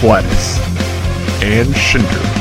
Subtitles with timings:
[0.00, 0.58] Flatus,
[1.42, 2.39] and Shinter.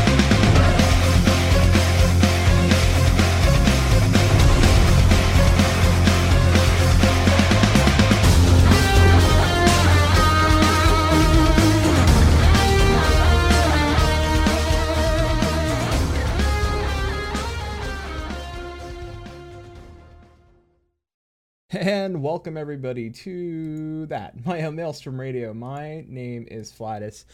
[22.29, 25.51] Welcome everybody to that, my own Maelstrom Radio.
[25.51, 27.25] My name is Flatus.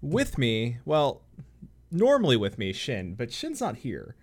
[0.00, 1.20] With me, well,
[1.90, 4.16] normally with me, Shin, but Shin's not here.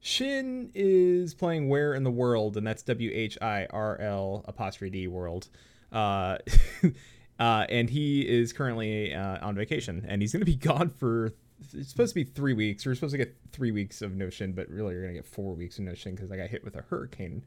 [0.00, 4.88] Shin is playing Where in the World, and that's W H I R L apostrophe
[4.88, 5.50] D World.
[5.92, 6.38] Uh,
[7.38, 11.34] uh, and he is currently uh, on vacation, and he's going to be gone for.
[11.74, 12.86] It's supposed to be three weeks.
[12.86, 15.26] We're supposed to get three weeks of no Shin, but really, you're going to get
[15.26, 17.44] four weeks of no Shin because I got hit with a hurricane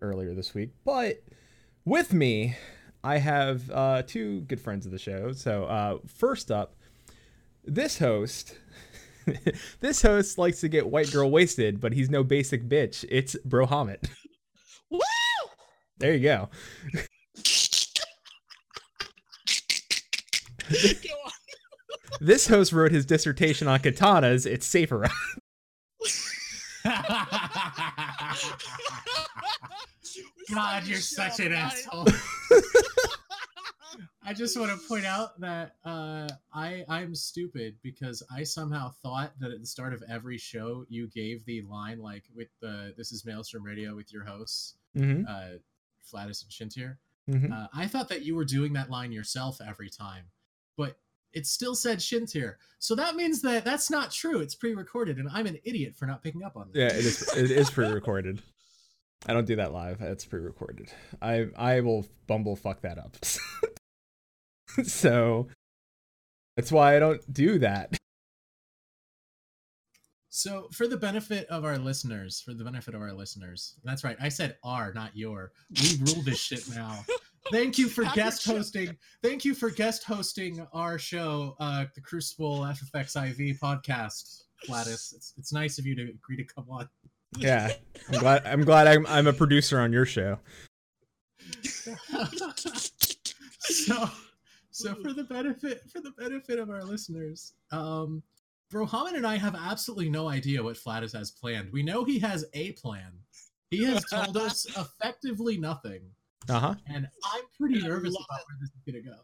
[0.00, 0.70] earlier this week.
[0.84, 1.22] But
[1.86, 2.56] with me,
[3.02, 5.32] I have uh, two good friends of the show.
[5.32, 6.74] So uh, first up,
[7.64, 8.58] this host.
[9.80, 13.06] this host likes to get white girl wasted, but he's no basic bitch.
[13.08, 14.10] It's Brohamit.
[14.90, 15.00] Woo!
[15.98, 16.50] There you go.
[16.92, 17.00] Go.
[22.18, 24.46] This host wrote his dissertation on katanas.
[24.46, 25.06] It's safer.
[30.52, 32.06] God, you're such an asshole.
[34.22, 39.32] I just want to point out that uh, I I'm stupid because I somehow thought
[39.38, 43.12] that at the start of every show you gave the line like with the "This
[43.12, 45.58] is Maelstrom Radio" with your hosts, hmm uh,
[46.02, 46.96] Flatus and Shintir.
[47.28, 50.24] hmm Uh, I thought that you were doing that line yourself every time,
[50.76, 50.98] but
[51.32, 52.54] it still said Shintir.
[52.80, 54.40] So that means that that's not true.
[54.40, 56.78] It's pre-recorded, and I'm an idiot for not picking up on that.
[56.78, 57.36] Yeah, it is.
[57.36, 58.42] It is pre-recorded.
[59.24, 60.00] I don't do that live.
[60.02, 60.92] It's pre-recorded.
[61.22, 63.16] I I will bumble fuck that up.
[64.84, 65.48] so
[66.56, 67.96] that's why I don't do that.
[70.36, 74.18] So, for the benefit of our listeners, for the benefit of our listeners, that's right.
[74.20, 77.06] I said "our," not "your." We rule this shit now.
[77.50, 78.56] Thank you for Have guest chip.
[78.56, 78.96] hosting.
[79.22, 84.42] Thank you for guest hosting our show, uh, the Crucible FFX IV podcast.
[84.66, 86.86] Gladys, it's, it's nice of you to agree to come on.
[87.38, 87.72] Yeah,
[88.12, 88.46] I'm glad.
[88.46, 90.38] I'm glad I'm I'm a producer on your show.
[93.60, 94.10] so,
[94.70, 98.22] so for the benefit for the benefit of our listeners, um,
[98.72, 101.72] Brohaman and I have absolutely no idea what Flatus has planned.
[101.72, 103.12] We know he has a plan.
[103.70, 106.02] He has told us effectively nothing.
[106.48, 106.74] Uh huh.
[106.86, 109.20] and I'm pretty nervous about where this is gonna go.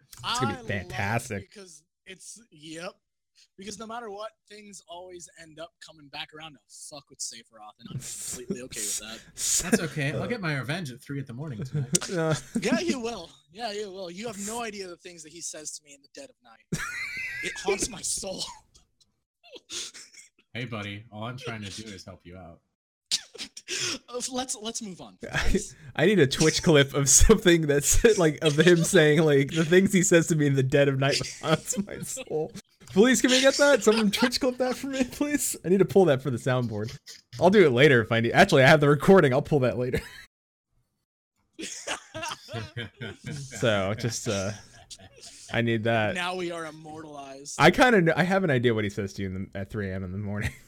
[0.00, 1.50] It's gonna be I love it fantastic.
[1.50, 2.92] because it's yep.
[3.56, 7.74] Because no matter what, things always end up coming back around to fuck with Sephiroth,
[7.78, 9.18] and I'm completely okay with that.
[9.70, 10.12] That's okay.
[10.12, 11.88] I'll get my revenge at three in the morning tonight.
[12.10, 13.30] Uh, Yeah, you will.
[13.52, 14.10] Yeah, you will.
[14.10, 16.36] You have no idea the things that he says to me in the dead of
[16.42, 16.82] night.
[17.44, 18.42] It haunts my soul.
[20.54, 21.04] hey, buddy.
[21.12, 22.60] All I'm trying to do is help you out.
[24.08, 25.16] Uh, let's let's move on.
[25.32, 25.58] I,
[25.94, 29.92] I need a Twitch clip of something that's like of him saying like the things
[29.92, 32.52] he says to me in the dead of night haunts my soul.
[32.92, 33.84] Please, can we get that?
[33.84, 35.56] Someone Twitch clip that for me, please.
[35.64, 36.96] I need to pull that for the soundboard.
[37.40, 38.32] I'll do it later if I need.
[38.32, 39.32] Actually, I have the recording.
[39.32, 40.00] I'll pull that later.
[43.32, 44.50] So just uh,
[45.52, 46.14] I need that.
[46.14, 47.56] now we are immortalized.
[47.58, 49.70] I kind of I have an idea what he says to you in the, at
[49.70, 50.04] 3 a.m.
[50.04, 50.50] in the morning.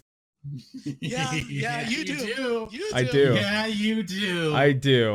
[1.01, 2.17] Yeah, yeah, you do.
[2.17, 2.69] do.
[2.73, 3.35] You I do.
[3.35, 4.53] Yeah, you do.
[4.57, 5.15] I do.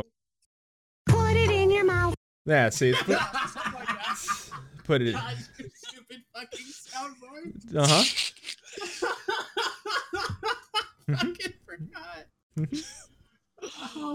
[1.06, 2.14] Put it in your mouth.
[2.46, 4.50] Yeah, see, put, Something like that.
[4.84, 5.12] put it.
[5.12, 5.68] God, you
[6.08, 7.52] stupid fucking soundboard.
[7.76, 8.04] Uh huh.
[11.16, 12.26] fucking forgot.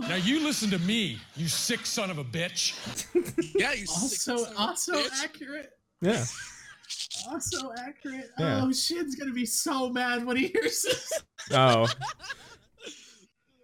[0.09, 2.73] Now you listen to me, you sick son of a bitch.
[3.55, 5.23] Yeah, you sick also, son of a also bitch.
[5.23, 5.71] accurate.
[6.01, 6.25] Yeah.
[7.29, 8.29] Also accurate.
[8.39, 8.61] Yeah.
[8.63, 11.11] Oh, Shin's gonna be so mad when he hears this.
[11.51, 11.87] Oh.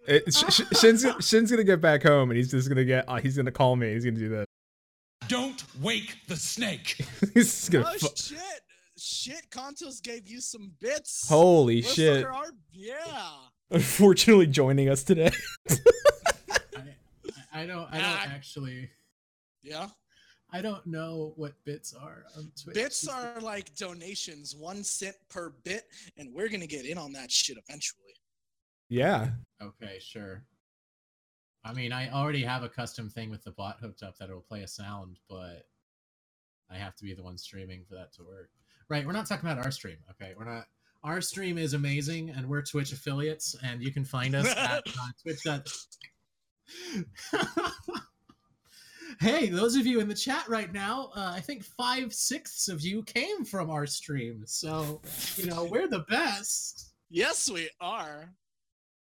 [0.06, 3.04] It, Sh- Sh- Shin's, Shin's gonna get back home and he's just gonna get.
[3.08, 3.92] Uh, he's gonna call me.
[3.92, 4.46] He's gonna do that.
[5.30, 6.96] Don't wake the snake.
[7.34, 7.86] he's just gonna.
[7.88, 8.60] Oh fu- shit!
[8.98, 11.28] Shit, Contos gave you some bits.
[11.28, 12.24] Holy Motherfucker, shit!
[12.24, 13.30] our- yeah.
[13.70, 15.30] Unfortunately, joining us today.
[15.70, 16.82] I,
[17.52, 17.86] I don't.
[17.92, 18.26] I don't Ah.
[18.28, 18.90] actually.
[19.62, 19.88] Yeah.
[20.52, 22.74] I don't know what bits are on Twitch.
[22.74, 25.84] Bits are like donations, one cent per bit,
[26.16, 28.14] and we're gonna get in on that shit eventually.
[28.88, 29.28] Yeah.
[29.62, 30.42] Okay, sure.
[31.64, 34.40] I mean, I already have a custom thing with the bot hooked up that will
[34.40, 35.66] play a sound, but
[36.70, 38.50] I have to be the one streaming for that to work.
[38.88, 39.98] Right, we're not talking about our stream.
[40.10, 40.64] Okay, we're not.
[41.02, 45.08] Our stream is amazing, and we're Twitch affiliates, and you can find us at uh,
[45.22, 45.46] Twitch.
[49.20, 52.80] hey, those of you in the chat right now, uh, I think five sixths of
[52.80, 54.42] you came from our stream.
[54.46, 55.00] So,
[55.36, 56.92] you know, we're the best.
[57.10, 58.30] yes, we are.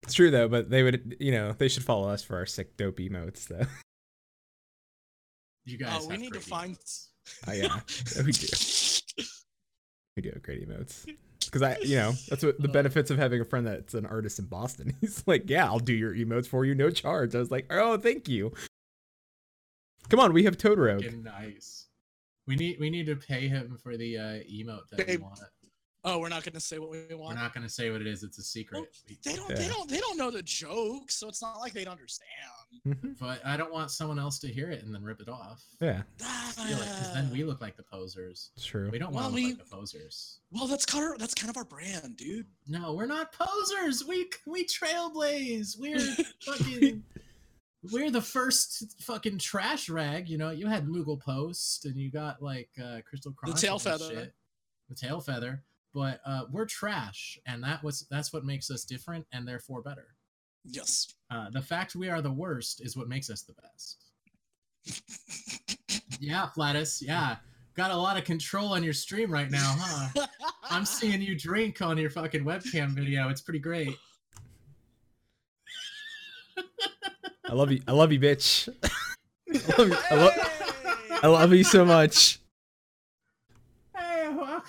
[0.02, 2.76] It's true though, but they would, you know, they should follow us for our sick
[2.76, 3.66] dope emotes though.
[5.66, 6.76] You guys, Uh, we need to great find.
[7.46, 7.80] Oh, yeah.
[8.24, 8.46] we do.
[10.16, 11.06] We do have great emotes.
[11.44, 12.72] Because I, you know, that's what the Uh.
[12.72, 14.96] benefits of having a friend that's an artist in Boston.
[15.00, 17.34] He's like, yeah, I'll do your emotes for you, no charge.
[17.34, 18.52] I was like, oh, thank you.
[20.08, 21.00] Come on, we have Totoro.
[21.02, 21.86] Fucking nice.
[22.46, 25.38] We need we need to pay him for the uh, emote that we Babe, want.
[26.02, 27.36] Oh, we're not gonna say what we want.
[27.36, 28.22] We're not gonna say what it is.
[28.22, 28.78] It's a secret.
[28.80, 28.86] Well,
[29.24, 29.50] They don't.
[29.50, 29.56] Yeah.
[29.56, 29.90] They don't.
[29.90, 32.30] They don't know the joke, so it's not like they'd understand.
[32.86, 33.18] Mhm.
[33.18, 35.62] But I don't want someone else to hear it and then rip it off.
[35.80, 38.50] Yeah, I feel like, 'cause then we look like the posers.
[38.58, 38.88] true.
[38.90, 40.38] We don't Well, want to look we- like the posers.
[40.52, 42.46] Well, that's kind of that's kind of our brand, dude.
[42.66, 44.04] No, we're not posers.
[44.04, 45.76] We we trailblaze.
[45.78, 45.98] We're
[46.46, 47.04] fucking.
[47.92, 50.28] We're the first fucking trash rag.
[50.28, 53.60] You know, you had Moogle Post, and you got like uh, Crystal Chronicles.
[53.60, 54.08] The tail feather.
[54.10, 54.34] shit.
[54.90, 55.62] The tail feather.
[55.92, 60.14] But uh, we're trash, and that was that's what makes us different, and therefore better.
[60.64, 61.14] Yes.
[61.30, 64.04] Uh, the fact we are the worst is what makes us the best.
[66.20, 67.00] Yeah, Flatus.
[67.00, 67.36] Yeah,
[67.74, 70.26] got a lot of control on your stream right now, huh?
[70.70, 73.30] I'm seeing you drink on your fucking webcam video.
[73.30, 73.96] It's pretty great.
[77.48, 77.80] I love you.
[77.88, 78.68] I love you, bitch.
[78.84, 82.39] I love you, I lo- I love you so much.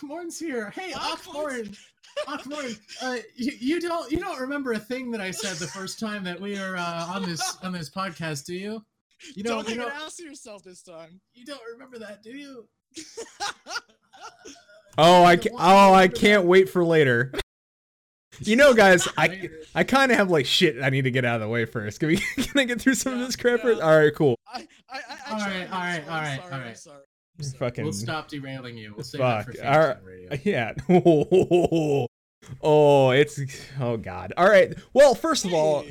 [0.02, 0.70] Hey, Akmorn's here.
[0.72, 1.70] Hey, Akmorn.
[1.70, 1.78] Akmorn's-
[2.28, 6.00] Akmorn, uh, you, you don't you don't remember a thing that I said the first
[6.00, 8.84] time that we were uh, on this on this podcast, do you?
[9.36, 11.22] You don't don't you make don't ass of yourself this time.
[11.34, 12.68] you don't remember that, do you?
[14.98, 17.32] Oh, I don't ca- want to oh, I can't wait for later.
[18.44, 21.36] You know, guys, I I kind of have like shit I need to get out
[21.36, 22.00] of the way first.
[22.00, 23.60] Can we can I get through some of this crap?
[23.62, 23.78] first?
[23.80, 23.86] yeah.
[23.86, 24.36] All right, cool.
[24.48, 26.40] I, I, I, I All tried right, to, all I'm right, sorry, all I'm sorry,
[26.40, 26.78] all I'm right.
[27.40, 27.58] Sorry.
[27.58, 28.94] Fucking We'll stop derailing you.
[28.96, 29.46] We'll save fuck.
[29.48, 29.98] that for All right.
[30.04, 30.38] Radio.
[30.44, 32.06] Yeah.
[32.64, 33.40] Oh, it's
[33.80, 34.34] oh god.
[34.36, 34.74] All right.
[34.94, 35.86] Well, first of all,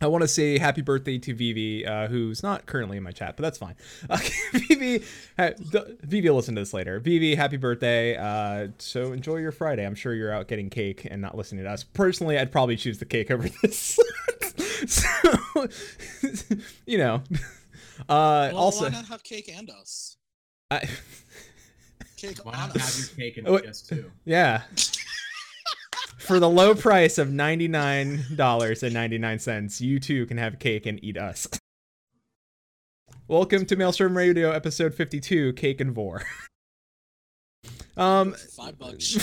[0.00, 3.36] I want to say happy birthday to Vivi, uh, who's not currently in my chat,
[3.36, 3.74] but that's fine.
[4.10, 4.18] Uh,
[4.54, 5.04] Vivi,
[5.36, 6.98] ha- the- Vivi, will listen to this later.
[7.00, 8.16] Vivi, happy birthday.
[8.16, 9.84] Uh, so enjoy your Friday.
[9.84, 11.84] I'm sure you're out getting cake and not listening to us.
[11.84, 13.98] Personally, I'd probably choose the cake over this.
[14.86, 15.08] so,
[16.86, 17.22] you know.
[18.08, 20.16] Uh, well, also, why not have cake and us?
[20.70, 20.80] I,
[22.18, 23.64] Cake Why not have your cake and Oh, wait.
[23.66, 24.10] us too?
[24.26, 24.62] yeah.
[26.18, 31.48] For the low price of $99.99, you too can have cake and eat us.
[33.28, 36.22] Welcome to Maelstrom Radio episode 52, Cake and Vor.
[37.96, 39.16] Um Five bucks.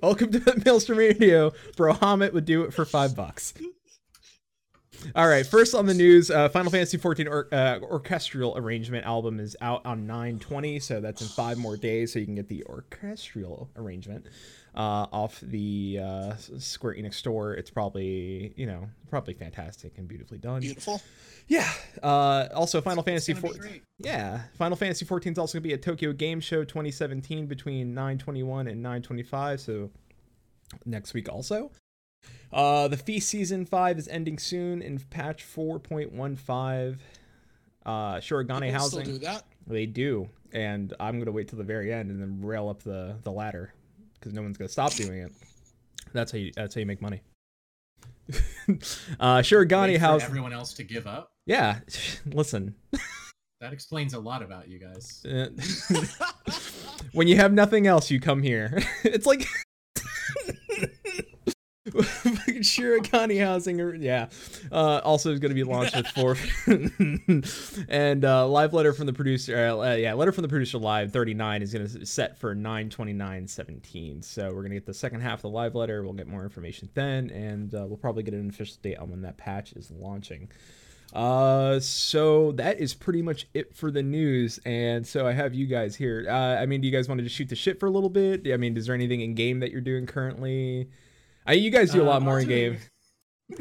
[0.00, 1.52] Welcome to Maelstrom Radio.
[1.76, 3.54] Bro Hamid would do it for 5 bucks.
[5.14, 9.40] All right, first on the news, uh, Final Fantasy XIV or, uh, orchestral arrangement album
[9.40, 12.12] is out on 920, so that's in five more days.
[12.12, 14.26] So you can get the orchestral arrangement
[14.74, 17.54] uh, off the uh, Square Enix store.
[17.54, 20.60] It's probably you know probably fantastic and beautifully done.
[20.60, 21.00] Beautiful.
[21.48, 21.70] Yeah.
[22.02, 23.80] Uh, also, Final Fantasy It's gonna be 14.
[23.98, 28.68] Yeah, Final Fantasy 14 is also gonna be at Tokyo Game Show 2017 between 921
[28.68, 29.60] and 925.
[29.60, 29.90] So
[30.86, 31.70] next week also.
[32.52, 36.98] Uh, the Feast Season 5 is ending soon in patch 4.15.
[37.84, 39.04] Uh, Shirogane People Housing.
[39.04, 39.44] Still do that.
[39.66, 43.16] They do, and I'm gonna wait till the very end and then rail up the
[43.22, 43.72] the ladder
[44.14, 45.32] because no one's gonna stop doing it.
[46.12, 47.22] That's how you that's how you make money.
[49.20, 50.00] uh, Housing.
[50.00, 51.32] everyone else to give up.
[51.46, 51.80] Yeah,
[52.26, 52.74] listen.
[53.60, 55.24] That explains a lot about you guys.
[57.12, 58.82] When you have nothing else, you come here.
[59.04, 59.46] it's like
[62.62, 64.02] Shirogane housing.
[64.02, 64.28] Yeah.
[64.70, 66.36] Uh, also is going to be launched with four.
[67.88, 69.56] and uh, live letter from the producer.
[69.56, 74.22] Uh, yeah, letter from the producer live 39 is going to set for 92917.
[74.22, 76.02] So we're going to get the second half of the live letter.
[76.02, 79.22] We'll get more information then, and uh, we'll probably get an official date on when
[79.22, 80.48] that patch is launching.
[81.12, 84.58] Uh, so that is pretty much it for the news.
[84.64, 86.26] And so I have you guys here.
[86.28, 88.08] Uh, I mean, do you guys want to just shoot the shit for a little
[88.08, 88.50] bit?
[88.52, 90.88] I mean, is there anything in game that you're doing currently?
[91.46, 92.78] I, you guys do a Uh, lot more in game.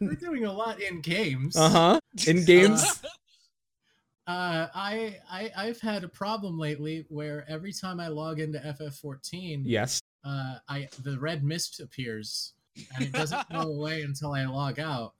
[0.00, 1.56] We're doing a lot in games.
[1.58, 2.00] Uh huh.
[2.26, 2.82] In games.
[4.26, 9.62] Uh, I, I I've had a problem lately where every time I log into FF14,
[9.64, 10.00] yes.
[10.24, 12.54] uh, I the red mist appears
[12.94, 15.14] and it doesn't go away until I log out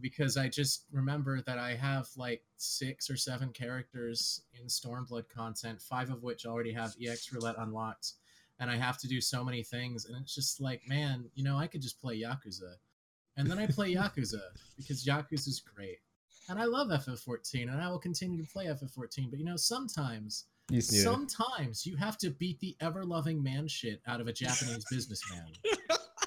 [0.00, 5.80] because I just remember that I have like six or seven characters in Stormblood content,
[5.80, 8.14] five of which already have EX roulette unlocked,
[8.60, 11.56] and I have to do so many things, and it's just like, man, you know,
[11.56, 12.74] I could just play Yakuza.
[13.36, 14.40] and then I play Yakuza
[14.76, 15.98] because Yakuza is great,
[16.48, 19.30] and I love FF14, and I will continue to play FF14.
[19.30, 23.68] But you know, sometimes, You just need sometimes you have to beat the ever-loving man
[23.68, 25.46] shit out of a Japanese businessman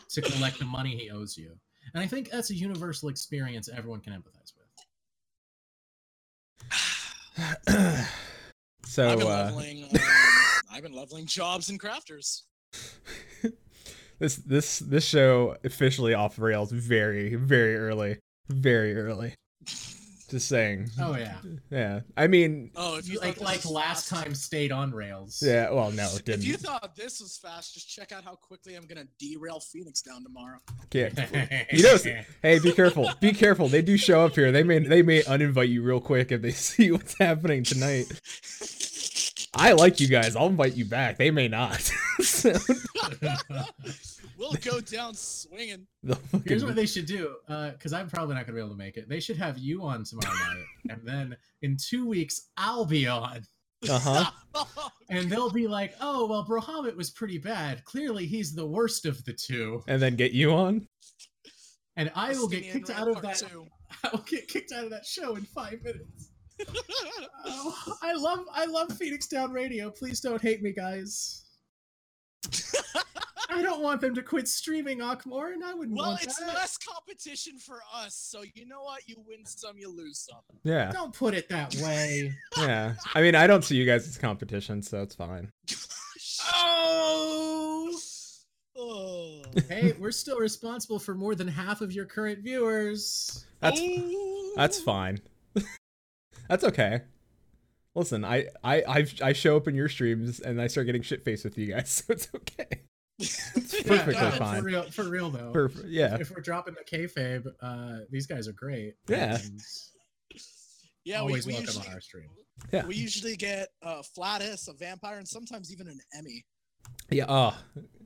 [0.09, 1.57] to collect the money he owes you,
[1.93, 4.67] and I think that's a universal experience everyone can empathize with.
[8.85, 9.83] so I've been uh, leveling.
[9.85, 9.89] Um,
[10.81, 12.41] I've been leveling jobs and crafters.
[14.19, 18.17] this this this show officially off rails very very early,
[18.49, 19.35] very early.
[20.27, 20.89] Just saying.
[20.99, 21.35] Oh yeah,
[21.69, 25.43] Yeah, I mean, Oh, if you like like last fast- time stayed on rails.
[25.45, 25.69] yeah.
[25.69, 26.41] Well, no, it didn't.
[26.41, 30.01] If you thought this was fast, just check out how quickly I'm gonna derail Phoenix
[30.01, 30.57] down tomorrow.
[30.89, 31.13] Can't.
[31.71, 31.97] You know,
[32.41, 33.07] hey, be careful.
[33.19, 33.67] Be careful.
[33.67, 34.51] They do show up here.
[34.51, 38.05] They may they may uninvite you real quick if they see what's happening tonight.
[39.53, 40.35] I like you guys.
[40.35, 41.17] I'll invite you back.
[41.17, 41.81] They may not.
[42.21, 42.53] so,
[44.37, 45.87] we'll go down swinging.
[46.45, 49.09] Here's what they should do, because I'm probably not gonna be able to make it.
[49.09, 53.41] They should have you on tomorrow night, and then in two weeks I'll be on,
[53.89, 54.31] uh-huh.
[55.09, 57.83] and they'll be like, "Oh, well, Brohamit was pretty bad.
[57.83, 59.83] Clearly, he's the worst of the two.
[59.87, 60.87] And then get you on.
[61.97, 63.37] And I will get kicked out of that.
[63.37, 63.67] Two.
[64.03, 66.30] I will get kicked out of that show in five minutes.
[67.43, 69.89] Oh, I love, I love Phoenix Down Radio.
[69.89, 71.43] Please don't hate me, guys.
[73.49, 76.47] I don't want them to quit streaming Akmor, and I wouldn't well, want it's that.
[76.47, 79.01] less competition for us, so you know what?
[79.07, 80.41] You win some, you lose some.
[80.63, 80.91] Yeah.
[80.91, 82.33] Don't put it that way.
[82.57, 82.93] Yeah.
[83.13, 85.51] I mean, I don't see you guys as competition, so it's fine.
[86.53, 87.95] Oh.
[88.75, 89.43] Oh.
[89.69, 93.45] hey, we're still responsible for more than half of your current viewers.
[93.59, 94.53] That's Ooh.
[94.55, 95.21] that's fine.
[96.51, 97.01] That's okay.
[97.95, 101.23] Listen, I I I've, I show up in your streams and I start getting shit
[101.25, 102.81] faced with you guys, so it's okay.
[103.19, 104.59] It's perfectly Yeah, fine.
[104.59, 105.51] For real, for real though.
[105.53, 106.17] Perf- yeah.
[106.19, 108.93] If we're dropping the kayfabe, uh, these guys are great.
[109.07, 109.37] Yeah.
[111.03, 112.29] Yeah, always we, we welcome usually, on our stream.
[112.71, 112.85] Yeah.
[112.85, 116.45] We usually get uh, Flatus, a vampire, and sometimes even an Emmy.
[117.09, 117.25] Yeah.
[117.27, 117.57] Oh,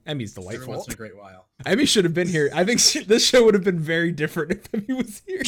[0.05, 0.73] Emmy's Every delightful.
[0.75, 1.47] once in a great while.
[1.65, 2.49] Emmy should have been here.
[2.53, 5.41] I think she, this show would have been very different if Emmy was here.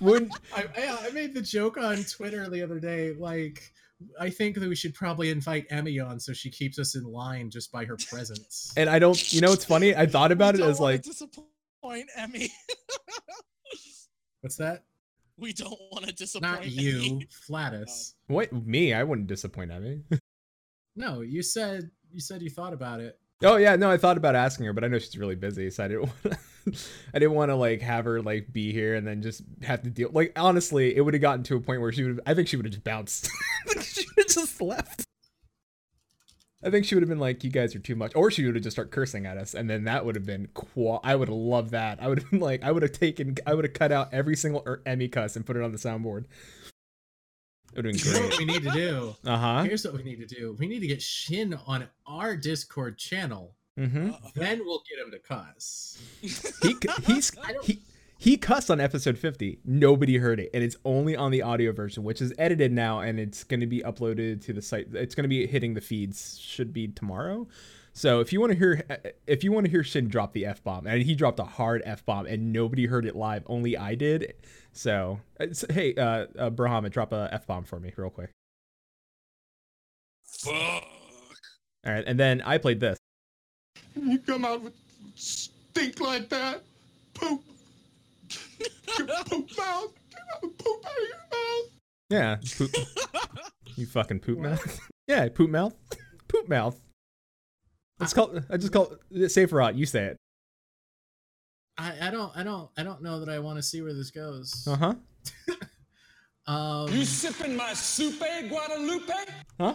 [0.00, 3.12] Wouldn't I, I, I made the joke on Twitter the other day.
[3.12, 3.72] Like,
[4.18, 7.50] I think that we should probably invite Emmy on so she keeps us in line
[7.50, 8.72] just by her presence.
[8.76, 9.32] and I don't.
[9.32, 9.94] You know, it's funny.
[9.94, 12.50] I thought about we it don't as wanna like, disappoint Emmy.
[14.40, 14.84] What's that?
[15.40, 16.52] we don't want to disappoint.
[16.52, 17.28] Not you, Emmy.
[17.30, 18.14] Flatus.
[18.28, 18.92] what me?
[18.92, 20.02] I wouldn't disappoint Emmy.
[20.96, 23.18] No, you said you said you thought about it.
[23.42, 25.84] Oh yeah, no, I thought about asking her, but I know she's really busy, so
[25.84, 26.38] I didn't want to.
[27.14, 29.90] I didn't want to like have her like be here and then just have to
[29.90, 30.10] deal.
[30.12, 32.20] Like honestly, it would have gotten to a point where she would.
[32.26, 33.28] I think she would have just bounced.
[33.82, 35.04] she would have just left.
[36.62, 38.54] I think she would have been like, "You guys are too much," or she would
[38.54, 40.48] have just start cursing at us, and then that would have been.
[40.52, 42.02] Qua- I would have loved that.
[42.02, 44.36] I would have been like, I would have taken, I would have cut out every
[44.36, 46.24] single er- Emmy cuss and put it on the soundboard.
[47.72, 49.16] It would have been what we need to do?
[49.24, 49.62] Uh huh.
[49.62, 50.56] Here's what we need to do.
[50.58, 53.54] We need to get Shin on our Discord channel.
[53.78, 54.10] Mm-hmm.
[54.10, 54.30] Uh-oh.
[54.34, 55.98] Then we'll get him to cuss.
[56.20, 57.80] he he's he
[58.20, 62.04] he cussed on episode 50 nobody heard it and it's only on the audio version
[62.04, 65.24] which is edited now and it's going to be uploaded to the site it's going
[65.24, 67.48] to be hitting the feeds should be tomorrow
[67.94, 68.84] so if you want to hear
[69.26, 72.26] if you want to hear shin drop the f-bomb and he dropped a hard f-bomb
[72.26, 74.34] and nobody heard it live only i did
[74.72, 75.18] so
[75.70, 78.30] hey uh, uh Brahma, drop a f-bomb for me real quick
[80.26, 80.52] Fuck.
[80.54, 80.82] all
[81.86, 82.99] right and then i played this
[83.94, 84.74] You come out with
[85.14, 86.62] stink like that?
[87.14, 87.42] Poop.
[88.98, 89.92] Your poop mouth.
[90.12, 91.70] Come out with poop out of your mouth.
[92.10, 92.70] yeah poop.
[93.76, 95.74] you fucking poop mouth yeah poop mouth
[96.28, 96.78] poop mouth
[98.00, 99.76] it's called i just call it Sephiroth.
[99.76, 100.16] you say it
[101.78, 104.10] I, I don't I don't I don't know that I want to see where this
[104.10, 104.66] goes.
[104.68, 104.94] uh-huh
[106.46, 109.12] Um, You sipping my soupe, Guadalupe?
[109.60, 109.74] huh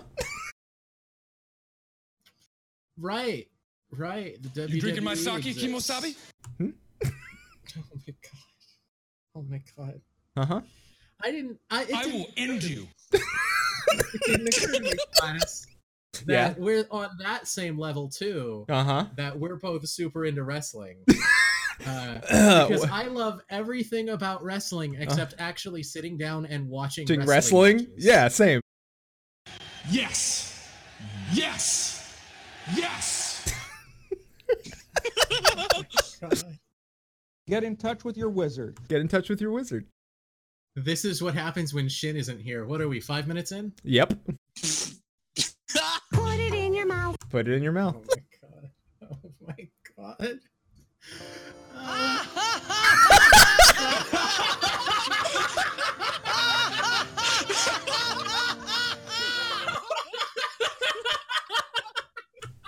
[3.00, 3.48] right,
[3.98, 4.38] right.
[4.54, 5.90] The You drinking my WWE sake, exists.
[5.90, 6.16] Kimosabi?
[7.78, 8.42] Oh my god.
[9.36, 10.02] Oh my god.
[10.38, 10.62] uh-huh
[11.24, 11.60] I didn't.
[11.70, 12.88] I, it I didn't will end you.
[13.98, 15.68] It didn't occur to me, class,
[16.28, 16.54] Yeah.
[16.58, 18.66] we're on that same level too.
[18.70, 20.98] uh-huh That we're both super into wrestling.
[21.86, 27.26] Uh, Uh, because I love everything about wrestling except actually sitting down and watching Watching
[27.26, 27.76] wrestling.
[27.78, 27.94] wrestling?
[27.98, 28.62] Yeah, same.
[29.90, 30.70] Yes.
[31.34, 32.18] Yes.
[32.74, 33.25] Yes.
[36.22, 36.44] God.
[37.48, 38.78] Get in touch with your wizard.
[38.88, 39.86] Get in touch with your wizard.
[40.76, 42.66] This is what happens when Shin isn't here.
[42.66, 43.00] What are we?
[43.00, 43.72] Five minutes in?
[43.84, 44.14] Yep.
[46.12, 47.16] Put it in your mouth.
[47.30, 47.96] Put it in your mouth.
[47.98, 48.72] Oh my god.
[49.12, 49.56] Oh my
[49.98, 50.40] god.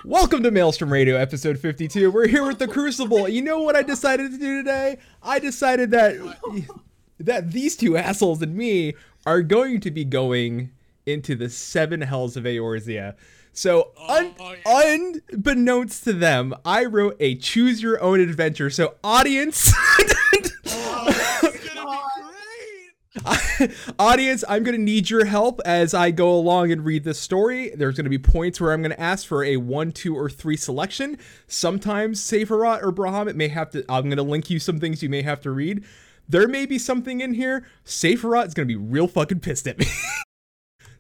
[0.08, 2.10] Welcome to Maelstrom Radio, episode 52.
[2.12, 3.28] We're here with the Crucible.
[3.28, 5.00] You know what I decided to do today?
[5.22, 6.16] I decided that
[7.20, 8.94] that these two assholes and me
[9.26, 10.72] are going to be going
[11.06, 13.16] into the seven hells of Eorzea.
[13.52, 14.96] So, un- Oh, yeah.
[15.34, 18.70] unbeknownst to them, I wrote a choose your own adventure.
[18.70, 19.74] So, audience,
[20.70, 23.07] Oh, it's gonna be great.
[24.00, 27.72] audience, I'm going to need your help as I go along and read this story.
[27.76, 30.30] There's going to be points where I'm going to ask for a one, two, or
[30.30, 31.18] three selection.
[31.48, 35.10] Sometimes Sephiroth or Bahamut may have to, I'm going to link you some things you
[35.10, 35.84] may have to read.
[36.30, 37.66] There may be something in here.
[37.86, 39.86] Sephiroth is going to be real fucking pissed at me.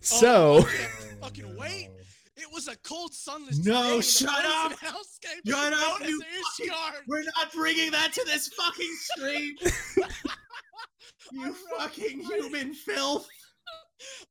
[0.09, 1.89] Oh, so, Oh, I can't fucking wait.
[2.37, 4.71] It was a cold, sunless No, day in the shut up.
[4.73, 7.01] hellscape Shut up, you as Ishgard.
[7.07, 9.55] We're not bringing that to this fucking stream.
[11.31, 13.27] You fucking I- human filth.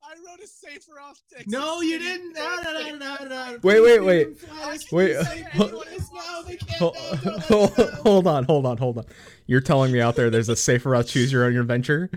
[0.05, 1.49] I wrote a safer off text.
[1.49, 2.35] No, you didn't.
[2.35, 3.59] No, no, no, no, no.
[3.65, 4.29] Wait, wait, wait.
[4.93, 5.17] Wait, Wait,
[5.57, 6.79] No, they can't.
[8.05, 9.05] hold, on, hold on, hold on.
[9.49, 12.09] You're telling me out there there's a Sephiroth choose your own adventure?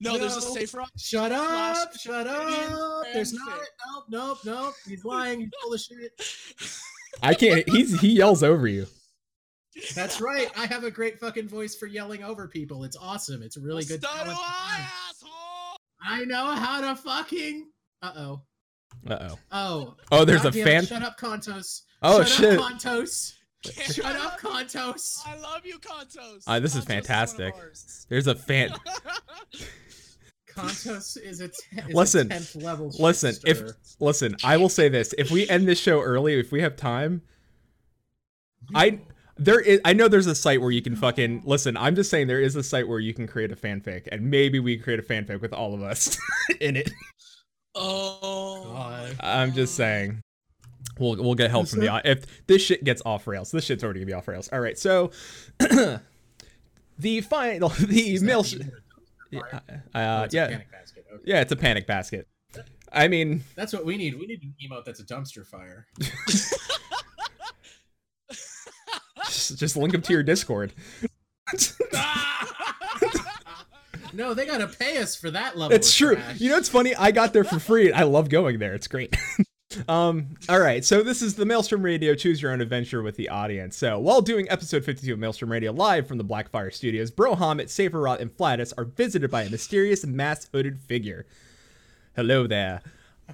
[0.00, 0.90] No, there's a safer off.
[0.98, 1.94] Shut up!
[1.96, 3.04] Shut up!
[3.14, 3.48] There's not.
[3.48, 3.64] fanfic.
[3.90, 4.74] Nope, nope, nope.
[4.86, 5.40] He's lying.
[5.40, 6.70] He's full of shit.
[7.22, 7.66] I can't.
[7.68, 8.86] He's he yells over you.
[9.94, 10.48] That's right.
[10.56, 12.84] I have a great fucking voice for yelling over people.
[12.84, 13.42] It's awesome.
[13.42, 14.02] It's a really good.
[14.02, 14.08] So.
[14.10, 15.30] I, asshole.
[16.04, 17.68] I know how to fucking.
[18.02, 18.42] Uh oh.
[19.06, 19.38] Uh oh.
[19.50, 19.94] Oh.
[20.10, 20.84] Oh, there's a fan.
[20.84, 21.82] it, Shut up, Contos.
[22.02, 22.58] Oh, shut shit.
[22.58, 23.32] Up, Contos.
[23.64, 25.18] Shut up, Contos.
[25.24, 26.42] I love you, Contos.
[26.46, 27.54] Ah, this is Contos one fantastic.
[27.54, 28.06] ours.
[28.08, 28.70] There's a fan.
[30.54, 31.54] Contos is a, te-
[31.88, 32.92] is Listen, a 10th level.
[32.98, 33.62] Listen, if
[34.00, 37.22] listen, I will say this: if we end this show early, if we have time,
[38.74, 39.00] I
[39.38, 39.80] there is.
[39.84, 41.76] I know there's a site where you can fucking listen.
[41.76, 44.58] I'm just saying there is a site where you can create a fanfic, and maybe
[44.60, 46.18] we create a fanfic with all of us
[46.60, 46.90] in it.
[47.74, 48.64] Oh.
[48.72, 49.16] God.
[49.20, 50.20] I'm just saying.
[50.98, 53.50] We'll we'll get help from the au- if this shit gets off rails.
[53.50, 54.48] This shit's already gonna be off rails.
[54.52, 55.10] All right, so
[56.98, 58.42] the final the mail.
[58.44, 58.56] Sh-
[59.30, 59.60] yeah, uh,
[59.94, 61.04] Oh, it's a yeah, panic basket.
[61.12, 61.22] Okay.
[61.24, 62.28] yeah, it's a panic basket.
[62.92, 64.18] I mean, That's what we need.
[64.18, 65.86] We need an emote that's a dumpster fire.
[69.48, 70.72] just, just link them to your Discord.
[74.14, 75.74] No, they gotta pay us for that level.
[75.74, 76.16] It's true.
[76.16, 76.40] trash.
[76.40, 76.94] You know, it's funny.
[76.94, 77.92] I got there for free.
[77.92, 78.74] I love going there.
[78.74, 79.16] It's great.
[79.88, 80.36] um.
[80.48, 80.84] All right.
[80.84, 83.76] So this is the Maelstrom Radio Choose Your Own Adventure with the audience.
[83.76, 88.20] So while doing episode 52 of Maelstrom Radio live from the Blackfire Studios, Brohamet, Sephiroth,
[88.20, 91.26] and Flatus are visited by a mysterious masked hooded figure.
[92.14, 92.82] Hello there.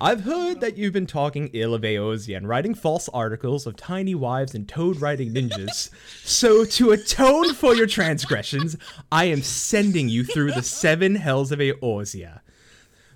[0.00, 4.14] I've heard that you've been talking ill of Eorzea and writing false articles of tiny
[4.14, 5.90] wives and toad riding ninjas.
[6.24, 8.76] so, to atone for your transgressions,
[9.10, 12.40] I am sending you through the seven hells of Eorzea.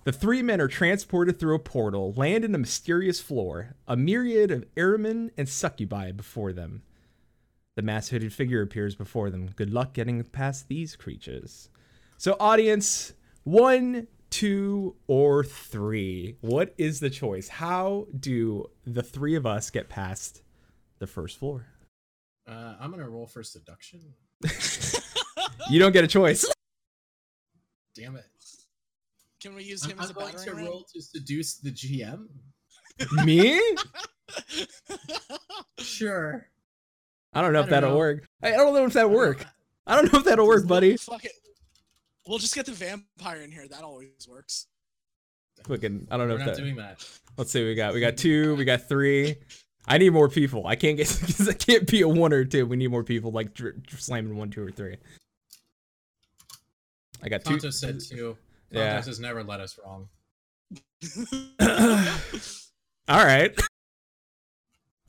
[0.05, 4.51] The three men are transported through a portal, land in a mysterious floor, a myriad
[4.51, 6.83] of airmen and succubi before them.
[7.77, 9.51] The mass hooded figure appears before them.
[9.55, 11.69] Good luck getting past these creatures.
[12.19, 13.13] So, audience,
[13.45, 16.37] one, two, or three.
[16.41, 17.47] What is the choice?
[17.49, 20.43] How do the three of us get past
[20.99, 21.67] the first floor?
[22.49, 24.01] Uh, I'm gonna roll for seduction.
[25.71, 26.45] You don't get a choice.
[27.95, 28.25] Damn it!
[29.41, 30.65] Can we use him I'm as a going to ram?
[30.67, 32.27] roll to seduce the GM.
[33.25, 33.61] Me?
[35.79, 36.47] Sure.
[37.33, 37.97] I don't know I if don't that'll know.
[37.99, 38.27] work.
[38.43, 39.45] I I don't know if that'll work.
[39.87, 40.97] I don't know if that'll work, buddy.
[40.97, 41.33] Fuck it.
[42.27, 43.67] We'll just get the vampire in here.
[43.69, 44.67] That always works.
[45.67, 46.63] Fucking, I don't know We're if not that.
[46.63, 47.05] doing that.
[47.37, 47.65] Let's see.
[47.65, 48.55] We got we got two.
[48.57, 49.37] We got three.
[49.87, 50.67] I need more people.
[50.67, 52.67] I can't get because I can't be a one or two.
[52.67, 54.97] We need more people like dr- dr- slamming one, two, or three.
[57.23, 57.51] I got two.
[57.55, 58.37] Tonto said two.
[58.73, 59.03] Tonto Yeah.
[59.03, 60.09] has never let us wrong.
[63.09, 63.57] All right.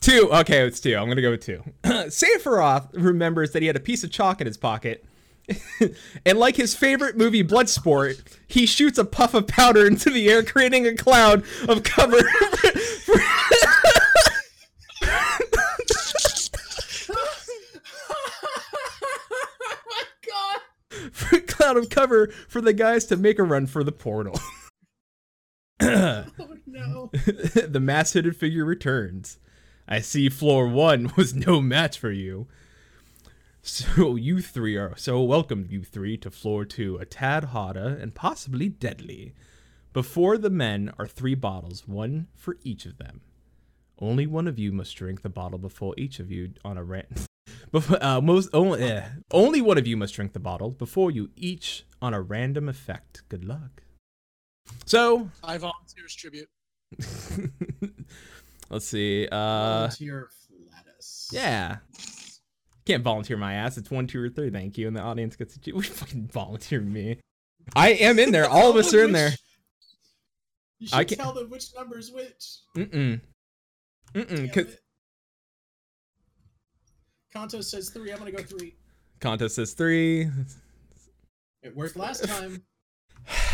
[0.02, 0.30] Two.
[0.34, 0.96] Okay, it's two.
[0.98, 1.64] I'm gonna go with two.
[1.84, 5.06] Sephiroth remembers that he had a piece of chalk in his pocket.
[6.26, 10.44] and like his favorite movie Bloodsport, he shoots a puff of powder into the air,
[10.44, 13.20] creating a cloud of cover for,
[17.10, 17.38] oh
[19.90, 20.60] my god!
[21.12, 24.40] for cloud of cover for the guys to make a run for the portal.
[25.82, 26.26] Oh
[26.66, 27.10] no!
[27.14, 29.38] the mass hooded figure returns.
[29.88, 32.48] I see floor one was no match for you.
[33.66, 38.14] So you three are so welcome, you three, to floor two, a tad hotter and
[38.14, 39.34] possibly deadly.
[39.94, 43.22] Before the men are three bottles, one for each of them.
[44.00, 47.06] Only one of you must drink the bottle before each of you on a ran.
[47.72, 51.32] Before, uh, most only, eh, only one of you must drink the bottle before you
[51.36, 53.24] each on a random effect.
[53.30, 53.82] Good luck.
[54.86, 56.50] So I volunteer as tribute.
[58.70, 59.28] Let's see.
[59.28, 61.30] Uh, Volunteer Flatus.
[61.32, 61.78] yeah.
[62.86, 63.78] Can't volunteer my ass.
[63.78, 64.50] It's one, two, or three.
[64.50, 65.74] Thank you, and the audience gets to choose.
[65.76, 67.20] We fucking volunteer me.
[67.76, 68.50] I am in there.
[68.50, 69.32] All of us are in there.
[70.80, 72.58] You I should can't- tell them which number's which.
[72.76, 73.22] Mm-mm.
[74.14, 74.54] Mm-mm.
[74.54, 74.78] 'cause-.
[77.34, 78.12] Contos says three.
[78.12, 78.76] I'm gonna go three.
[79.22, 80.28] Contos says three.
[81.62, 82.64] It worked last time.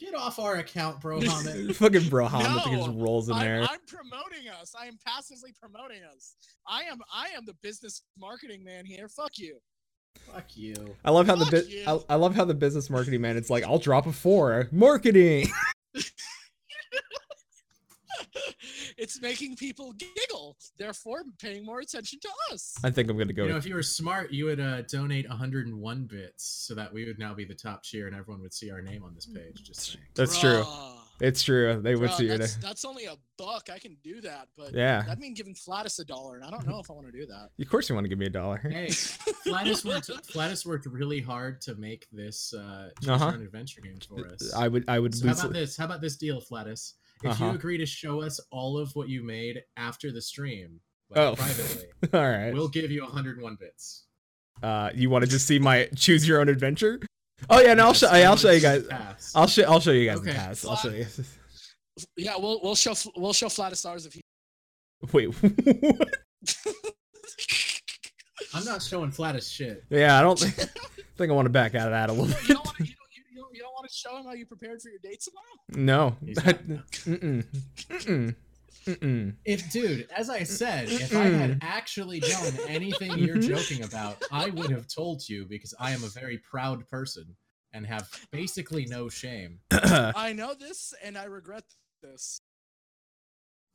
[0.00, 1.20] Get off our account, bro,
[1.74, 3.62] Fucking bro, Hamid No, just rolls in I'm, there.
[3.62, 4.74] I'm promoting us.
[4.78, 6.34] I am passively promoting us.
[6.68, 9.08] I am I am the business marketing man here.
[9.08, 9.58] Fuck you.
[10.32, 10.74] Fuck you.
[11.04, 11.68] I love how the Fuck bit.
[11.68, 11.84] you.
[11.86, 13.36] I, I love how the business marketing man.
[13.36, 14.68] It's like I'll drop a four.
[14.72, 15.46] Marketing.
[18.96, 22.74] it's making people giggle, therefore paying more attention to us.
[22.84, 23.44] I think I'm gonna go.
[23.44, 27.04] You know, if you were smart, you would uh, donate 101 bits so that we
[27.04, 29.62] would now be the top cheer and everyone would see our name on this page.
[29.62, 30.04] Just saying.
[30.14, 30.64] That's true.
[30.64, 30.90] Bruh.
[31.20, 31.80] It's true.
[31.80, 32.48] They would Bruh, see your name.
[32.60, 33.68] that's only a buck.
[33.72, 35.02] I can do that, but Yeah.
[35.02, 37.24] that'd mean giving Flatus a dollar, and I don't know if I want to do
[37.26, 37.50] that.
[37.60, 38.58] Of course, you want to give me a dollar.
[38.58, 38.88] Hey,
[39.46, 43.28] Flatus worked, Flatus worked really hard to make this uh, Uh-huh.
[43.28, 44.52] adventure game for us.
[44.54, 44.84] I would.
[44.88, 45.76] I would So how about this?
[45.76, 46.94] How about this deal, Flatus?
[47.22, 47.44] If Uh-huh.
[47.46, 51.34] you agree to show us all of what you made after the stream, like Oh.
[51.36, 52.52] privately, All right.
[52.52, 54.04] we'll give you 101 bits.
[54.62, 57.00] Uh, you want to just see my choose your own adventure?
[57.50, 58.08] Oh yeah, no, I'll show.
[58.08, 58.82] I I'll show you guys.
[58.84, 59.32] the paths.
[59.34, 59.62] I'll show.
[59.64, 60.38] I'll show you guys the Okay.
[60.38, 60.64] pass.
[60.64, 61.06] I'll show you.
[62.16, 64.20] Yeah, we'll we'll show we'll show Flatus ours if he.
[65.12, 65.26] Wait.
[65.40, 66.16] what?
[68.54, 69.84] I'm not showing Flatus shit.
[69.90, 70.54] Yeah, I don't think.
[71.16, 72.56] think I want to back out of that a little bit.
[73.84, 75.44] Want to show him how you prepared for your date tomorrow.
[75.68, 76.16] No.
[76.22, 76.46] Not-
[77.04, 77.44] Mm-mm.
[77.90, 78.34] Mm-mm.
[78.86, 79.34] Mm-mm.
[79.44, 83.54] If, dude, as I said, if I had actually done anything you're mm-hmm.
[83.54, 87.36] joking about, I would have told you because I am a very proud person
[87.74, 89.58] and have basically no shame.
[89.70, 91.64] I know this, and I regret
[92.02, 92.40] this.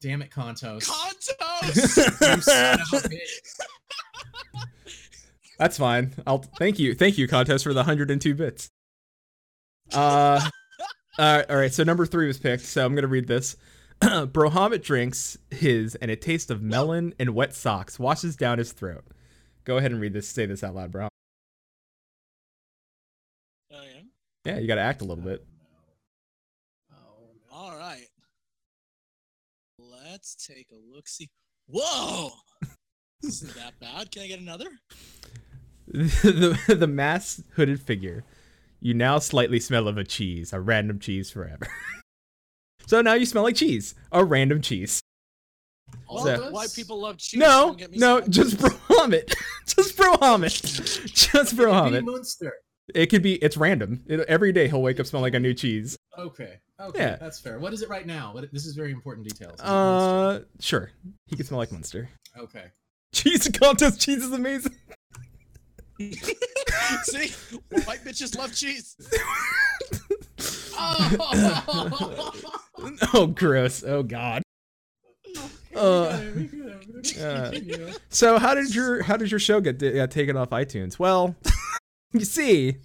[0.02, 0.90] Damn it, Contos.
[0.90, 2.26] Contos.
[2.36, 4.64] You son of a bitch.
[5.60, 6.16] That's fine.
[6.26, 6.96] I'll thank you.
[6.96, 8.72] Thank you, Contos for the 102 bits.
[9.94, 10.42] Uh,
[11.18, 13.56] uh all right, so number 3 was picked, so I'm going to read this.
[14.02, 19.06] Brohamit drinks his and a taste of melon and wet socks washes down his throat.
[19.66, 20.28] Go ahead and read this.
[20.28, 21.10] Say this out loud, bro.
[23.74, 24.02] oh yeah.
[24.46, 25.46] Yeah, you got to act a little bit.
[27.52, 28.08] All right.
[29.78, 31.08] Let's take a look.
[31.08, 31.30] See.
[31.68, 32.32] Whoa.
[33.22, 34.12] This isn't that bad.
[34.12, 34.68] Can I get another?
[35.88, 38.24] the the mass hooded figure.
[38.82, 41.68] You now slightly smell of a cheese, a random cheese forever.
[42.88, 45.02] so now you smell like cheese, a random cheese.
[46.08, 47.40] All So- why people love cheese.
[47.40, 48.60] no, don't get me no, just
[49.66, 50.62] just Brohamit.
[51.14, 52.06] just could be Brohamit.
[52.06, 52.54] Munster.
[52.96, 54.04] It could be, it's random.
[54.08, 55.96] It, every day he'll wake up smelling like a new cheese.
[56.18, 56.60] Okay.
[56.82, 57.00] Okay.
[57.00, 57.16] Yeah.
[57.18, 57.60] That's fair.
[57.60, 58.34] What is it right now?
[58.34, 59.60] What, this is very important details.
[59.60, 60.92] Uh, sure.
[61.28, 62.10] He can smell like Munster.
[62.36, 62.58] Munster?
[62.60, 62.66] Okay.
[63.14, 64.02] Cheese contest.
[64.02, 64.76] Cheese is amazing.
[67.04, 67.34] See,
[67.84, 68.96] white bitches love cheese.
[73.14, 73.84] oh, gross.
[73.84, 74.42] Oh, God.
[75.76, 76.20] Uh,
[77.22, 77.52] uh,
[78.10, 80.98] So how did your how did your show get uh, taken off iTunes?
[80.98, 81.36] Well,
[82.12, 82.78] you see,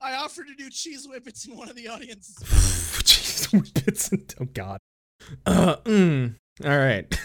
[0.00, 2.36] I offered to do cheese whippets in one of the audiences.
[3.04, 4.78] cheese whippets oh god.
[5.44, 7.20] Uh, mm, all right.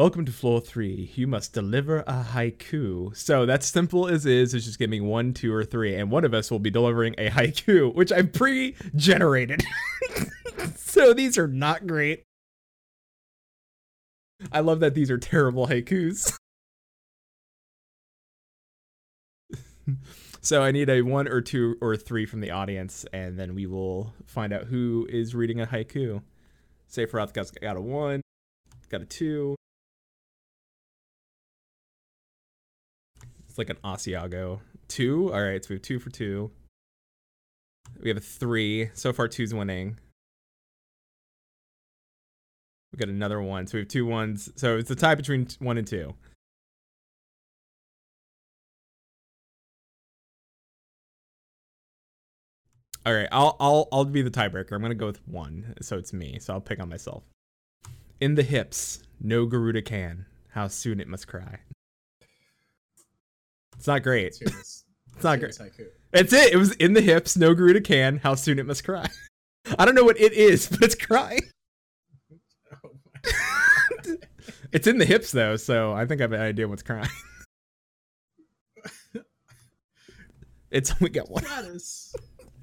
[0.00, 1.12] Welcome to floor three.
[1.14, 3.14] You must deliver a haiku.
[3.14, 4.54] So that's simple as is.
[4.54, 7.28] It's just giving one, two, or three, and one of us will be delivering a
[7.28, 9.62] haiku, which I pre-generated.
[10.76, 12.22] so these are not great.
[14.50, 16.34] I love that these are terrible haikus.
[20.40, 23.66] so I need a one or two or three from the audience, and then we
[23.66, 26.22] will find out who is reading a haiku.
[26.88, 28.22] Say for got got a one,
[28.88, 29.56] got a two.
[33.60, 34.60] Like an Asiago.
[34.88, 35.32] Two?
[35.32, 36.50] Alright, so we have two for two.
[38.02, 38.90] We have a three.
[38.94, 39.98] So far two's winning.
[42.92, 43.66] We got another one.
[43.66, 44.50] So we have two ones.
[44.56, 46.14] So it's a tie between one and two.
[53.06, 54.72] All right, I'll I'll I'll be the tiebreaker.
[54.72, 56.38] I'm gonna go with one, so it's me.
[56.38, 57.22] So I'll pick on myself.
[58.20, 60.26] In the hips, no Garuda can.
[60.50, 61.60] How soon it must cry.
[63.80, 64.36] It's not great.
[64.38, 64.84] This.
[65.14, 65.52] It's not great.
[65.52, 65.86] haiku.
[66.12, 66.52] It's it.
[66.52, 68.18] It was in the hips, no Garuda can.
[68.18, 69.06] How soon it must cry.
[69.78, 71.40] I don't know what it is, but it's crying.
[72.84, 72.90] Oh
[74.72, 77.08] It's in the hips though, so I think I have an idea what's crying.
[80.70, 81.44] It's we got one.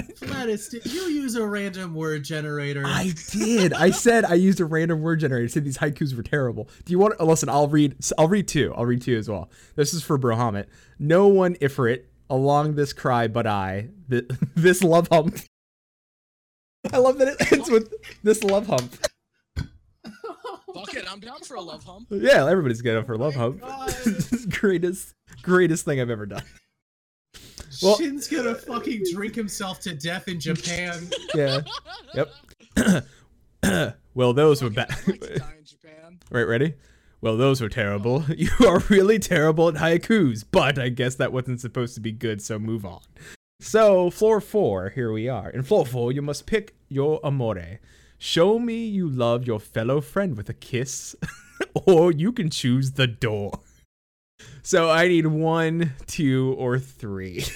[0.20, 2.84] Gladys, did you use a random word generator?
[2.86, 3.74] I did.
[3.74, 5.46] I said I used a random word generator.
[5.46, 6.70] I said these haikus were terrible.
[6.86, 7.17] Do you want?
[7.17, 7.96] to Listen, I'll read.
[8.17, 8.74] I'll read two.
[8.76, 9.50] I'll read two as well.
[9.76, 10.67] This is for Brohamet.
[11.00, 13.89] No one ifrit along this cry, but I.
[14.10, 15.38] Th- this love hump.
[16.93, 17.93] I love that it ends with
[18.24, 18.96] this love hump.
[20.74, 22.08] Fuck it, I'm down for a love hump.
[22.12, 23.62] Yeah, everybody's good for a love oh hump.
[23.62, 23.89] God.
[23.89, 26.43] this is greatest, greatest thing I've ever done.
[27.82, 31.10] Well- Shin's gonna fucking drink himself to death in Japan.
[31.36, 31.62] Yeah.
[32.16, 33.06] Yep.
[34.13, 34.90] well, those were bad.
[34.92, 36.20] it, I'd like to die in Japan.
[36.32, 36.74] Right, ready?
[37.22, 38.24] Well, those were terrible.
[38.38, 42.42] You are really terrible at haikus, but I guess that wasn't supposed to be good,
[42.42, 43.02] so move on.
[43.60, 45.50] So, floor four, here we are.
[45.50, 47.80] In floor four, you must pick your amore.
[48.20, 51.16] Show me you love your fellow friend with a kiss,
[51.74, 53.60] or you can choose the door.
[54.63, 57.45] So, I need one, two, or three.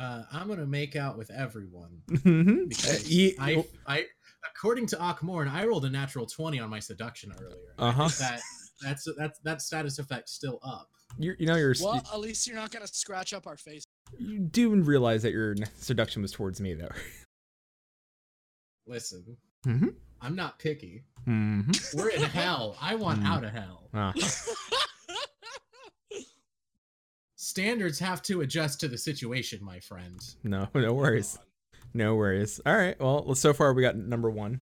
[0.00, 1.90] Uh, I'm gonna make out with everyone.
[2.08, 2.68] Mhm.
[2.68, 4.04] Because Ye- I, I,
[4.48, 7.56] according to Akmorn, I rolled a natural twenty on my seduction earlier.
[7.80, 8.06] Uh-huh.
[8.20, 8.40] That
[8.80, 10.88] that's that's that status effect still up.
[11.18, 13.82] you you know, you're, Well, at least you're not gonna scratch up our face.
[14.16, 16.86] you do realize that your seduction was towards me, though.
[18.86, 19.94] Listen, Mhm.
[20.20, 21.02] I'm not picky.
[21.26, 21.98] Mm-hmm.
[21.98, 22.76] We're in hell.
[22.80, 23.26] I want Mm.
[23.26, 23.88] out of hell.
[23.92, 24.12] Ah.
[27.52, 30.20] Standards have to adjust to the situation, my friend.
[30.44, 31.38] No, no worries.
[31.94, 32.60] No worries.
[32.66, 32.94] All right.
[33.00, 34.60] Well, so far we got number one.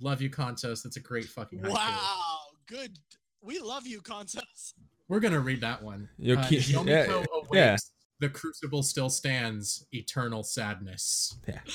[0.00, 0.82] Love you, Contos.
[0.82, 1.74] That's a great fucking haiku.
[1.74, 2.96] wow, good.
[3.42, 4.72] We love you, Contos.
[5.08, 6.08] We're gonna read that one.
[6.16, 7.48] You'll Uh, keep- Yomiko yeah, awakes.
[7.52, 7.76] yeah.
[8.20, 9.86] The crucible still stands.
[9.92, 11.36] Eternal sadness.
[11.46, 11.60] Yeah,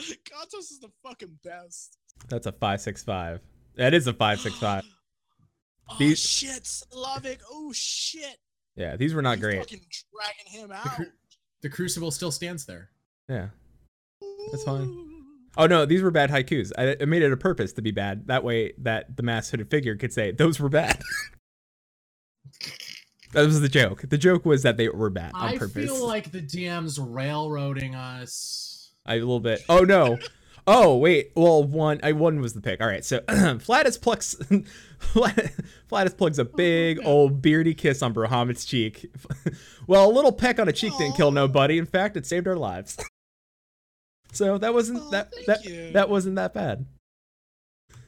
[0.00, 1.96] Contos is the fucking best.
[2.28, 3.40] that's a five six five.
[3.76, 4.82] That is a five six five.
[5.88, 7.40] Oh These- shit, Slavic.
[7.50, 8.36] Oh shit.
[8.76, 9.58] Yeah, these were not You great.
[9.60, 9.80] Fucking
[10.12, 10.96] dragging him The, out.
[10.96, 11.12] cru-
[11.62, 12.90] the crucible still stands there.
[13.28, 13.48] Yeah.
[14.50, 15.12] that's fine.
[15.56, 16.72] Oh no, these were bad haikus.
[16.76, 18.26] I, I made it a purpose to be bad.
[18.26, 21.00] That way, that the mass hooded figure could say those were bad.
[23.32, 24.02] that was the joke.
[24.08, 25.84] The joke was that they were bad on I purpose.
[25.84, 28.90] I feel like the DM's railroading us.
[29.06, 29.62] I a little bit.
[29.68, 30.18] Oh no.
[30.66, 31.32] Oh wait.
[31.36, 32.00] Well, one.
[32.02, 32.80] I one was the pick.
[32.80, 33.04] All right.
[33.04, 33.20] So
[33.58, 34.34] Flatus plucks.
[34.98, 39.12] Flatus plugs a big old beardy kiss on Brohamet's cheek.
[39.86, 41.76] well, a little peck on a cheek didn't kill nobody.
[41.78, 42.96] In fact, it saved our lives.
[44.32, 45.92] so that wasn't Oh, that that you.
[45.92, 46.86] that wasn't that bad.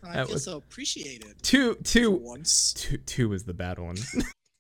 [0.03, 1.35] I that feel was- so appreciated.
[1.43, 2.73] Two two once.
[2.73, 3.97] two two was the bad one.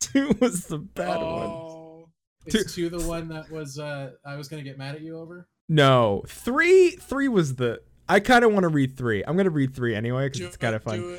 [0.00, 1.46] two was the bad one.
[1.46, 2.08] oh.
[2.44, 5.48] Is two the one that was uh I was gonna get mad at you over?
[5.68, 7.80] No, three three was the.
[8.08, 9.24] I kind of want to read three.
[9.26, 11.18] I'm gonna read three anyway because it's kind of fun.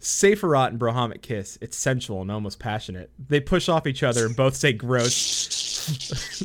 [0.00, 1.58] Sephiroth and Brohamet kiss.
[1.60, 3.10] It's sensual and almost passionate.
[3.18, 6.44] They push off each other and both say gross.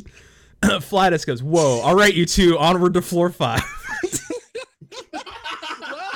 [0.80, 3.62] Flatus goes, Whoa, all right, you two, onward to floor five.
[5.12, 6.10] well,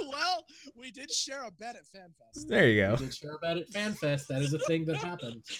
[0.00, 0.44] well,
[0.76, 2.48] we did share a bed at FanFest.
[2.48, 2.90] there you go.
[2.98, 4.26] We did share about it FanFest.
[4.28, 5.42] That is a thing that happened.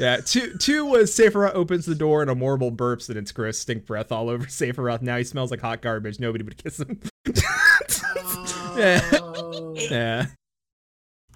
[0.00, 3.58] Yeah, two two was Sephiroth opens the door and a mortal burps and it's gross
[3.58, 5.02] stink breath all over Sephiroth.
[5.02, 6.20] Now he smells like hot garbage.
[6.20, 7.00] Nobody would kiss him.
[8.76, 9.02] Yeah.
[9.14, 9.74] Oh.
[9.76, 10.26] yeah.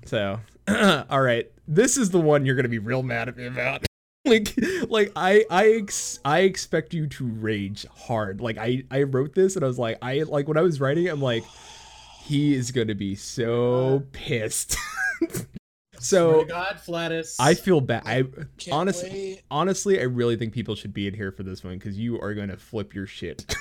[0.04, 0.38] So,
[1.10, 3.84] all right, this is the one you're gonna be real mad at me about.
[4.24, 4.54] like,
[4.88, 8.40] like I, I, ex- I expect you to rage hard.
[8.40, 11.06] Like, I, I wrote this and I was like, I like when I was writing,
[11.06, 11.42] it, I'm like,
[12.22, 14.76] he is gonna be so pissed.
[16.02, 17.36] So to God, Flatus.
[17.38, 18.02] I feel bad.
[18.04, 18.24] I
[18.58, 19.42] Can't honestly, wait.
[19.52, 22.34] honestly, I really think people should be in here for this one because you are
[22.34, 23.54] going to flip your shit.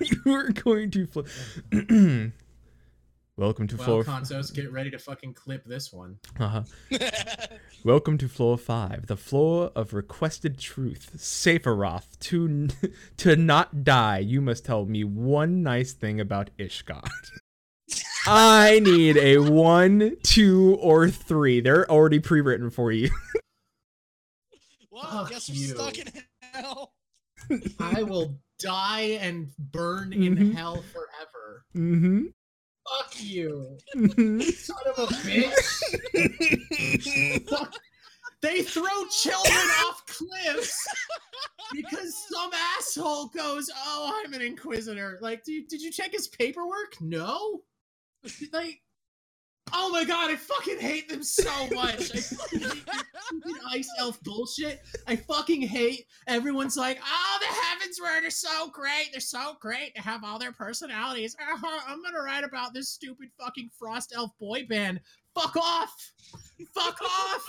[0.00, 1.26] you are going to flip.
[3.36, 4.04] Welcome to well, floor.
[4.04, 6.18] Contos, get ready to fucking clip this one.
[6.38, 6.62] Uh-huh.
[7.84, 11.12] Welcome to floor five, the floor of requested truth.
[11.16, 12.70] Sephiroth, to n-
[13.16, 17.08] to not die, you must tell me one nice thing about Ishgard.
[18.26, 21.60] I need a one, two, or three.
[21.60, 23.10] They're already pre-written for you.
[24.90, 25.66] well, Fuck guess we're you.
[25.68, 26.08] stuck in
[26.52, 26.92] hell.
[27.80, 30.54] I will die and burn in Mhm.
[30.54, 31.64] hell forever.
[31.74, 32.26] mm-hmm.
[32.88, 34.40] Fuck you, mm-hmm.
[34.50, 35.54] son of a bitch.
[37.48, 37.74] Fuck.
[38.42, 39.54] They throw children
[39.84, 40.82] off cliffs
[41.72, 46.26] because some asshole goes, "Oh, I'm an inquisitor." Like, did you, did you check his
[46.28, 46.98] paperwork?
[47.02, 47.60] No.
[48.52, 48.80] Like,
[49.72, 52.14] oh my god, I fucking hate them so much.
[52.14, 54.80] I fucking hate this stupid ice elf bullshit.
[55.06, 59.08] I fucking hate everyone's like, "Oh, the Heavensward are so great.
[59.12, 63.28] They're so great to have all their personalities." Uh-huh, I'm gonna write about this stupid
[63.38, 65.00] fucking frost elf boy band.
[65.34, 65.94] Fuck off.
[66.74, 67.46] Fuck off.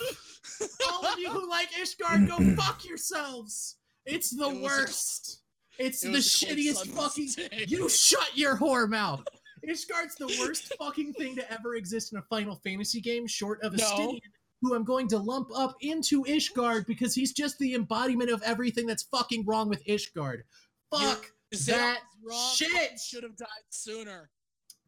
[0.90, 3.76] All of you who like Ishgard, go fuck yourselves.
[4.06, 5.38] It's the It was a- worst.
[5.78, 7.48] It's it the was a cold shittiest sunless fucking.
[7.58, 7.64] day.
[7.66, 9.24] You shut your whore mouth.
[9.68, 13.74] Ishgard's the worst fucking thing to ever exist in a Final Fantasy game, short of
[13.74, 14.18] a No.
[14.60, 18.86] who I'm going to lump up into Ishgard because he's just the embodiment of everything
[18.86, 20.42] that's fucking wrong with Ishgard.
[20.90, 22.98] Fuck You say that wrong, shit.
[23.00, 24.30] Should have died sooner.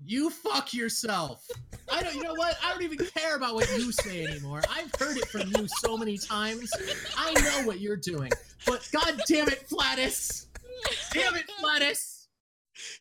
[0.05, 1.47] You fuck yourself.
[1.91, 2.15] I don't.
[2.17, 2.59] You know what?
[2.63, 4.61] I don't even care about what you say anymore.
[4.69, 6.71] I've heard it from you so many times.
[7.17, 8.31] I know what you're doing.
[8.67, 10.49] But god damn it, Flatus!
[11.13, 12.14] Damn it, Flatus!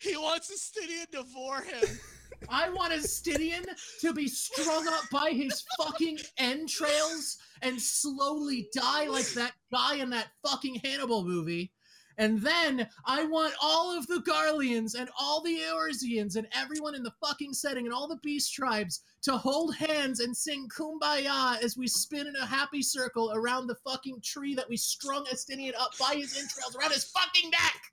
[0.02, 2.00] He wants Estinien to vor him.
[2.50, 3.66] I want Estinien
[4.02, 10.10] to be strung up by his fucking entrails and slowly die like that guy in
[10.10, 11.72] that fucking Hannibal movie.
[12.18, 17.02] And then I want all of the Garleans and all the Eorzeans and everyone in
[17.02, 21.76] the fucking setting and all the beast tribes to hold hands and sing Kumbaya as
[21.76, 25.98] we spin in a happy circle around the fucking tree that we strung Estinien up
[25.98, 27.93] by his entrails around his fucking neck.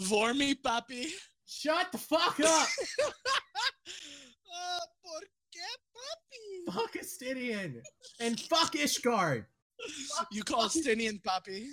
[0.00, 1.06] Vor me, papi.
[1.46, 2.68] Shut the fuck up.
[3.00, 5.20] Uh, ¿Por
[5.54, 6.72] qué, papi?
[6.72, 7.80] fuck Estinien.
[8.20, 9.46] And fuck Ishgard.
[10.30, 11.66] You call Stinian papi.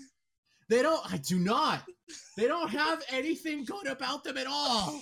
[0.67, 1.13] They don't.
[1.13, 1.83] I do not.
[2.37, 4.99] They don't have anything good about them at all.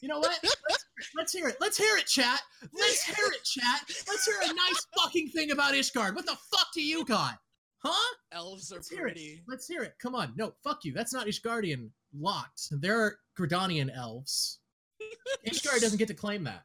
[0.00, 0.38] You know what?
[0.42, 0.84] Let's,
[1.16, 1.56] let's hear it.
[1.60, 2.40] Let's hear it, chat.
[2.72, 3.80] Let's hear it, chat.
[4.08, 6.14] Let's hear a nice fucking thing about Ishgard.
[6.16, 7.38] What the fuck do you got?
[7.78, 8.14] Huh?
[8.32, 9.12] Elves are Let's hear it.
[9.14, 9.42] pretty.
[9.48, 9.94] Let's hear it.
[10.00, 10.32] Come on.
[10.36, 10.92] No, fuck you.
[10.92, 12.68] That's not Ishgardian locked.
[12.70, 14.58] They're Gridanian elves.
[15.46, 16.64] Ishgard doesn't get to claim that.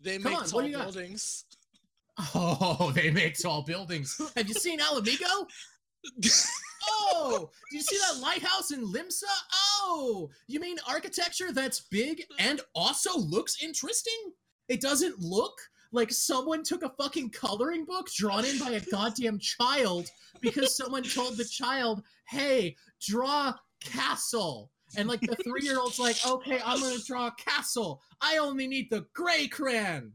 [0.00, 1.44] They Come make on, tall buildings.
[2.34, 4.20] Oh, they make tall buildings.
[4.36, 5.46] Have you seen Ala Mhigo?
[6.88, 9.24] Oh, do you see that lighthouse in Limsa?
[9.80, 14.32] Oh, you mean architecture that's big and also looks interesting?
[14.68, 15.58] It doesn't look
[15.92, 20.08] like someone took a fucking coloring book drawn in by a goddamn child
[20.40, 24.70] because someone told the child, hey, draw castle.
[24.96, 28.02] And like the three year old's like, okay, I'm gonna draw a castle.
[28.20, 30.12] I only need the gray crayon.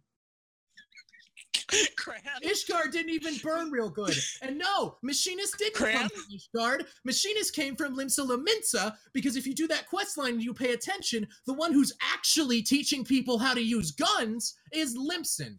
[1.97, 2.21] Cran.
[2.43, 4.15] Ishgard didn't even burn real good.
[4.41, 5.93] And no, Machinist didn't Cran?
[5.97, 6.85] come from Ishgard.
[7.05, 10.73] Machinist came from Limsa Lominsa because if you do that quest line and you pay
[10.73, 15.57] attention, the one who's actually teaching people how to use guns is Limson.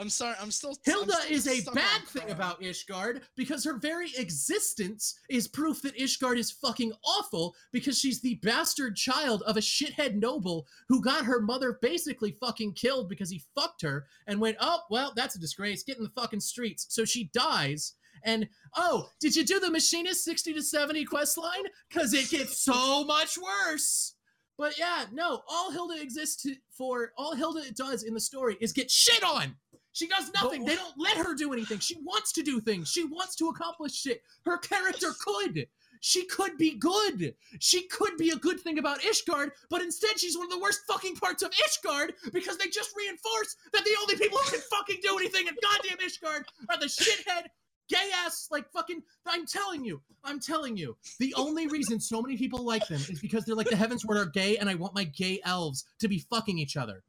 [0.00, 0.34] I'm sorry.
[0.40, 0.74] I'm still.
[0.84, 5.82] Hilda I'm still is a bad thing about Ishgard because her very existence is proof
[5.82, 11.02] that Ishgard is fucking awful because she's the bastard child of a shithead noble who
[11.02, 15.36] got her mother basically fucking killed because he fucked her and went, oh, well, that's
[15.36, 15.82] a disgrace.
[15.82, 16.86] Get in the fucking streets.
[16.88, 17.94] So she dies.
[18.24, 21.64] And oh, did you do the Machinist 60 to 70 quest line?
[21.88, 24.14] Because it gets so much worse.
[24.60, 28.74] But yeah, no, all Hilda exists to, for, all Hilda does in the story is
[28.74, 29.56] get shit on.
[29.92, 30.64] She does nothing.
[30.64, 31.78] They don't let her do anything.
[31.80, 32.88] She wants to do things.
[32.88, 34.22] She wants to accomplish shit.
[34.44, 35.66] Her character could.
[36.00, 37.34] She could be good.
[37.58, 40.80] She could be a good thing about Ishgard, but instead she's one of the worst
[40.88, 44.96] fucking parts of Ishgard because they just reinforce that the only people who can fucking
[45.02, 47.48] do anything in goddamn Ishgard are the shithead,
[47.90, 49.02] gay ass, like fucking.
[49.26, 53.20] I'm telling you, I'm telling you, the only reason so many people like them is
[53.20, 56.08] because they're like the Heavens' Ward are gay, and I want my gay elves to
[56.08, 57.02] be fucking each other.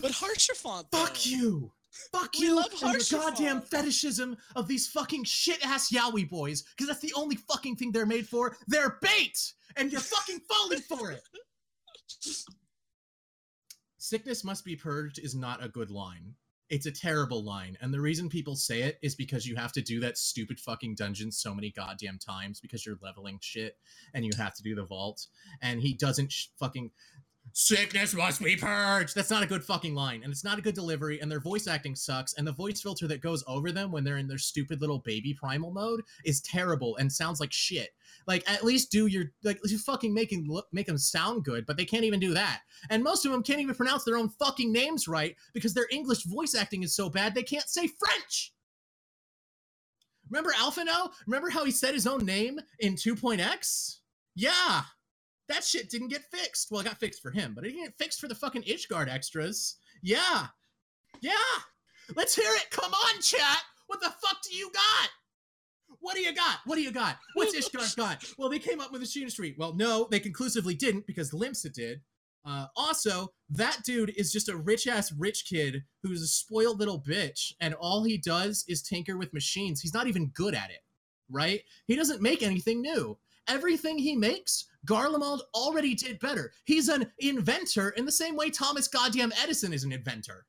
[0.00, 0.86] But Haurchefant.
[0.90, 1.72] Fuck you.
[2.10, 6.62] Fuck We you love and your goddamn fetishism of these fucking shit ass yaoi boys,
[6.62, 8.56] because that's the only fucking thing they're made for.
[8.66, 11.22] They're bait, and you're fucking falling for it.
[13.98, 16.34] Sickness must be purged is not a good line.
[16.70, 19.82] It's a terrible line, and the reason people say it is because you have to
[19.82, 23.76] do that stupid fucking dungeon so many goddamn times because you're leveling shit,
[24.14, 25.26] and you have to do the vault,
[25.60, 26.90] and he doesn't sh- fucking
[27.52, 29.14] sickness must be purged.
[29.14, 31.66] That's not a good fucking line, and it's not a good delivery, and their voice
[31.66, 34.80] acting sucks, and the voice filter that goes over them when they're in their stupid
[34.80, 37.90] little baby primal mode is terrible and sounds like shit.
[38.26, 41.76] Like at least do your like you fucking making look make them sound good, but
[41.76, 42.60] they can't even do that.
[42.90, 46.24] And most of them can't even pronounce their own fucking names right because their English
[46.24, 48.52] voice acting is so bad they can't say French.
[50.30, 51.10] Remember Alphinaud?
[51.26, 54.00] Remember how he said his own name in 2.x?
[54.34, 54.82] Yeah.
[55.52, 56.70] That shit didn't get fixed.
[56.70, 59.12] Well, it got fixed for him, but it didn't get fixed for the fucking Ishgard
[59.12, 59.76] extras.
[60.02, 60.46] Yeah.
[61.20, 61.32] Yeah.
[62.16, 62.70] Let's hear it.
[62.70, 63.58] Come on, chat.
[63.86, 65.10] What the fuck do you got?
[66.00, 66.60] What do you got?
[66.64, 67.18] What do you got?
[67.34, 68.24] What's Ishgard got?
[68.38, 69.56] Well, they came up with a Street.
[69.58, 72.00] Well, no, they conclusively didn't because Limsa did.
[72.46, 76.98] Uh, also, that dude is just a rich ass rich kid who's a spoiled little
[77.00, 79.82] bitch, and all he does is tinker with machines.
[79.82, 80.80] He's not even good at it,
[81.30, 81.60] right?
[81.86, 83.18] He doesn't make anything new.
[83.48, 86.52] Everything he makes, Garlemald already did better.
[86.64, 90.46] He's an inventor in the same way Thomas goddamn Edison is an inventor.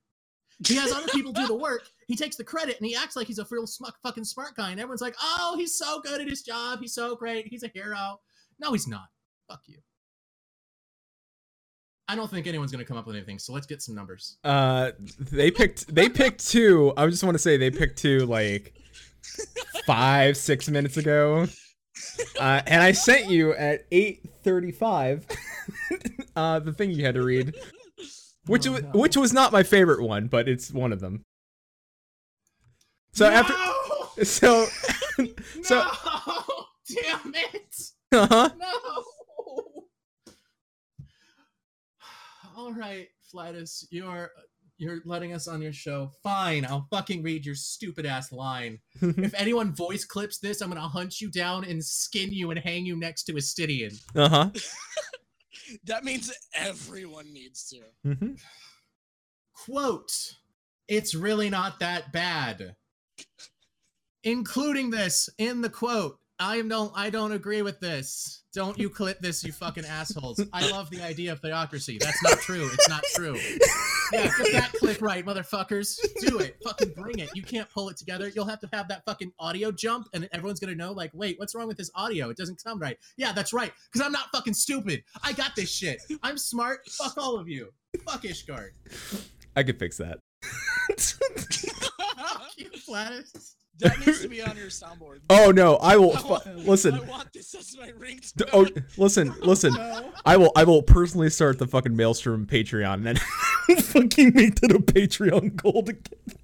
[0.66, 1.88] He has other people do the work.
[2.08, 4.72] He takes the credit and he acts like he's a real smuck, fucking smart guy.
[4.72, 6.80] And everyone's like, "Oh, he's so good at his job.
[6.80, 7.48] He's so great.
[7.48, 8.20] He's a hero."
[8.60, 9.08] No, he's not.
[9.50, 9.80] Fuck you.
[12.08, 13.40] I don't think anyone's gonna come up with anything.
[13.40, 14.38] So let's get some numbers.
[14.44, 16.94] Uh, they picked they picked two.
[16.96, 18.76] I just want to say they picked two like
[19.86, 21.48] five six minutes ago.
[22.40, 25.26] Uh, and I sent you at eight thirty five.
[26.36, 27.54] uh, the thing you had to read,
[28.48, 28.90] which Oh, was, no.
[28.92, 31.22] which was not my favorite one, but it's one of them.
[33.14, 34.24] So after no!
[34.24, 34.66] so
[35.64, 35.92] so
[36.26, 36.66] no!
[36.90, 37.76] Damn it!
[38.12, 38.50] uh-huh.
[38.58, 39.04] No.
[42.58, 44.32] All right, Flatus, you're
[44.84, 46.12] you're letting us on your show.
[46.22, 48.80] Fine, I'll fucking read your stupid ass line.
[49.02, 52.86] if anyone voice clips this, I'm gonna hunt you down and skin you and hang
[52.86, 53.92] you next to a Stydian.
[54.16, 54.50] uh-huh.
[55.86, 58.14] That means everyone needs to.
[58.16, 58.34] hmm
[59.54, 60.36] Quote:
[60.88, 62.76] It's really not that bad.
[64.24, 66.20] Including this in the quote.
[66.40, 68.44] I don't I don't agree with this.
[68.54, 70.40] Don't you clip this, you fucking assholes.
[70.52, 71.98] I love the idea of theocracy.
[72.00, 72.70] That's not true.
[72.74, 73.38] It's not true.
[74.12, 75.98] Yeah, get that clip right, motherfuckers.
[76.20, 76.58] Do it.
[76.64, 77.30] Fucking bring it.
[77.34, 78.30] You can't pull it together.
[78.30, 81.56] You'll have to have that fucking audio jump, and everyone's gonna know, like, wait, what's
[81.56, 82.30] wrong with this audio?
[82.30, 82.98] It doesn't sound right.
[83.18, 83.72] Yeah, that's right.
[83.92, 85.04] Because I'm not fucking stupid.
[85.24, 86.02] I got this shit.
[86.22, 86.88] I'm smart.
[86.90, 87.70] Fuck all of you.
[88.06, 88.70] Fuck Ishgard.
[89.56, 90.20] I could fix that.
[90.98, 93.56] Fuck You Flatus.
[93.84, 95.20] That needs to be on your soundboard.
[95.30, 96.96] Oh no, I will I want, listen.
[96.96, 98.50] I want this as my ringtone.
[98.52, 98.68] Oh,
[98.98, 99.76] listen, listen.
[100.26, 103.16] I will, I will personally start the fucking Maelstrom Patreon and then
[103.78, 106.38] fucking make that a Patreon goal to get that.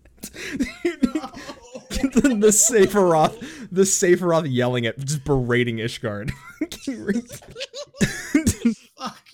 [1.90, 6.32] Get the, the Sephiroth, the Sephiroth yelling at, just berating Ishgard.
[8.98, 9.29] Fuck.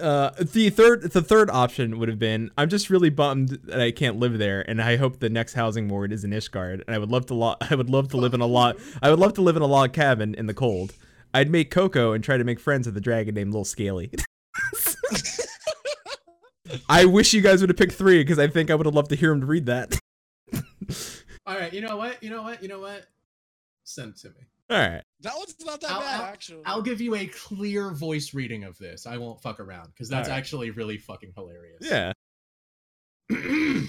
[0.00, 3.90] Uh, the third, the third option would have been, I'm just really bummed that I
[3.90, 6.98] can't live there, and I hope the next housing ward is in Ishgard, and I
[6.98, 9.34] would love to, lo- I would love to live in a lot, I would love
[9.34, 10.94] to live in a log cabin in the cold.
[11.32, 14.10] I'd make Coco and try to make friends with a dragon named Little Scaly.
[16.88, 19.10] I wish you guys would have picked three because I think I would have loved
[19.10, 19.98] to hear him read that.
[21.46, 22.22] All right, you know what?
[22.22, 22.62] You know what?
[22.62, 23.06] You know what?
[23.84, 24.49] Send it to me.
[24.70, 25.02] All right.
[25.22, 26.62] That one's not that I'll- bad, I'll- actually.
[26.64, 29.06] I'll give you a clear voice reading of this.
[29.06, 30.38] I won't fuck around because that's All right.
[30.38, 31.80] actually really fucking hilarious.
[31.80, 32.12] Yeah.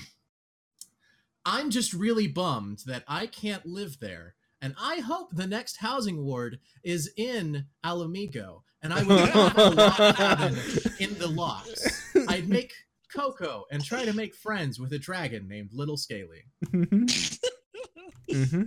[1.45, 4.35] I'm just really bummed that I can't live there.
[4.61, 8.61] And I hope the next housing ward is in Ala Mhigo.
[8.83, 10.55] And I would have a log cabin
[10.99, 12.13] in the locks.
[12.27, 12.73] I'd make
[13.15, 16.43] Coco and try to make friends with a dragon named Little Scaly.
[16.71, 17.05] hmm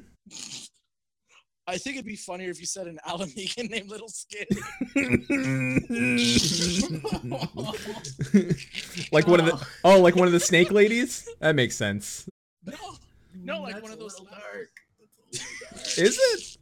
[1.67, 4.47] I think it'd be funnier if you said an Ala Mhigan named Little Skin.
[9.13, 11.29] like one of the oh, like one of the snake ladies.
[11.41, 12.29] That makes sense.
[12.65, 12.75] No,
[13.35, 14.13] no, like That's one of those.
[14.21, 14.71] little dark.
[14.99, 15.99] That's a little dark.
[15.99, 16.57] Is it?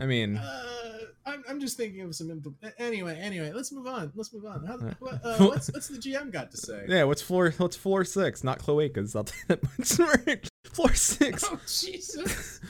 [0.00, 2.28] I mean, Uh, I'm, I'm just thinking of some.
[2.28, 4.12] Impl- anyway, anyway, let's move on.
[4.14, 4.64] Let's move on.
[4.66, 6.84] How, Uh, what, uh, what's what's the GM got to say?
[6.88, 7.04] yeah.
[7.04, 7.50] What's floor?
[7.58, 8.44] What's floor six?
[8.44, 9.14] Not cloacas.
[9.16, 9.98] I'll tell you that much.
[10.26, 10.48] Right.
[10.72, 11.44] Floor six.
[11.46, 12.60] Oh Jesus!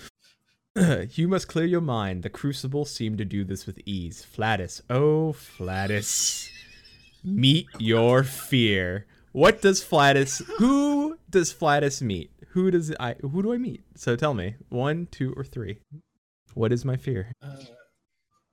[1.13, 2.23] you must clear your mind.
[2.23, 4.25] The crucible seemed to do this with ease.
[4.25, 6.49] Flatus, oh Flatus,
[7.25, 9.07] meet your fear.
[9.33, 10.43] What does Flatus?
[10.59, 12.31] Who does Flatus meet?
[12.51, 13.15] Who does I?
[13.21, 13.83] Who do I meet?
[13.97, 15.79] So tell me, one, two, or three.
[16.55, 17.33] What is my fear?
[17.43, 17.57] Uh,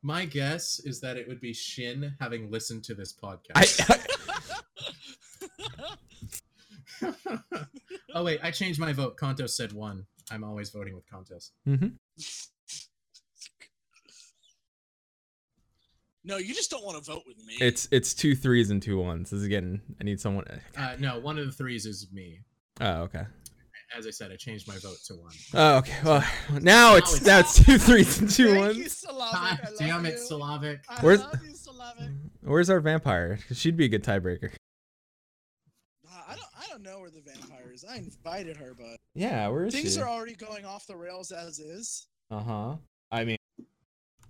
[0.01, 3.55] my guess is that it would be Shin having listened to this podcast.
[3.55, 3.99] I,
[8.13, 9.17] oh wait, I changed my vote.
[9.17, 10.05] Contos said one.
[10.31, 11.51] I'm always voting with Contos.
[11.65, 11.87] hmm
[16.23, 17.53] No, you just don't want to vote with me.
[17.61, 19.29] It's it's two threes and two ones.
[19.29, 19.79] This is getting.
[20.01, 20.45] I need someone.
[20.75, 22.39] Uh, no, one of the threes is me.
[22.81, 23.25] Oh, okay.
[23.95, 25.31] As I said, I changed my vote to one.
[25.53, 25.93] Oh, okay.
[26.03, 26.23] Well,
[26.61, 28.97] now it's now it's two threes and two Thank ones.
[28.97, 29.63] Slavic.
[29.65, 30.17] God damn it, you.
[30.17, 30.79] Slavic.
[30.89, 32.09] I Where's- love you, Slavic.
[32.41, 33.37] Where's our vampire?
[33.53, 34.51] she'd be a good tiebreaker.
[36.07, 36.45] Uh, I don't.
[36.59, 37.21] I don't know where the
[37.85, 37.95] vampire.
[37.95, 40.01] I invited her, but Yeah, where is things she?
[40.01, 42.07] are already going off the rails as is.
[42.31, 42.75] Uh huh.
[43.11, 43.69] I mean, We'd-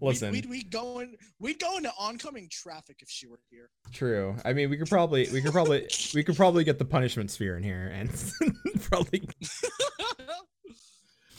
[0.01, 0.31] listen.
[0.31, 1.15] we'd, we'd go in.
[1.39, 3.69] We'd go into oncoming traffic if she were here.
[3.93, 4.35] True.
[4.43, 7.55] I mean, we could probably, we could probably, we could probably get the punishment sphere
[7.57, 8.09] in here, and
[8.81, 9.27] probably.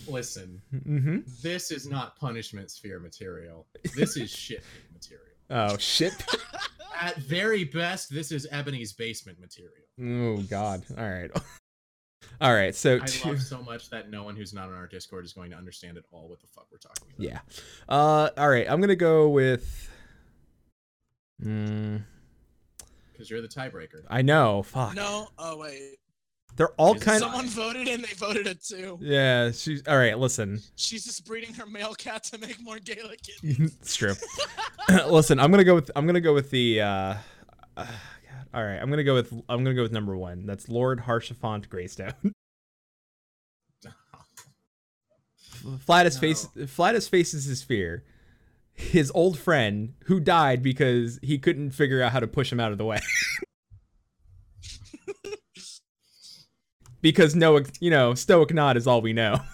[0.09, 3.67] Listen, hmm this is not punishment sphere material.
[3.97, 4.63] This is shit
[4.93, 5.27] material.
[5.51, 6.13] Oh shit.
[7.01, 9.75] At very best, this is Ebony's basement material.
[10.01, 10.85] Oh god.
[10.97, 11.31] All right.
[12.41, 12.75] All right.
[12.75, 13.29] So I two.
[13.31, 15.97] love so much that no one who's not on our Discord is going to understand
[15.97, 17.25] at all what the fuck we're talking about.
[17.25, 17.41] Yeah.
[17.89, 18.31] Uh.
[18.37, 18.67] All right.
[18.69, 19.91] I'm gonna go with.
[21.43, 22.03] Mm,
[23.13, 24.03] Because you're the tiebreaker.
[24.09, 24.63] I know.
[24.63, 24.95] Fuck.
[24.95, 25.29] no.
[25.39, 25.97] Oh wait.
[26.57, 28.99] They're all Is it kind Someone voted and they voted it too.
[29.03, 30.19] Yeah, she's all right.
[30.19, 33.77] Listen, She's just breeding her male cat to make more Gaelic kittens.
[33.81, 34.15] it's true.
[35.07, 36.81] listen, I'm gonna go with I'm gonna go with the.
[36.81, 36.87] uh,
[37.77, 37.89] uh God,
[38.57, 40.47] all right, I'm gonna go with I'm gonna go with number one.
[40.47, 42.15] That's Lord Haurchefant Greystone.
[45.85, 48.03] Flatus face Flatus faces his fear.
[48.73, 52.73] His old friend who died because he couldn't figure out how to push him out
[52.73, 53.01] of the way.
[57.03, 59.41] because no, you know, stoic nod is all we know.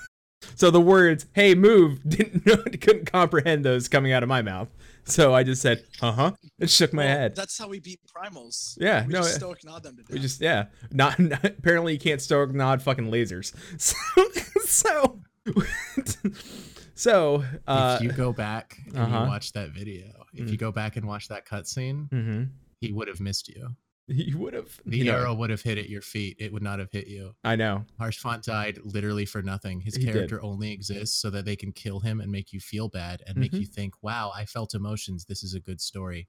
[0.56, 4.68] So the words "Hey, move" didn't know, couldn't comprehend those coming out of my mouth.
[5.04, 7.36] So I just said, "Uh huh," and shook my Well, head.
[7.36, 8.74] That's how we beat primals.
[8.80, 9.38] Yeah, we no, just yeah.
[9.38, 10.12] stoic nod them to death.
[10.12, 13.52] We just yeah, not, not apparently you can't stoic nod fucking lasers.
[13.78, 14.30] So
[14.64, 15.20] so
[16.94, 19.20] so uh if you go back and uh-huh.
[19.22, 20.60] you watch that video, if you Mm.
[20.60, 22.50] go back and watch that cutscene, mhm.
[22.80, 23.74] he would have missed you.
[24.14, 26.36] You would have The you know, arrow would have hit at your feet.
[26.38, 27.34] It would not have hit you.
[27.44, 27.84] I know.
[28.00, 29.80] Haurchefant died literally for nothing.
[29.80, 30.12] His He did.
[30.12, 33.36] character only exists so that they can kill him and make you feel bad and
[33.36, 33.60] make Mhm.
[33.60, 35.24] you think, "Wow, I felt emotions.
[35.24, 36.28] This is a good story."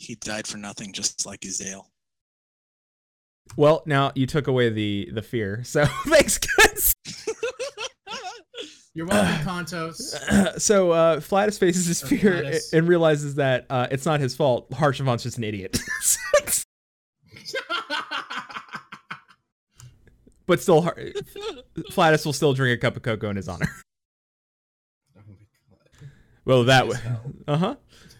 [0.00, 1.86] he died for nothing, just like Ysayle.
[3.56, 5.64] Well, now you took away the the fear.
[5.64, 6.94] So thanks guys.
[8.94, 10.60] You're welcome, Contos.
[10.60, 12.72] so uh Flatus faces his Or fear Flatus.
[12.72, 14.70] and realizes that uh it's not his fault.
[14.70, 15.78] Haurchefant's just an idiot.
[20.48, 20.98] but still Har-
[21.92, 23.68] Flatus will still drink a cup of cocoa in his honor.
[26.44, 26.96] Well, that way.
[27.46, 27.76] Uh huh.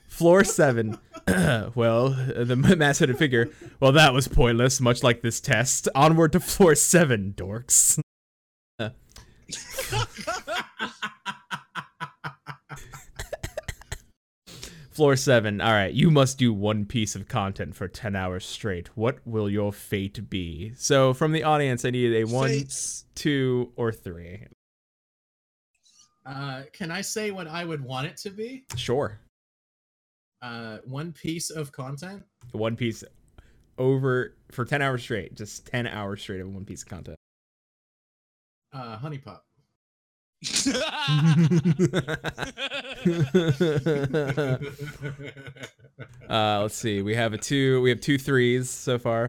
[0.07, 0.99] Floor seven.
[1.75, 3.49] well, the mass hooded figure.
[3.81, 5.89] Well, that was pointless, much like this test.
[5.95, 7.99] Onward to floor seven, dorks.
[8.81, 8.91] Uh.
[14.99, 15.61] Floor seven.
[15.61, 18.89] All right, you must do one piece of content for 10 hours straight.
[18.97, 20.73] What will your fate be?
[20.75, 23.05] So, from the audience, I need a one, Fates.
[23.15, 24.45] two, or three.
[26.27, 28.65] Uh, can I say what I would want it to be?
[28.75, 29.21] Sure.
[30.43, 32.25] Uh, one piece of content.
[32.51, 33.05] One piece
[33.79, 35.37] over for 10 hours straight.
[35.37, 37.17] Just 10 hours straight of one piece of content.
[38.73, 39.45] Uh, honey pop.
[46.29, 47.03] uh, let's see.
[47.03, 47.81] We have a two.
[47.83, 49.27] We have two threes so far.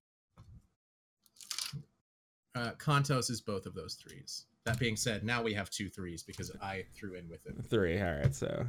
[2.56, 4.46] uh, Contos is both of those threes.
[4.66, 7.56] That being said, now we have two threes because I threw in with it.
[7.70, 8.00] Three.
[8.02, 8.36] All right.
[8.36, 8.66] So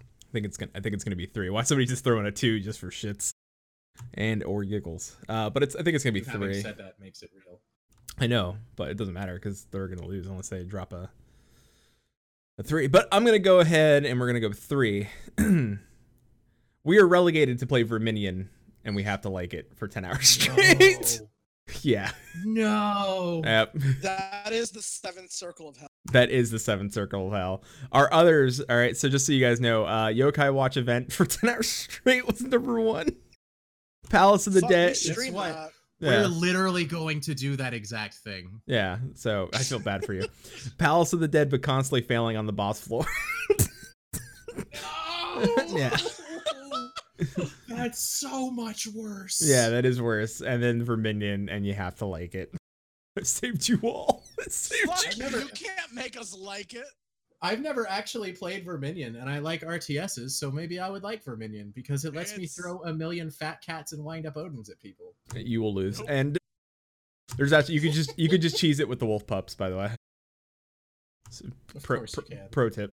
[0.00, 0.72] I think it's gonna.
[0.74, 1.50] I think it's gonna be three.
[1.50, 3.30] Why somebody just throwing a two just for shits
[4.14, 5.16] and or giggles?
[5.28, 5.76] Uh, but it's.
[5.76, 6.62] I think it's gonna be Having three.
[6.62, 7.60] said that makes it real.
[8.18, 11.10] I know, but it doesn't matter because they're gonna lose unless they drop a
[12.58, 12.86] a three.
[12.86, 15.08] But I'm gonna go ahead and we're gonna go three.
[16.84, 18.50] we are relegated to play Verminion,
[18.84, 21.20] and we have to like it for ten hours straight.
[21.82, 22.10] yeah.
[22.44, 23.42] No.
[23.44, 23.72] Yep.
[24.02, 25.88] that is the seventh circle of hell.
[26.12, 27.62] That is the seventh circle of hell.
[27.92, 28.96] Our others, all right.
[28.96, 32.42] So just so you guys know, uh, Yokai Watch event for ten hours straight was
[32.42, 33.16] number one.
[34.10, 34.96] Palace of the Dead.
[36.00, 36.08] That.
[36.08, 38.60] We're literally going to do that exact thing.
[38.66, 38.98] yeah.
[39.14, 40.26] So I feel bad for you.
[40.78, 43.06] Palace of the Dead, but constantly failing on the boss floor.
[45.68, 45.96] Yeah.
[47.68, 49.40] That's so much worse.
[49.44, 50.40] Yeah, that is worse.
[50.40, 52.52] And then Verminion, and you have to like it.
[53.18, 54.24] I saved you all.
[54.38, 55.24] I saved Fuck you.
[55.28, 56.84] you, you can't make us like it.
[57.42, 61.72] I've never actually played Verminion, and I like RTSs, so maybe I would like Verminion
[61.74, 65.14] because it lets me throw a million fat cats and wind up Odins at people.
[65.34, 66.00] You will lose.
[66.00, 66.08] Nope.
[66.10, 66.38] And
[67.38, 69.54] there's actually you could just you could just cheese it with the wolf pups.
[69.54, 69.90] By the way.
[71.74, 72.48] Of pro, course you pro- can.
[72.50, 72.90] pro tip.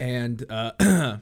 [0.00, 0.72] And uh,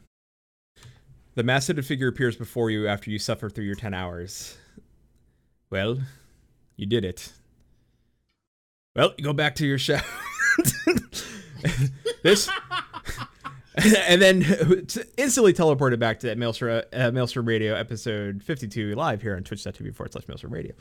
[1.34, 4.56] the mass-hooded figure appears before you after you suffer through your ten hours.
[5.70, 5.98] Well,
[6.76, 7.32] you did it.
[8.96, 9.98] Well, you go back to your show.
[12.22, 12.48] this,
[14.08, 14.42] and then
[15.16, 20.12] instantly teleported back to Maelstrom, uh, Maelstrom Radio episode 52 live here on twitch.tv forward
[20.12, 20.72] slash Maelstrom Radio,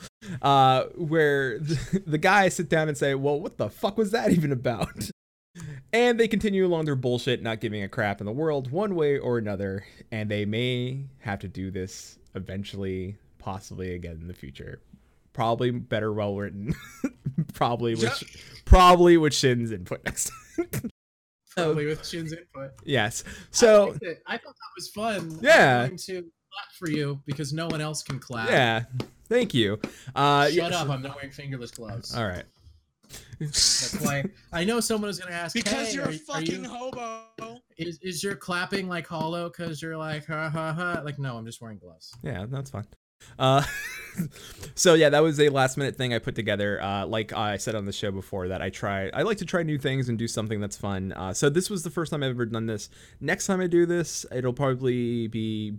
[0.42, 4.32] uh, where the, the guys sit down and say, Well, what the fuck was that
[4.32, 5.10] even about?
[5.94, 9.18] And they continue along their bullshit, not giving a crap in the world one way
[9.18, 9.86] or another.
[10.12, 14.82] And they may have to do this eventually, possibly again in the future.
[15.36, 16.74] Probably better, well written.
[17.54, 18.24] probably with
[18.64, 20.70] probably with Shin's input next time.
[21.58, 22.72] Probably with Shin's input.
[22.84, 23.24] yes.
[23.52, 24.22] So liked it.
[24.28, 25.40] I thought that was fun.
[25.42, 25.82] Yeah.
[25.84, 28.50] I'm going to clap for you because no one else can clap.
[28.50, 28.84] yeah,
[29.30, 29.80] thank you.
[30.14, 30.74] Uh, Shut yes.
[30.74, 30.90] up!
[30.90, 32.16] I'm not wearing fingerless gloves.
[32.16, 32.44] All right.
[33.40, 34.24] That's why
[34.54, 35.54] I know someone is gonna ask.
[35.54, 37.60] Because hey, you're are, a are fucking you, hobo.
[37.78, 41.02] is is your clapping like hollow because you're like ha ha ha?
[41.04, 42.14] Like no, I'm just wearing gloves.
[42.24, 42.86] Yeah, that's fine.
[43.38, 43.64] Uh,
[44.76, 46.82] so yeah, that was a last minute thing I put together.
[46.82, 49.10] Uh, like I said on the show before, that I try.
[49.14, 51.12] I like to try new things and do something that's fun.
[51.14, 52.90] Uh, so this was the first time I've ever done this.
[53.20, 55.78] Next time I do this, it'll probably be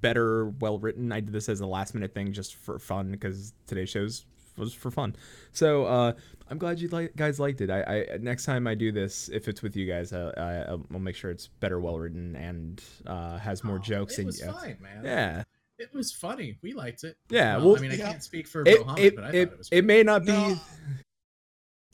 [0.00, 1.12] better, well written.
[1.12, 4.26] I did this as a last minute thing just for fun because today's shows
[4.56, 5.14] was for fun.
[5.52, 6.12] So uh,
[6.48, 7.70] I'm glad you like, guys liked it.
[7.70, 11.00] I, I next time I do this, if it's with you guys, uh, I, I'll
[11.00, 14.14] make sure it's better, well written, and uh, has more Oh, jokes.
[14.14, 14.52] It and was yeah.
[14.52, 15.04] fine, man.
[15.04, 15.42] Yeah.
[15.80, 16.58] It was funny.
[16.62, 17.16] We liked it.
[17.30, 18.10] Yeah, Well, well- I mean, I Yeah.
[18.12, 19.68] can't speak for it, Mohammed, it, but I it, thought it was.
[19.72, 20.32] it may not be.
[20.32, 20.60] No,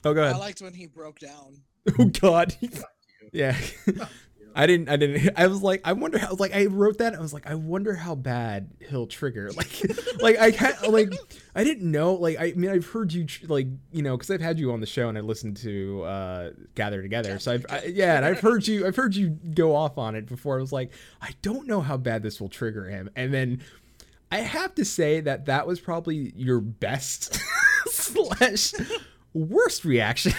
[0.03, 1.63] Oh, go I liked when he broke down.
[1.99, 2.55] oh God.
[3.33, 3.57] yeah.
[4.57, 4.89] I didn't.
[4.89, 5.29] I didn't.
[5.37, 6.33] I was like, I wonder how.
[6.33, 7.13] Like, I wrote that.
[7.13, 9.51] I was like, I wonder how bad he'll trigger.
[9.57, 10.91] Like, like I can't.
[10.91, 11.13] Like,
[11.55, 12.13] I didn't know.
[12.13, 13.27] Like, I mean, I've heard you.
[13.47, 16.51] Like, you know, because I've had you on the show and I listened to uh
[16.73, 17.37] Gather Together.
[17.39, 18.87] So I've, I, yeah, and I've heard you.
[18.87, 20.57] I've heard you go off on it before.
[20.57, 20.91] I was like,
[21.21, 23.09] I don't know how bad this will trigger him.
[23.15, 23.61] And then
[24.31, 27.39] I have to say that that was probably your best
[27.87, 28.73] slash
[29.33, 30.33] worst reaction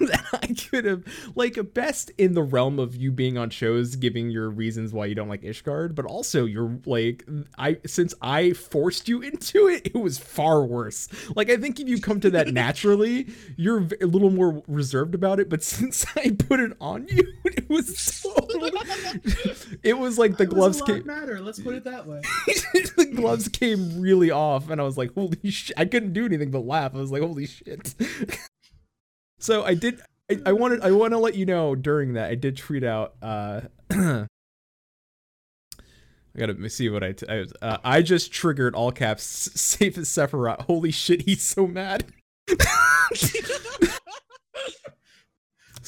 [0.08, 4.30] that I could have like best in the realm of you being on shows giving
[4.30, 7.24] your reasons why you don't like Ishgard, but also you're like
[7.58, 11.08] I since I forced you into it, it was far worse.
[11.34, 15.40] Like I think if you come to that naturally, you're a little more reserved about
[15.40, 18.34] it, but since I put it on you, it was so
[19.82, 21.40] it was like the gloves came matter.
[21.40, 22.20] Let's put it that way.
[22.96, 26.50] the gloves came really off and i was like holy shit i couldn't do anything
[26.50, 27.94] but laugh i was like holy shit
[29.38, 32.34] so i did I, I wanted i want to let you know during that i
[32.34, 34.26] did tweet out uh i
[36.36, 40.62] gotta see what i t- I, uh, I just triggered all caps safe as sephiroth.
[40.62, 42.04] Holy shit he's so mad.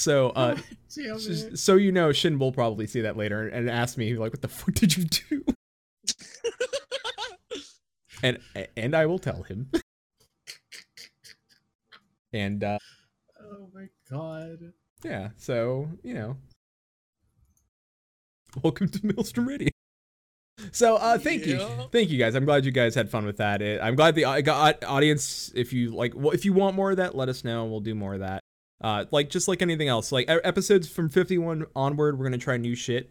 [0.01, 0.57] So uh
[0.97, 1.19] Damn
[1.57, 4.49] so you know shin will probably see that later and ask me like what the
[4.49, 5.45] fuck did you do?
[8.23, 8.39] And
[8.77, 9.71] and I will tell him.
[12.35, 12.90] and uh my
[14.11, 14.73] god.
[15.05, 16.37] yeah, so you know,
[18.63, 19.69] welcome to Maelstrom Radio.
[20.73, 21.59] So uh thank you,
[21.91, 22.35] thank you guys.
[22.35, 23.63] I'm glad you guys had fun with that.
[23.63, 25.51] It, I'm glad the I got audience.
[25.55, 27.65] If you like, well, if you want more of that, let us know.
[27.65, 28.43] We'll do more of that.
[28.83, 32.75] Uh, like just like anything else, like episodes from 51 onward, we're gonna try new
[32.75, 33.11] shit.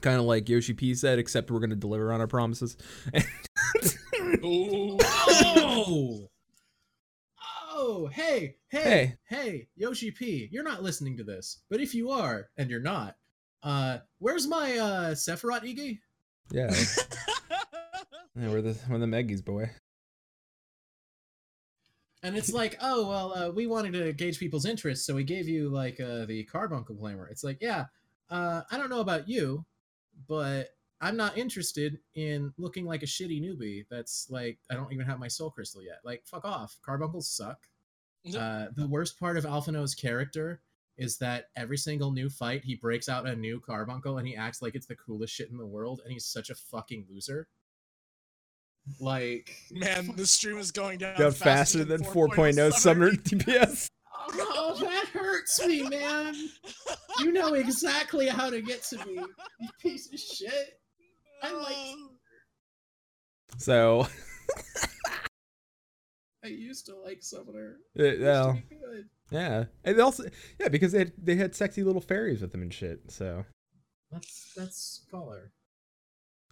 [0.00, 2.76] Kind of like Yoshi P said, except we're gonna deliver on our promises.
[4.44, 6.28] Oh!
[7.74, 9.16] Oh, hey, hey, Hey.
[9.28, 13.16] hey, Yoshi P, you're not listening to this, but if you are, and you're not,
[13.62, 15.98] uh, where's my uh Sephiroth Iggy?
[16.50, 16.70] yeah,
[18.36, 19.70] yeah, we're the we're the Meggies, boy.
[22.22, 25.48] And it's like, oh well, uh, we wanted to gauge people's interest, so we gave
[25.48, 27.30] you like uh, the carbuncle claimer.
[27.30, 27.86] It's like, yeah,
[28.30, 29.64] uh, I don't know about you,
[30.28, 30.68] but
[31.02, 33.84] I'm not interested in looking like a shitty newbie.
[33.90, 35.98] That's like, I don't even have my soul crystal yet.
[36.04, 36.78] Like, fuck off.
[36.82, 37.58] Carbuncles suck.
[38.38, 40.60] Uh, the worst part of Alphinaud's character
[40.96, 44.62] is that every single new fight, he breaks out a new carbuncle and he acts
[44.62, 47.48] like it's the coolest shit in the world, and he's such a fucking loser.
[49.00, 53.88] Like, Man, the stream is going down Got faster than 4.0 Summoner DPS.
[54.34, 56.36] Oh, that hurts me, man.
[57.18, 59.14] You know exactly how to get to me,
[59.60, 60.78] you piece of shit.
[61.42, 61.58] I oh.
[61.58, 61.96] like.
[63.58, 64.06] So,
[66.44, 67.76] I used to like Summoner.
[67.94, 69.08] It used to be good.
[69.30, 70.24] yeah, and also
[70.58, 73.10] yeah because they had, they had sexy little fairies with them and shit.
[73.10, 73.44] So,
[74.10, 75.52] That's that's scholar.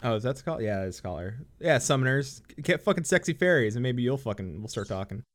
[0.03, 0.61] oh, is that scholar?
[0.62, 1.38] Yeah, it's scholar.
[1.59, 5.22] Yeah, summoners get fucking sexy fairies, and maybe you'll fucking we'll start talking.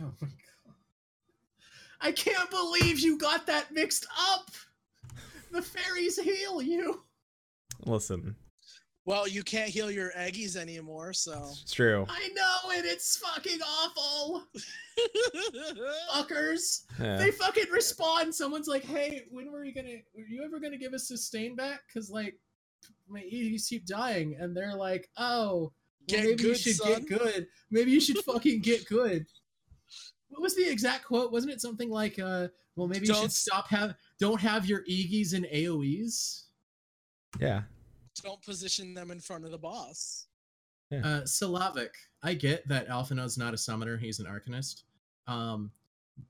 [0.00, 0.74] Oh my god.
[2.00, 4.50] I can't believe you got that mixed up.
[5.50, 7.02] The fairies heal you.
[7.84, 8.36] Listen,
[9.04, 11.48] Well, you can't heal your egis anymore, so.
[11.60, 12.06] it's true.
[12.08, 12.84] I know it.
[12.84, 14.44] It's fucking awful.
[16.14, 16.82] Fuckers.
[17.00, 17.16] Yeah.
[17.16, 18.34] They fucking respond.
[18.34, 19.96] Someone's like, "Hey, when were you gonna?
[20.14, 21.80] Were you ever gonna give us sustain back?
[21.92, 22.38] Cause like,
[23.08, 25.72] my EDs keep dying." And they're like, "Oh, well,
[26.06, 27.46] Get maybe you good, should son." get good.
[27.70, 29.26] Maybe you should fucking get good."
[30.28, 31.32] What was the exact quote?
[31.32, 34.84] Wasn't it something like, "Uh, well, maybe you Don't should stop have don't have your
[34.88, 36.41] EGs and AOEs."
[37.38, 37.62] Yeah.
[38.22, 40.26] Don't position them in front of the boss.
[41.02, 44.82] Uh, Slavic, I get that Alphinaud's not a summoner; he's an arcanist.
[45.26, 45.70] Um,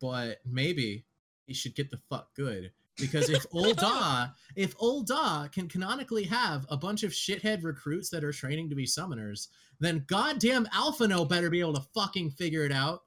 [0.01, 1.05] but maybe
[1.47, 6.25] he should get the fuck good because if old da if old da can canonically
[6.25, 9.49] have a bunch of shithead recruits that are training to be summoners,
[9.81, 13.01] then goddamn Alphinaud better be able to fucking figure it out.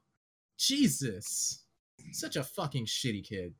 [0.58, 1.64] Jesus,
[2.12, 3.54] such a fucking shitty kid.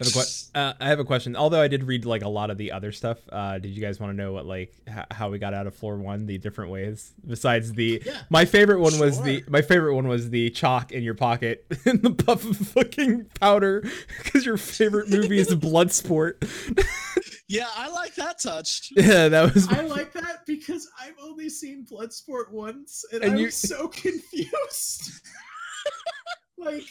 [0.00, 0.22] I have, a que-
[0.54, 1.34] uh, I have a question.
[1.34, 3.98] Although I did read like a lot of the other stuff, uh, did you guys
[3.98, 6.70] want to know what like h- how we got out of floor one, the different
[6.70, 7.12] ways?
[7.26, 8.20] Besides the, Yeah.
[8.30, 12.00] my favorite one was the my favorite one was the chalk in your pocket and
[12.02, 13.82] the puff of fucking powder
[14.22, 16.34] because your favorite movie is Bloodsport.
[17.52, 18.92] Yeah, I like that touch.
[18.94, 19.66] yeah, that was.
[19.66, 23.88] I like that because I've only seen Bloodsport once, and, And I you- was so
[23.88, 25.10] confused.
[26.60, 26.84] Like,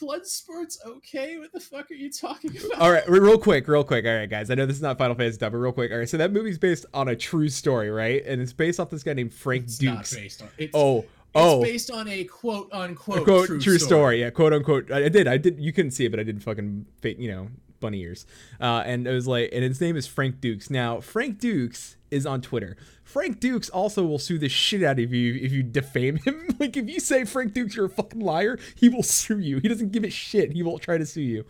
[0.00, 1.38] Bloodsport's okay?
[1.38, 2.80] What the fuck are you talking about?
[2.80, 4.04] All right, real quick, real quick.
[4.06, 4.50] All right, guys.
[4.50, 5.92] I know this is not Final Fantasy stuff, but real quick.
[5.92, 8.24] All right, so that movie's based on a true story, right?
[8.26, 10.14] And it's based off this guy named Frank It's not Dux.
[10.14, 10.48] based on.
[10.58, 13.88] It's, Oh, it's oh, based on a quote unquote quote true, true, story.
[13.88, 14.20] story.
[14.22, 16.42] yeah quote unquote I, I did i did you couldn't see it but i did
[16.42, 17.48] fucking you know
[17.80, 18.26] bunny ears.
[18.60, 20.70] Uh and it was like and his name is frank dux.
[20.70, 22.76] Now frank dux is on twitter.
[23.02, 26.46] Frank dux also will sue the shit out of you if you defame him.
[26.60, 29.58] Like if you say frank dux you're a fucking liar he will sue you.
[29.58, 30.52] He doesn't give a shit.
[30.52, 31.44] He won't try to sue you.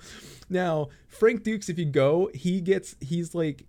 [0.49, 3.67] Now frank dux if you go he gets he's like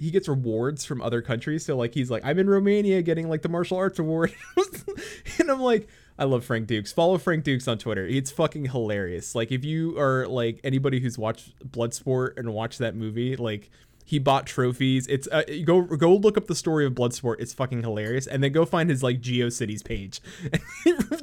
[0.00, 1.66] he gets rewards from other countries.
[1.66, 4.34] So like he's like, I'm in Romania getting like the martial arts award,
[5.38, 5.88] and I'm like,
[6.20, 6.92] I love Frank Dux.
[6.92, 8.06] Follow Frank Dux on Twitter.
[8.06, 9.34] It's fucking hilarious.
[9.34, 13.70] Like if you are like anybody who's watched Bloodsport and watched that movie, like
[14.04, 15.06] he bought trophies.
[15.06, 17.36] It's uh, go go look up the story of Bloodsport.
[17.38, 20.20] It's fucking hilarious, and then go find his like GeoCities page.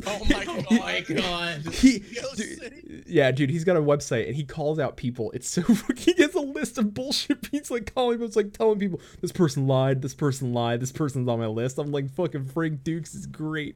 [0.09, 0.65] Oh my god.
[0.69, 1.73] Oh my god.
[1.73, 5.31] he, dude, yeah, dude, he's got a website and he calls out people.
[5.31, 5.61] It's so
[5.97, 7.47] he gets a list of bullshit.
[7.51, 11.27] He's like calling, it's like telling people this person lied, this person lied, this person's
[11.27, 11.77] on my list.
[11.77, 13.75] I'm like, fucking Frank Dux is great.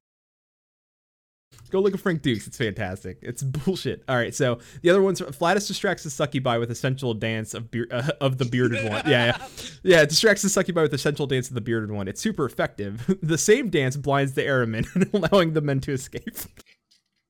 [1.72, 2.48] Go look at Frank Dux.
[2.48, 3.18] It's fantastic.
[3.22, 4.04] It's bullshit.
[4.10, 7.72] All right, so the other ones, Flatus distracts the succubi with a essential dance of
[7.72, 9.02] beer, uh, of the bearded one.
[9.12, 9.48] Yeah, yeah,
[9.84, 10.02] yeah.
[10.02, 12.08] It distracts the succubi with a essential dance of the bearded one.
[12.08, 13.18] It's super effective.
[13.24, 16.38] the same dance blinds the Aramen, allowing the men to escape.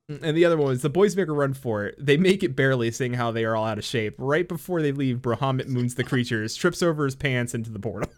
[0.09, 1.95] And the other one is the boys make a run for it.
[1.97, 4.15] They make it barely, seeing how they are all out of shape.
[4.17, 8.11] Right before they leave, Bahamut moons the creatures, trips over his pants into the portal.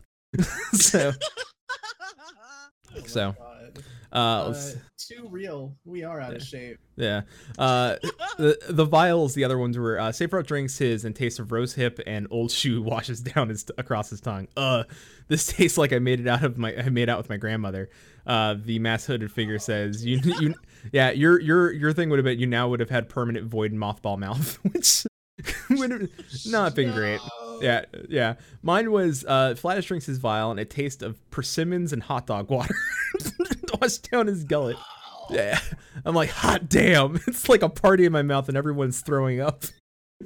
[0.74, 1.12] so,
[3.06, 3.53] so, uh,
[4.14, 5.76] Uh, let's- too real.
[5.84, 6.78] We are out of shape.
[6.96, 7.22] yeah.
[7.58, 7.96] Uh,
[8.38, 11.74] the the vials, the other ones were uh, Safe drinks his and taste of rose
[11.74, 14.48] hip and old shoe washes down his across his tongue.
[14.56, 14.84] Uh,
[15.28, 17.90] this tastes like I made it out of my I made out with my grandmother.
[18.26, 20.54] Uh, the mass hooded figure says you you
[20.92, 23.72] yeah your your your thing would have been you now would have had permanent void
[23.72, 25.06] and mothball mouth, which
[25.72, 26.10] would have
[26.46, 27.20] not been great.
[27.62, 28.36] Yeah, yeah.
[28.62, 32.50] Mine was uh Flatus drinks his vial and a taste of persimmons and hot dog
[32.50, 32.76] water
[34.12, 34.78] down his gullet.
[35.30, 35.60] Yeah.
[36.06, 37.20] I'm like, hot damn.
[37.28, 39.64] It's like a party in my mouth and everyone's throwing up.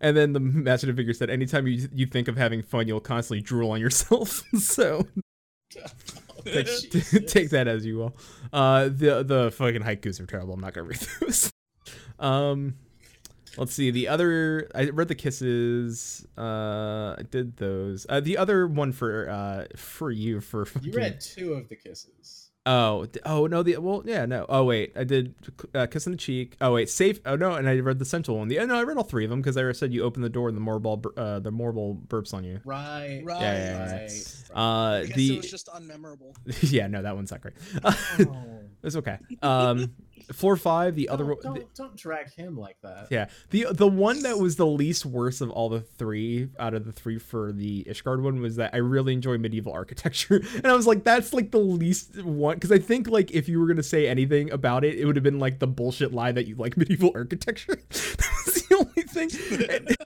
[0.00, 3.40] and then the master figure said, anytime you you think of having fun, you'll constantly
[3.42, 4.42] drool on yourself.
[4.58, 5.06] so
[6.44, 6.66] take,
[7.26, 8.16] take that as you will.
[8.52, 10.54] Uh the the fucking haikus are terrible.
[10.54, 11.52] I'm not gonna read those.
[12.18, 12.74] Um
[13.58, 18.66] let's see the other i read the kisses uh i did those uh the other
[18.66, 22.48] one for uh for you for You read two of the kisses.
[22.66, 24.44] Oh, oh no, the well, yeah, no.
[24.46, 25.34] Oh wait, I did
[25.74, 26.54] uh, kiss on the cheek.
[26.60, 27.18] Oh wait, safe.
[27.24, 28.48] Oh no, and I read the central one.
[28.48, 30.28] The oh, no, I read all three of them because I said you open the
[30.28, 32.60] door and the morbol, bur- uh, the morbol burps on you.
[32.66, 33.22] Right.
[33.24, 33.40] Right.
[33.40, 34.00] Yeah, yeah, yeah.
[34.02, 34.42] Right.
[34.54, 36.34] Uh, I guess the it was just unmemorable.
[36.70, 37.54] yeah, no, that one's not great.
[38.20, 38.60] Oh.
[38.82, 39.16] it's okay.
[39.40, 39.94] Um,
[40.32, 41.54] floor five, the other Don't, one.
[41.54, 43.08] don't, don't drag him like that.
[43.10, 46.84] Yeah, the the one that was the least worst of all the three out of
[46.84, 50.74] the three for the Ishgard one was that I really enjoy medieval architecture, and I
[50.74, 53.82] was like, that's like the least one because I think like if you were gonna
[53.82, 56.76] say anything about it, it would have been like the bullshit lie that you like
[56.76, 57.76] medieval architecture.
[57.88, 59.30] that was the only thing.
[59.70, 59.96] And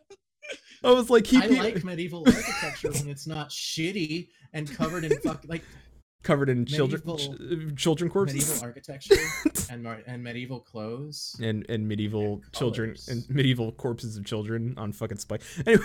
[0.85, 5.17] I was like, he I like medieval architecture when it's not shitty and covered in
[5.21, 5.63] fuck like
[6.23, 8.37] covered in children medieval- ch- children corpses.
[8.49, 9.15] medieval architecture
[9.71, 11.37] and mar- and medieval clothes.
[11.43, 15.43] and and medieval And children and medieval corpses of children on fucking spike.
[15.67, 15.85] Anyway,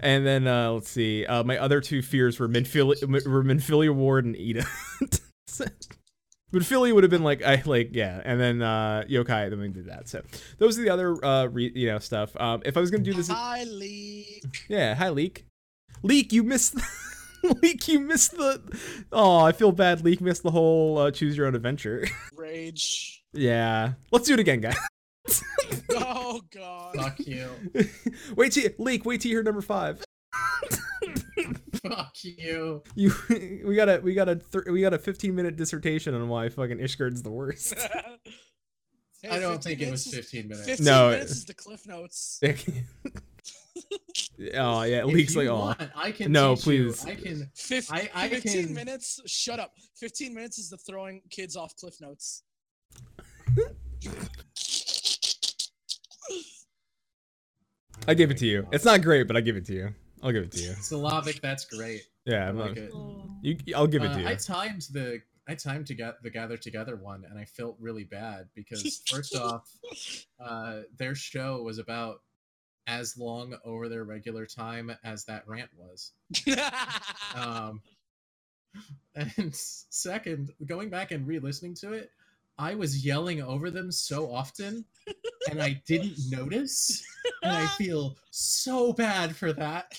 [0.00, 1.24] and then uh let's see.
[1.26, 4.64] Uh my other two fears were Minfilia were Minfilia Warde and Ida.
[6.52, 9.86] Minfilia would have been like I like yeah, and then uh Yokai then we did
[9.86, 10.08] that.
[10.08, 10.22] So
[10.58, 12.34] those are the other uh re, you know stuff.
[12.36, 14.44] Um if I was gonna do this Hi, leak.
[14.68, 15.46] yeah, hi Leak.
[16.02, 16.76] Leak, you missed
[17.62, 18.60] Leak, you missed the
[19.12, 22.06] Oh, I feel bad Leak missed the whole uh, choose your own adventure.
[22.36, 23.22] Rage.
[23.32, 23.92] yeah.
[24.10, 24.76] Let's do it again, guys.
[25.96, 26.96] Oh god.
[26.96, 27.48] Fuck you.
[28.36, 29.04] wait till leak.
[29.06, 30.02] Wait till you hear number five.
[31.82, 32.82] Fuck you.
[32.94, 33.12] You,
[33.66, 36.48] we got a, we got a, thir- we got a 15 minute dissertation on why
[36.48, 37.74] fucking Ishgard's the worst.
[39.22, 40.66] Hey, I don't 15 think it was minutes is- 15 minutes.
[40.68, 42.40] 15 No, minutes it- is the cliff notes.
[44.56, 45.56] Oh yeah, it leaks like oh.
[45.58, 46.84] want, I can No, teach you.
[46.92, 47.04] please.
[47.06, 47.50] I can.
[47.54, 49.20] Fif- I- I 15 can- minutes.
[49.26, 49.72] Shut up.
[49.96, 52.42] 15 minutes is the throwing kids off cliff notes.
[58.06, 58.66] I give it to you.
[58.72, 59.94] It's not great, but I give it to you.
[60.22, 60.72] I'll give it to you.
[60.80, 61.40] Slavic.
[61.40, 62.02] That's great.
[62.26, 62.92] Yeah, I I'm like not, it.
[63.42, 63.74] you.
[63.74, 64.28] I'll give it Uh, to you.
[64.28, 68.04] I timed the I timed to get the gather together one, and I felt really
[68.04, 69.70] bad because first off,
[70.40, 72.22] uh, their show was about
[72.86, 76.12] as long over their regular time as that rant was.
[77.34, 77.80] Um,
[79.14, 82.10] and second, going back and re-listening to it,
[82.58, 84.84] I was yelling over them so often,
[85.50, 87.02] and I didn't notice,
[87.42, 89.98] and I feel so bad for that.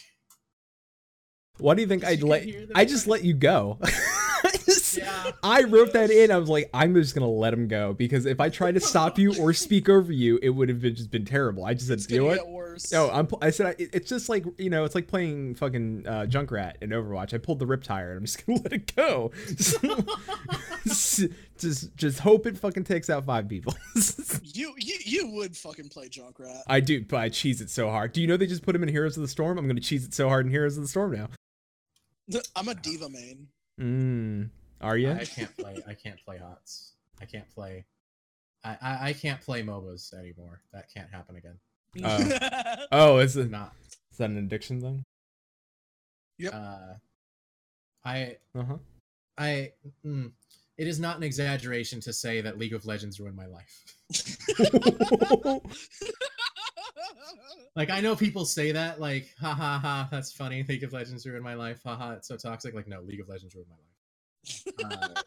[1.57, 2.43] Why do you think I'd you let?
[2.43, 3.79] hear them I just let you go.
[3.83, 4.51] I
[4.97, 5.31] Yeah.
[5.43, 6.31] I wrote that in.
[6.31, 9.17] I was like, I'm just gonna let him go because if I tried to stop
[9.17, 11.65] you or speak over you, it would have been just been terrible.
[11.65, 12.45] I just said, it's you know gonna what?
[12.45, 12.91] get worse.
[12.91, 13.27] No, I'm.
[13.41, 16.89] I said I, it's just like you know, it's like playing fucking uh, Junkrat in
[16.91, 17.33] Overwatch.
[17.33, 19.31] I pulled the rip tire and I'm just gonna let it go.
[19.47, 21.23] just,
[21.57, 23.73] just, just hope it fucking takes out five people.
[24.43, 26.61] you, you you would fucking play Junkrat.
[26.67, 28.13] I do, but I cheese it so hard.
[28.13, 29.57] Do you know they just put him in Heroes of the Storm?
[29.57, 31.29] I'm gonna cheese it so hard in Heroes of the Storm now.
[32.55, 33.47] I'm a D.Va main.
[33.79, 34.49] Mm.
[34.81, 35.11] Are you?
[35.11, 35.83] I can't play.
[35.87, 36.93] I can't play HOTS.
[37.21, 37.85] I can't play.
[38.63, 40.61] I, I, I can't play MOBAs anymore.
[40.73, 41.59] That can't happen again.
[42.03, 42.31] Oh.
[42.91, 43.49] Oh, is it?
[43.49, 43.73] Not.
[44.11, 45.03] Is that an addiction thing?
[46.37, 46.53] Yep.
[46.53, 46.93] Uh,
[48.03, 48.77] I Uh huh.
[49.37, 49.71] I.
[50.05, 50.31] Mm,
[50.77, 53.83] it is not an exaggeration to say that League of Legends ruined my life.
[57.75, 60.63] Like I know people say that, like, ha ha ha, that's funny.
[60.67, 61.81] League of Legends ruined my life.
[61.83, 62.73] Ha ha, it's so toxic.
[62.73, 65.21] Like, no, League of Legends ruined my life.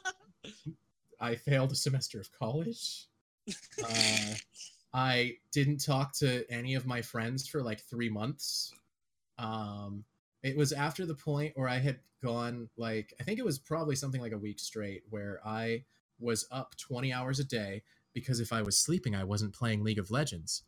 [0.46, 0.70] Uh,
[1.20, 3.06] I failed a semester of college.
[3.84, 4.34] Uh,
[4.92, 8.72] I didn't talk to any of my friends for like three months.
[9.38, 10.04] Um,
[10.42, 13.94] it was after the point where I had gone like I think it was probably
[13.94, 15.84] something like a week straight where I
[16.18, 17.82] was up 20 hours a day
[18.12, 20.64] because if I was sleeping, I wasn't playing League of Legends.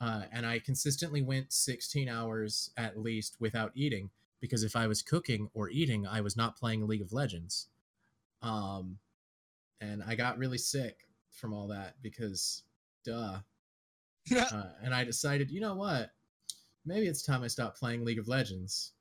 [0.00, 4.10] Uh, and I consistently went 16 hours at least without eating
[4.40, 7.68] because if I was cooking or eating, I was not playing League of Legends.
[8.42, 8.98] Um,
[9.80, 12.62] and I got really sick from all that because,
[13.04, 13.38] duh.
[14.52, 16.10] Uh, and I decided, you know what?
[16.86, 18.92] Maybe it's time I stop playing League of Legends.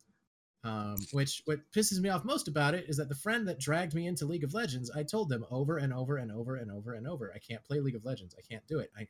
[0.65, 3.93] Um, which what pisses me off most about it is that the friend that dragged
[3.93, 6.93] me into League of Legends, I told them over and over and over and over
[6.93, 8.33] and over, I can't play League of Legends.
[8.37, 8.89] I can't do it.
[8.97, 9.07] I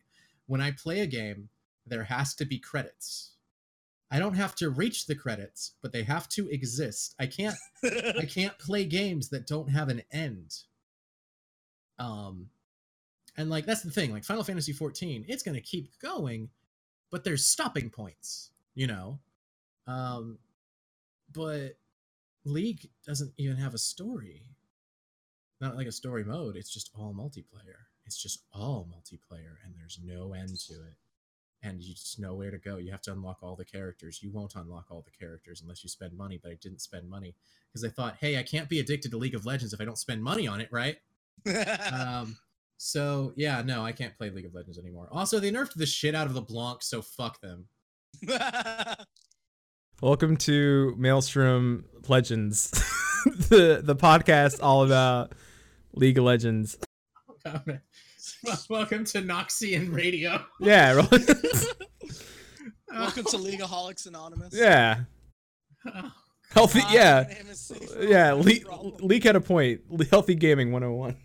[0.47, 1.49] when I play a game,
[1.85, 3.33] there has to be credits.
[4.09, 7.13] I don't have to reach the credits, but they have to exist.
[7.19, 10.55] I can't I can't play games that don't have an end.
[11.99, 12.49] Um
[13.37, 16.49] and like that's the thing, like Final Fantasy 14, it's going to keep going,
[17.11, 19.19] but there's stopping points, you know.
[19.87, 20.37] Um
[21.33, 21.77] but
[22.45, 24.43] League doesn't even have a story.
[25.61, 27.87] Not like a story mode, it's just all multiplayer.
[28.05, 30.97] It's just all multiplayer and there's no end to it.
[31.65, 32.75] And you just know where to go.
[32.77, 34.21] You have to unlock all the characters.
[34.21, 37.35] You won't unlock all the characters unless you spend money, but I didn't spend money
[37.71, 39.97] because I thought, hey, I can't be addicted to League of Legends if I don't
[39.97, 40.97] spend money on it, right?
[41.91, 42.35] um,
[42.83, 45.07] so yeah, no, I can't play League of Legends anymore.
[45.11, 47.65] Also, they nerfed the shit out of LeBlanc, so fuck them.
[50.01, 52.71] Welcome to Maelstrom Legends,
[53.25, 55.31] the the podcast all about
[55.93, 56.77] League of Legends.
[58.69, 60.43] Welcome to Noxian Radio.
[60.59, 61.09] Yeah, right?
[62.91, 64.53] Welcome to Leagueaholics Anonymous.
[64.53, 65.03] yeah,
[65.85, 66.11] Oh,
[66.51, 66.81] healthy.
[66.91, 68.33] Yeah, my name is Safe yeah.
[68.33, 69.81] Le- Leak had a point.
[70.11, 71.15] Healthy gaming 101.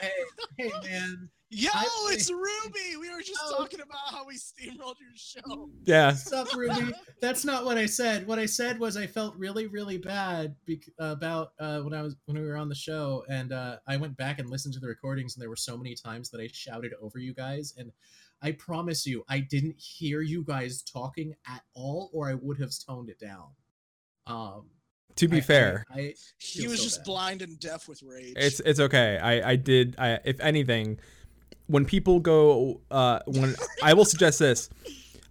[0.00, 0.10] Hey,
[0.58, 1.28] hey, man.
[1.52, 2.96] Yo, I- it's Ruby.
[3.00, 3.56] We were just Oh.
[3.58, 5.68] talking about how we steamrolled your show.
[5.84, 6.92] Yeah, What's up, Ruby?
[7.20, 8.26] That's not what I said.
[8.28, 12.14] What I said was I felt really, really bad bec- about uh, when I was
[12.26, 14.86] when we were on the show, and uh, I went back and listened to the
[14.86, 17.90] recordings, and there were so many times that I shouted over you guys, and
[18.42, 22.70] I promise you, I didn't hear you guys talking at all, or I would have
[22.86, 23.48] toned it down.
[24.26, 24.66] Um,
[25.16, 27.04] to be I- I- fair, I, He was so just bad.
[27.06, 28.34] blind and deaf with rage.
[28.36, 29.18] it's it's okay.
[29.18, 29.94] I I did.
[29.98, 30.98] I if anything,
[31.66, 34.70] when people go, uh, when I will suggest this,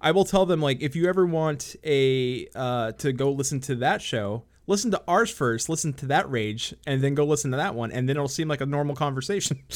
[0.01, 3.75] I will tell them like if you ever want a uh to go listen to
[3.77, 4.43] that show.
[4.67, 7.91] Listen to ours first, listen to that rage, and then go listen to that one,
[7.91, 9.63] and then it'll seem like a normal conversation.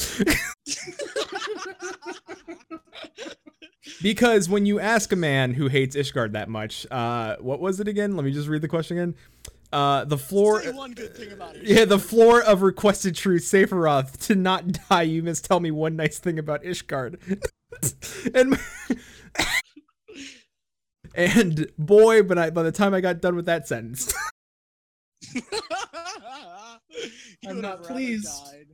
[4.02, 7.88] because when you ask a man who hates Ishgard that much, uh, what was it
[7.88, 8.16] again?
[8.16, 9.14] Let me just read the question again.
[9.74, 10.62] Uh, the floor.
[10.62, 11.64] Say one good thing about it.
[11.64, 15.96] Yeah, the floor of requested truth, Sephiroth, to not die, you must tell me one
[15.96, 17.18] nice thing about Ishgard.
[18.34, 18.56] and
[21.16, 24.12] And boy, but I by the time I got done with that sentence,
[27.46, 28.28] I'm not pleased.
[28.46, 28.66] died.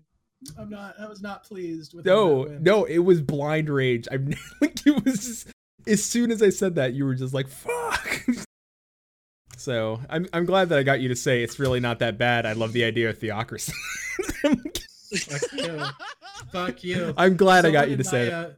[0.59, 0.95] I'm not.
[0.99, 2.07] I was not pleased with.
[2.07, 4.07] no, that no, it was blind rage.
[4.11, 5.49] I'm like it was just,
[5.87, 8.23] as soon as I said that, you were just like fuck.
[9.61, 12.47] So I'm I'm glad that I got you to say it's really not that bad.
[12.47, 13.75] I love the idea of theocracy.
[14.43, 15.83] Fuck you.
[16.51, 17.15] Fuck you.
[17.19, 18.47] I'm glad I got you to in say my, it.
[18.47, 18.51] uh,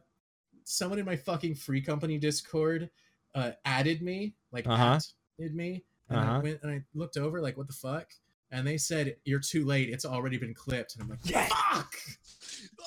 [0.63, 2.89] someone in my fucking free company Discord
[3.35, 4.99] uh, added me, like Uh-huh.
[5.41, 6.31] added me, and Uh-huh.
[6.31, 8.07] I went and I looked over, like, what the fuck?
[8.51, 9.89] And they said, "You're too late.
[9.89, 11.51] It's already been clipped." And I'm like, Yes.
[11.51, 11.93] "Fuck!"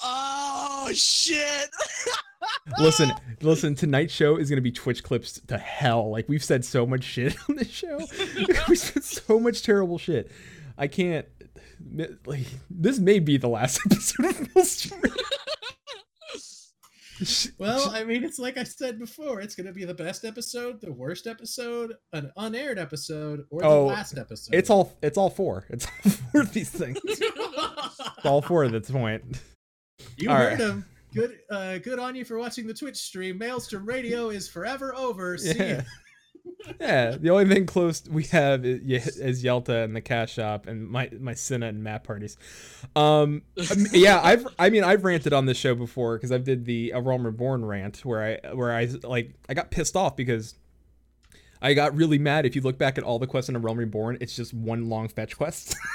[0.03, 1.69] Oh shit!
[2.79, 3.13] Listen,
[3.43, 3.75] listen.
[3.75, 6.11] Tonight's show is gonna be Twitch clips to hell.
[6.11, 7.99] Like we've said so much shit on this show.
[8.69, 10.31] we said so much terrible shit.
[10.77, 11.27] I can't.
[12.27, 15.01] Like this may be the last episode of Maelstrom.
[17.59, 19.41] Well, I mean, it's like I said before.
[19.41, 23.87] It's gonna be the best episode, the worst episode, an unaired episode, or the Oh,
[23.87, 24.55] last episode.
[24.55, 24.93] it's all.
[25.03, 25.65] It's all four.
[25.71, 26.99] It's all four of these things.
[27.05, 29.41] It's all four at this point.
[30.19, 30.59] You All heard right.
[30.59, 30.85] him.
[31.17, 33.39] Good, uh, good on you for watching the Twitch stream.
[33.39, 35.39] Maelstrom Radio is forever over.
[35.39, 35.83] See Yeah.
[36.81, 40.89] Yeah, the only thing close we have is, is Yelta and the cash shop and
[40.89, 42.37] my my Cinna and map parties.
[42.95, 46.65] Um, um, yeah, I've I mean I've ranted on this show before because I did
[46.65, 50.55] the A Realm Reborn rant where I where I like I got pissed off because
[51.63, 52.45] I got really mad.
[52.47, 54.89] If you look back at all the quests in A Realm Reborn, it's just one
[54.89, 55.77] long fetch quest.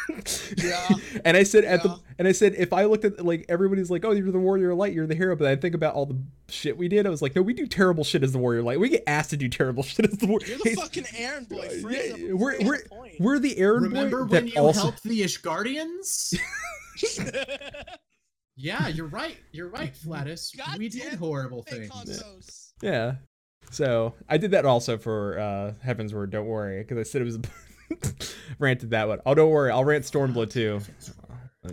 [0.58, 0.88] Yeah.
[1.24, 1.92] and I said at Yeah.
[1.94, 4.74] the and I said if I looked at like everybody's like, oh, you're the warrior
[4.76, 7.08] light, you're the hero, but I think about all the shit we did.
[7.08, 8.80] I was like, no, we do terrible shit as the warrior light.
[8.80, 10.48] We get asked to do terrible shit as the warrior.
[10.48, 11.70] You're the fucking Aaron boy.
[11.82, 13.14] Freeze yeah, we're we're point.
[13.20, 16.38] we're the Aaron Remember boy when that you also helped the Ishgardians?
[18.56, 19.38] yeah, you're right.
[19.52, 20.52] You're right, Flatus.
[20.58, 21.90] God we did horrible things.
[21.90, 22.72] Contos.
[22.82, 23.16] yeah.
[23.72, 26.30] So I did that also for uh Heavensward.
[26.30, 27.40] Don't worry, because I said it was
[28.60, 29.20] ranted that one.
[29.26, 30.82] Oh, don't worry, I'll rant Stormblood too.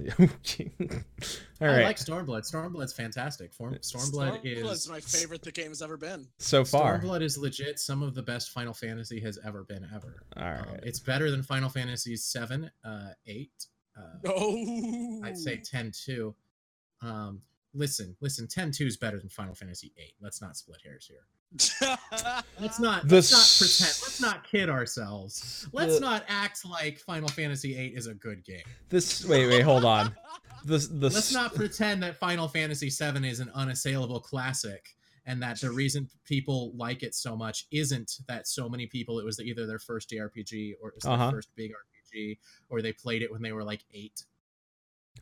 [1.60, 2.42] All I like Stormblood.
[2.50, 3.52] Stormblood's fantastic.
[3.54, 6.26] Form- Stormblood Stormblood's is my favorite the game has ever been.
[6.38, 6.98] so far.
[7.00, 10.22] Stormblood is legit some of the best Final Fantasy has ever been ever.
[10.36, 13.50] All Um, it's better than Final Fantasy 7, uh, 8.
[13.96, 16.34] Uh, Oh, I'd say ten two.
[17.02, 17.40] Um,
[17.74, 20.14] listen, listen, ten two is better than Final Fantasy 8.
[20.20, 21.26] Let's not split hairs here.
[22.60, 23.98] Let's not The let's not pretend.
[24.02, 25.66] Let's not kid ourselves.
[25.72, 28.62] Let's The- not act like Final Fantasy 8 is a good game.
[28.90, 30.14] This wait wait hold on.
[30.64, 35.60] The the Let's not pretend that Final Fantasy 7 is an unassailable classic and that
[35.60, 39.66] the reason people like it so much isn't that so many people it was either
[39.66, 41.16] their first JRPG or it was Uh-huh.
[41.26, 42.38] their first big RPG
[42.70, 44.24] or they played it when they were like 8.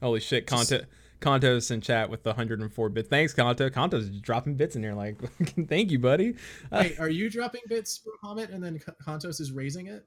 [0.01, 0.49] holy shit.
[0.49, 0.73] Just-
[1.21, 3.09] Kanto Contos in chat with the 104 bit.
[3.09, 3.69] Thanks Kanto.
[3.71, 5.19] Contos just dropping bits in here like
[5.69, 6.35] thank you buddy.
[6.71, 10.07] Uh, Wait, are you dropping bits for Hamid and then K- Contos is raising it?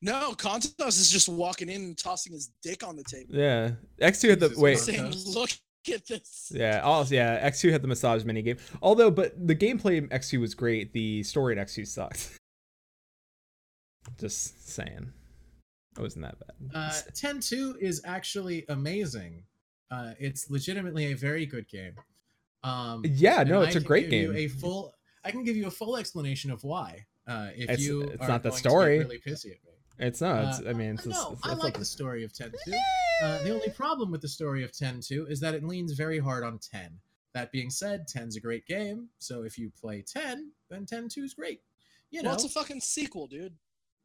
[0.00, 3.34] no, Contos is just walking in and tossing his dick on the table.
[3.34, 3.72] yeah.
[4.00, 4.78] X2 had the Jesus wait.
[4.78, 5.50] Saying, look
[5.92, 6.50] at this.
[6.54, 8.56] Yeah, also yeah, X2 had the massage mini game.
[8.82, 10.92] Although, but the gameplay in X2 was great.
[10.92, 12.38] The story in X2 sucked.
[14.18, 15.12] Just saying,
[15.96, 16.54] it wasn't that bad.
[16.74, 19.42] Uh, 10-2 is actually amazing.
[19.90, 21.94] Uh, it's legitimately a very good game.
[22.64, 24.46] Um, yeah, no, it's a can great give you game.
[24.46, 27.06] A full, I can give you a full explanation of why.
[27.26, 28.98] Uh, if It's- you it's are not the going story.
[28.98, 29.70] really pissy at me.
[29.98, 30.44] It's not.
[30.48, 31.32] It's, Uh, I mean, it's, I just- know.
[31.34, 31.78] it's, I like okay.
[31.78, 32.72] the story of Ten Two.
[33.22, 36.18] Uh, the only problem with the story of Ten Two is that it leans very
[36.18, 37.00] hard on 10.
[37.32, 39.08] That being said, 10's a great game.
[39.18, 41.62] So if you play 10, then 10 2 is great.
[42.10, 43.54] You know, Well, it's a fucking sequel, dude.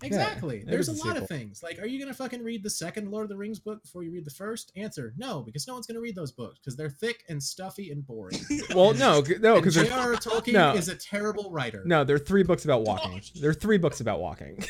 [0.03, 0.57] Exactly.
[0.59, 1.61] it There's a is a lot of things.
[1.63, 4.03] Like, are you going to fucking read the second Lord of the Rings book before
[4.03, 4.71] you read the first?
[4.75, 7.91] Answer no, because no one's going to read those books because they're thick and stuffy
[7.91, 8.39] and boring.
[8.75, 10.15] Well, no, c- no, And because J.R.R.
[10.15, 10.73] Tolkien no.
[10.75, 11.83] is a terrible writer.
[11.85, 13.21] no, there are three books about walking.
[13.39, 14.59] There are three books about walking.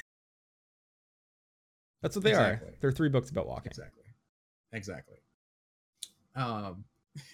[2.01, 2.69] That's what they Exactly.
[2.69, 2.73] are.
[2.81, 3.69] There are three books about walking.
[3.71, 4.03] Exactly.
[4.73, 5.17] Exactly.
[6.35, 6.85] Um.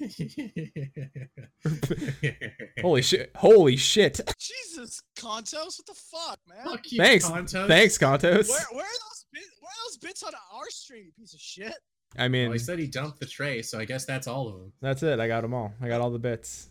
[2.81, 3.31] Holy shit!
[3.35, 4.19] Holy shit!
[4.39, 6.65] Jesus, Contos, what the fuck, man?
[6.65, 7.67] Fuck you, Thanks, Contos.
[7.67, 8.49] thanks, Contos.
[8.49, 9.49] Where, where are those bits?
[9.59, 11.73] Where are those bits on our stream, you piece of shit?
[12.17, 14.53] I mean, Well, he said he dumped the tray, so I guess that's all of
[14.55, 14.71] them.
[14.81, 15.19] That's it.
[15.19, 15.73] I got them all.
[15.81, 16.69] I got all the bits.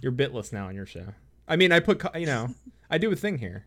[0.00, 1.06] You're bitless now on your show.
[1.48, 2.48] I mean, I put, you know,
[2.90, 3.66] I do a thing here.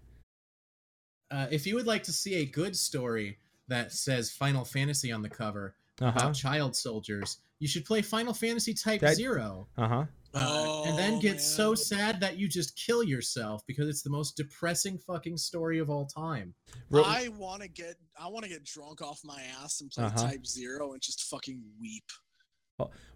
[1.30, 3.38] Uh, if you would like to see a good story
[3.68, 6.20] that says Final Fantasy on the cover Uh huh.
[6.20, 9.68] about child soldiers, you should play Final Fantasy Type That- Zero.
[9.78, 10.06] Uh huh.
[10.34, 14.10] Uh, and then Oh, get so sad that you just kill yourself because it's the
[14.10, 16.54] most depressing fucking story of all time.
[16.94, 20.28] I want to get, I want to get drunk off my ass and play Uh-huh.
[20.28, 22.04] Type Zero and just fucking weep.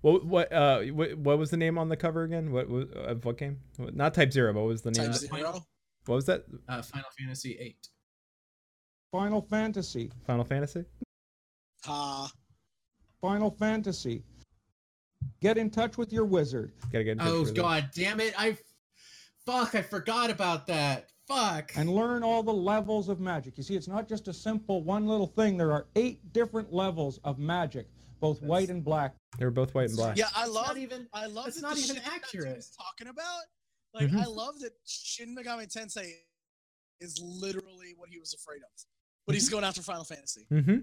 [0.02, 2.52] What what uh what, what was the name on the cover again?
[2.52, 3.60] What was of what game?
[3.78, 5.06] Not Type Zero, but what was the name?
[5.12, 5.66] Type of- Zero.
[6.08, 6.46] What was that?
[6.68, 7.88] Uh, Final Fantasy Eight.
[9.12, 10.12] Final Fantasy.
[10.26, 10.86] Final Fantasy?
[11.84, 12.32] Ha.
[13.22, 14.24] Final Fantasy.
[15.42, 16.72] Get in touch with your wizard.
[16.92, 17.56] Gotta get in touch Oh with it.
[17.56, 18.34] god damn it!
[18.38, 18.58] I
[19.46, 19.76] fuck.
[19.76, 21.08] I forgot about that.
[21.28, 21.72] Fuck.
[21.78, 23.58] and learn all the levels of magic.
[23.58, 25.56] You see, it's not just a simple one little thing.
[25.58, 27.88] There are eight different levels of magic,
[28.20, 29.16] both white and black.
[29.40, 30.18] They were both white and black.
[30.18, 30.68] Yeah, I It's love.
[30.68, 31.48] not even- I love.
[31.48, 32.48] it's not the even shit accurate.
[32.50, 33.44] dude is talking about.
[33.94, 34.22] Like, Mhm.
[34.22, 36.12] I love that Shin Megami Tensei
[37.00, 38.70] is literally what he was afraid of,
[39.26, 40.48] but he's going after Final Fantasy.
[40.52, 40.80] Mm-hmm.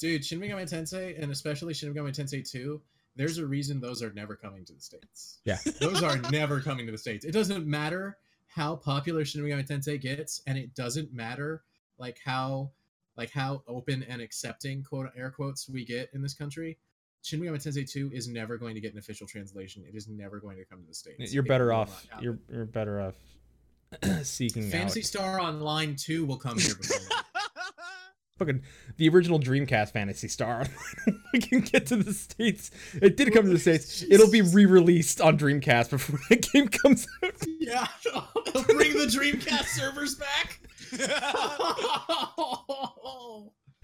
[0.00, 2.82] Dude, Shin Megami Tensei, and especially Shin Megami Tensei 2,
[3.16, 5.40] there's a reason those are never coming to the States.
[5.44, 5.58] Yeah.
[5.80, 7.24] Those are never coming to the States.
[7.24, 11.62] It doesn't matter how popular Shin Megami Tensei gets, and it doesn't matter
[11.98, 12.70] like how
[13.16, 16.78] like how open and accepting quote air quotes we get in this country.
[17.22, 19.84] Shin Megami Tensei 2 is never going to get an official translation.
[19.86, 21.32] It is never going to come to the States.
[21.32, 22.06] You're It better off.
[22.20, 23.14] You're you're better off
[24.22, 25.06] seeking Phantasy out.
[25.06, 26.98] Star Online 2 will come here before.
[28.42, 28.62] Fucking
[28.96, 30.64] the original Dreamcast Phantasy Star
[31.32, 32.72] we can get to the states.
[33.00, 34.02] It did come to the states.
[34.02, 37.34] It'll be re-released on Dreamcast before the game comes out.
[37.60, 40.58] yeah, they'll bring the Dreamcast servers back.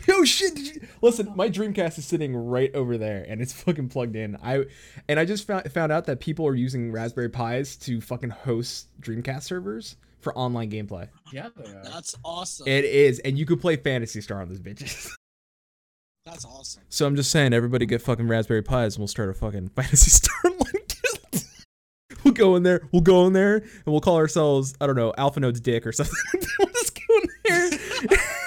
[0.08, 0.56] Oh shit!
[0.56, 0.80] Did you...
[1.02, 4.36] Listen, my Dreamcast is sitting right over there, and it's fucking plugged in.
[4.42, 4.64] I
[5.08, 8.88] and I just found found out that people are using Raspberry Pis to fucking host
[9.00, 11.08] Dreamcast servers for online gameplay.
[11.32, 11.82] yeah, they are.
[11.84, 12.66] That's awesome.
[12.68, 15.10] It is, and you could play Phantasy Star on this bitches.
[16.26, 16.82] That's awesome.
[16.90, 20.10] So I'm just saying, everybody get fucking Raspberry Pis, and we'll start a fucking Phantasy
[20.10, 21.44] Star online guild.
[22.24, 22.82] we'll go in there.
[22.92, 26.14] We'll go in there, and we'll call ourselves, I don't know, Alphinaud's Dick or something.
[26.58, 27.70] we'll just go in there,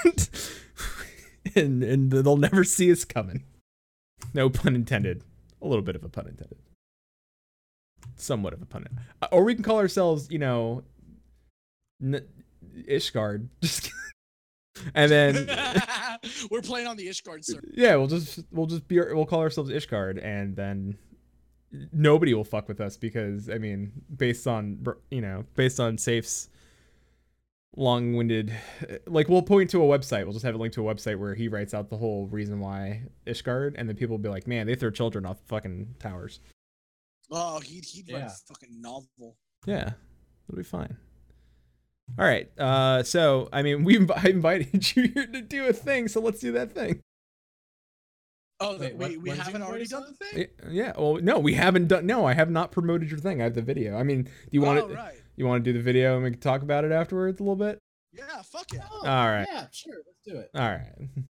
[0.04, 0.30] and,
[1.56, 3.46] and and they'll never see us coming.
[4.34, 5.24] No pun intended.
[5.62, 6.58] A little bit of a pun intended.
[8.16, 8.86] Somewhat of a pun.
[9.32, 10.84] Or we can call ourselves, you know,
[12.02, 12.26] N-
[12.89, 13.47] Ishgard.
[13.62, 13.91] Just
[14.95, 15.36] and then
[16.52, 17.68] We're playing on the Ishgard server.
[17.74, 20.97] yeah, we'll just we'll just be we'll call ourselves Ishgard, and then
[21.91, 26.49] nobody will fuck with us because I mean, based on you know, based on Safe's
[27.76, 28.52] long-winded,
[28.89, 30.24] uh, like we'll point to a website.
[30.24, 32.60] We'll just have a link to a website where he writes out the whole reason
[32.60, 36.39] why Ishgard, and then people will be like, man, they throw children off fucking towers.
[37.30, 39.38] Oh, he'd he'd write a fucking novel.
[39.66, 39.91] Yeah,
[40.49, 40.97] it'll be fine.
[42.18, 42.49] All right.
[42.59, 46.39] Uh, so I mean, we I invited you here to do a thing, so let's
[46.39, 47.01] do that thing.
[48.59, 50.47] Oh, Wait, we, we what did you haven't already done the thing.
[50.64, 50.93] Y- Yeah.
[50.95, 52.05] Well, no, we haven't done.
[52.05, 53.41] No, I have not promoted your thing.
[53.41, 53.97] I have the video.
[53.97, 54.93] I mean, do you want oh, to?
[54.93, 55.16] right.
[55.36, 57.55] You want to do the video and we can talk about it afterwards a little
[57.55, 57.80] bit?
[58.14, 58.82] Yeah, fuck yeah.
[58.91, 59.47] Oh, All right.
[59.51, 59.95] Yeah, sure.
[60.05, 60.49] Let's do it.
[60.53, 60.93] All right.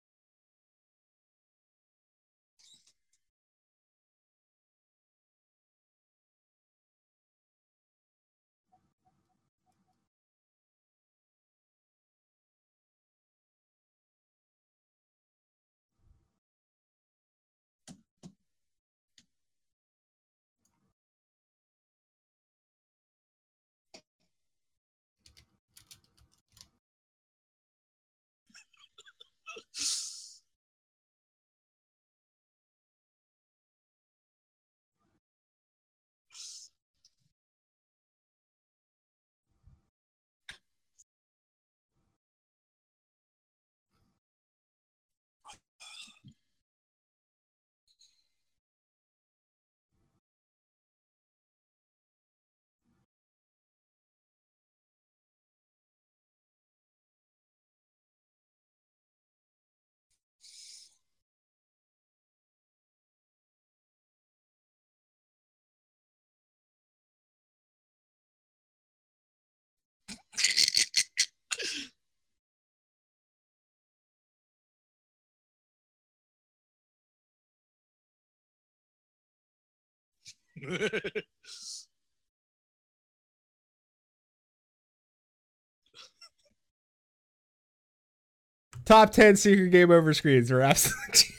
[88.84, 91.34] Top ten secret game over screens absolutely.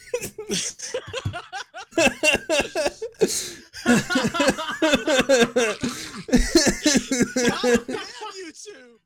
[8.39, 8.99] YouTube!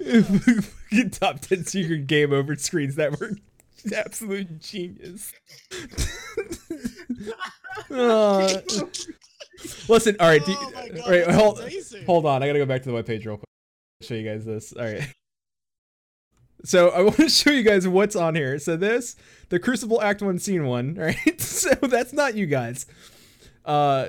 [0.00, 3.32] YouTube's top 10 secret game over screens that were
[3.94, 5.32] absolute genius.
[7.90, 8.60] Uh,
[9.88, 10.44] listen, all right.
[10.44, 12.04] do you- Oh God, all right, hold, amazing.
[12.04, 12.42] hold on.
[12.42, 13.46] I gotta go back to the webpage real quick.
[14.02, 14.72] Show you guys this.
[14.72, 15.08] All right.
[16.64, 18.58] So I want to show you guys what's on here.
[18.58, 19.16] So this,
[19.48, 20.94] the Crucible Act One, Scene One.
[20.98, 21.40] Right.
[21.40, 22.86] So that's not you guys.
[23.64, 24.08] Uh,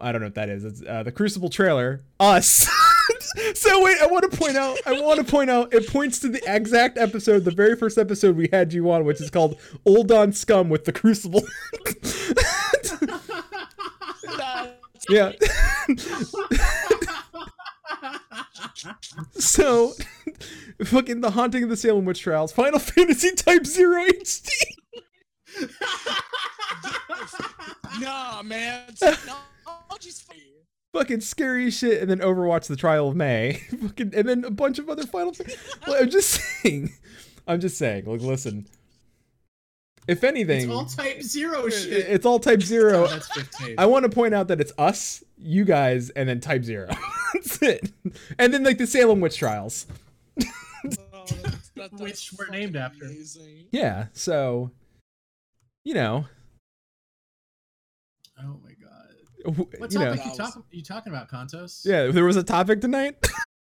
[0.00, 0.62] I don't know what that is.
[0.64, 2.02] It's uh, the Crucible trailer.
[2.20, 2.68] Us.
[3.54, 4.78] so wait, I want to point out.
[4.86, 5.72] I want to point out.
[5.72, 9.22] It points to the exact episode, the very first episode we had you on, which
[9.22, 11.42] is called "Old on Scum" with the Crucible.
[15.08, 15.32] Yeah.
[19.34, 19.92] so,
[20.84, 24.50] fucking the haunting of the Salem witch trials, Final Fantasy Type Zero HD.
[28.00, 28.82] nah, man.
[28.94, 30.24] Technology's
[30.92, 34.78] fucking scary shit, and then Overwatch: The Trial of May, fucking, and then a bunch
[34.78, 35.32] of other Final.
[35.32, 35.44] Fa-
[35.86, 36.92] I'm just saying.
[37.46, 38.06] I'm just saying.
[38.06, 38.66] Like, listen.
[40.06, 41.92] If anything, It's all type zero shit.
[42.08, 43.06] it's all Type Zero.
[43.06, 43.76] That's 15.
[43.78, 46.88] I want to point out that it's us, you guys, and then Type Zero.
[47.34, 47.90] That's it.
[48.38, 49.86] And then like the Salem witch trials.
[50.38, 53.04] Oh, that's- that- that's Which we're named fucking after.
[53.06, 53.64] amazing.
[53.72, 54.06] Yeah.
[54.12, 54.70] So,
[55.84, 56.26] you know,
[58.38, 59.14] Oh my god.
[59.44, 60.14] w- What you know.
[60.16, 61.84] topic you, talk, you talking about, Contos?
[61.84, 63.16] Yeah, there was a topic tonight.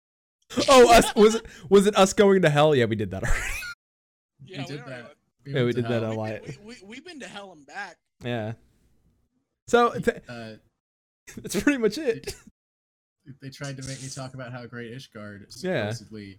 [0.68, 2.74] oh, us was it was it us going to hell?
[2.74, 3.40] Yeah, we did that already.
[4.44, 5.13] Yeah, we did already that.
[5.44, 6.40] Went- Yeah, we went to did that a lot.
[6.46, 7.96] we, we, we've been to hell and back.
[8.22, 8.52] Yeah.
[9.66, 10.52] So th- Uh,
[11.36, 12.34] that's pretty much it.
[13.40, 15.90] they tried to make me talk about how great Ishgard is Yeah.
[15.90, 16.38] supposedly.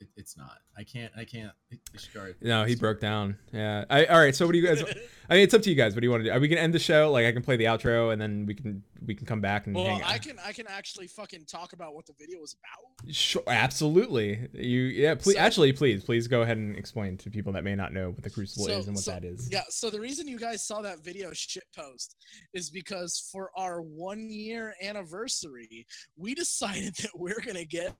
[0.00, 0.58] It, it's not.
[0.76, 1.10] I can't.
[1.16, 1.52] I can't.
[1.96, 2.34] Ishgard.
[2.42, 3.38] No, he broke down.
[3.52, 3.84] Yeah.
[3.88, 4.34] I, all right.
[4.36, 4.82] So what do you guys?
[5.30, 5.94] I mean, it's up to you guys.
[5.94, 6.36] What do you want to do?
[6.36, 7.10] Are we gonna end the show?
[7.10, 9.74] Like, I can play the outro, and then we can we can come back and
[9.74, 10.02] Well, hang.
[10.04, 13.14] I can I can actually fucking talk about what the video was about.
[13.14, 14.48] Sure, absolutely.
[14.52, 15.14] You yeah.
[15.14, 18.10] Please, So- actually, please, please go ahead and explain to people that may not know
[18.10, 19.48] what the Crucible So- is and what so- that is.
[19.50, 22.16] Yeah, so the reason you guys saw that video shit post
[22.52, 25.86] is because for our one year anniversary,
[26.16, 27.94] we decided that we're gonna get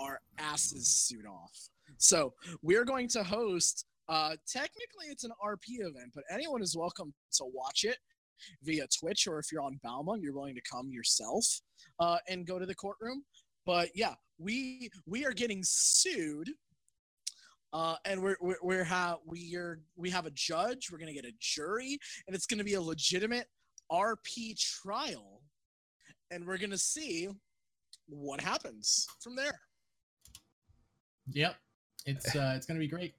[0.00, 1.52] our asses suit off.
[1.98, 7.14] So we're going to host uh technically it's an RP event, but anyone is welcome
[7.32, 7.96] to watch it
[8.62, 11.46] via Twitch or if you're on Balmung, you're willing to come yourself
[12.00, 13.24] uh and go to the courtroom.
[13.66, 16.50] But yeah, we we are getting sued
[17.74, 20.90] uh, and we're we're, we're ha- we're we have a judge.
[20.92, 23.48] We're gonna get a jury, and it's gonna be a legitimate
[23.90, 25.42] RP trial,
[26.30, 27.28] and we're gonna see
[28.06, 29.58] what happens from there.
[31.32, 31.56] Yep.
[32.06, 32.54] It's uh.
[32.56, 33.14] It's gonna be great.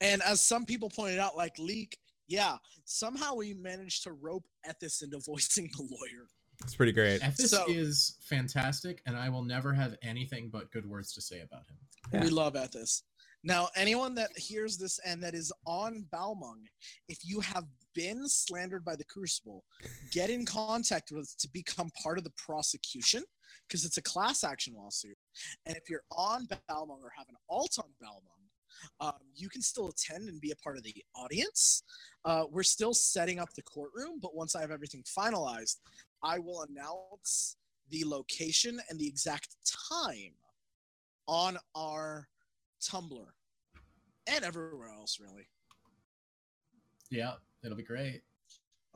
[0.00, 1.98] And as some people pointed out, like Leak,
[2.28, 6.26] yeah, somehow we managed to rope Ethis into voicing the lawyer.
[6.64, 7.20] It's pretty great.
[7.22, 11.40] Ethis So- is fantastic, and I will never have anything but good words to say
[11.40, 11.76] about him.
[12.12, 12.24] Yeah.
[12.24, 13.02] We love Ethis.
[13.42, 16.60] Now, anyone that hears this and that is on Balmung,
[17.08, 17.64] if you have
[17.94, 19.64] been slandered by the Crucible,
[20.12, 23.24] get in contact with us to become part of the prosecution
[23.66, 25.16] because it's a class action lawsuit.
[25.66, 28.40] And if you're on Balmung or have an alt on Balmung,
[29.00, 31.82] um, you can still attend and be a part of the audience.
[32.24, 35.76] Uh, we're still setting up the courtroom, but once I have everything finalized,
[36.22, 37.56] I will announce
[37.90, 39.48] the location and the exact
[39.92, 40.34] time
[41.26, 42.28] on our
[42.82, 43.26] Tumblr
[44.26, 45.48] and everywhere else, really.
[47.10, 47.32] Yeah,
[47.64, 48.22] it'll be great.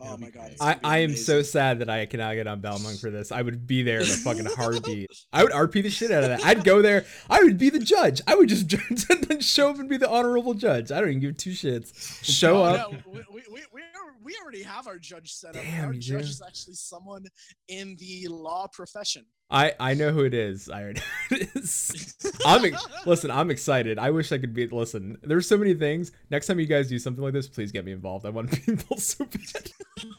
[0.01, 0.57] Oh my god!
[0.61, 3.31] I, I am so sad that I cannot get on Balmung for this.
[3.31, 5.09] I would be there in a fucking heartbeat.
[5.33, 6.45] I would RP the shit out of that.
[6.45, 7.05] I'd go there.
[7.31, 8.21] I would be the judge.
[8.27, 8.69] I would just
[9.43, 10.91] show up and be the honorable judge.
[10.91, 12.25] I don't even give two shits.
[12.25, 12.91] Show up.
[12.91, 13.43] no, we, we,
[13.73, 13.83] we,
[14.25, 15.63] we already have our judge set up.
[15.63, 17.27] Damn, our you judge is actually someone
[17.69, 19.27] in the law profession.
[19.51, 20.69] I I know who it is.
[20.69, 22.15] I already know who it is.
[22.47, 23.31] I'm ex- listen.
[23.31, 23.99] I'm excited.
[23.99, 24.67] I wish I could be.
[24.67, 26.13] Listen, there's so many things.
[26.31, 28.25] Next time you guys do something like this, please get me involved.
[28.27, 29.71] I want to be involved so bad.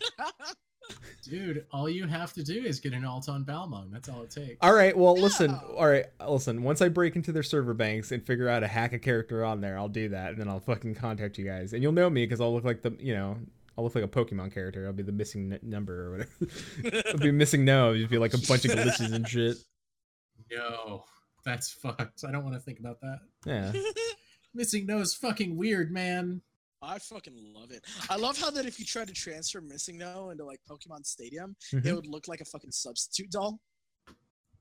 [1.24, 3.92] Dude, all you have to do is get an alt on Balmung.
[3.92, 4.58] That's all it takes.
[4.62, 4.96] All right.
[4.96, 5.52] Well, listen.
[5.52, 5.76] Yeah.
[5.76, 6.06] All right.
[6.28, 6.62] Listen.
[6.62, 9.60] Once I break into their server banks and figure out a hack a character on
[9.60, 12.26] there, I'll do that, and then I'll fucking contact you guys, and you'll know me
[12.26, 13.38] because I'll look like the you know.
[13.78, 14.86] I'll look like a Pokemon character.
[14.88, 17.02] I'll be the missing n- number or whatever.
[17.12, 17.94] I'll be missing no.
[17.94, 19.58] It'll be like a bunch of glitches and shit.
[20.50, 21.04] Yo,
[21.44, 22.24] that's fucked.
[22.26, 23.20] I don't want to think about that.
[23.46, 23.72] Yeah.
[24.54, 26.42] Missing no is fucking weird, man.
[26.82, 27.84] I fucking love it.
[28.10, 31.56] I love how that if you try to transfer Missing No into like Pokemon Stadium,
[31.74, 31.86] Mhm.
[31.86, 33.60] it would look like a fucking substitute doll.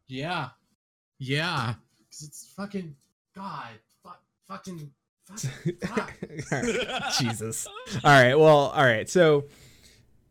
[0.08, 0.48] Yeah.
[1.18, 1.74] Yeah.
[1.98, 2.96] Because it's fucking.
[3.36, 3.68] God.
[4.02, 4.20] Fuck.
[4.48, 4.90] Fucking.
[5.26, 5.38] Fuck.
[5.84, 6.14] fuck.
[6.52, 7.02] All right.
[7.18, 7.66] Jesus.
[7.66, 7.72] All
[8.04, 8.34] right.
[8.34, 8.68] Well.
[8.68, 9.08] All right.
[9.08, 9.44] So,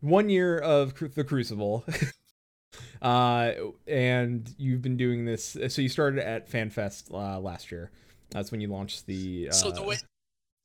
[0.00, 1.84] one year of Cru- the Crucible,
[3.02, 3.52] uh,
[3.86, 5.56] and you've been doing this.
[5.68, 7.90] So you started at FanFest uh, last year.
[8.30, 9.48] That's when you launched the.
[9.50, 9.96] Uh, so the way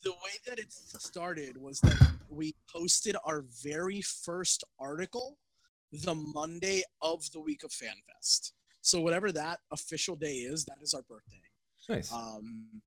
[0.04, 5.38] the way that it started was that we posted our very first article
[5.92, 8.52] the Monday of the week of FanFest.
[8.82, 11.42] So whatever that official day is, that is our birthday.
[11.90, 12.12] nice.
[12.14, 12.82] Um,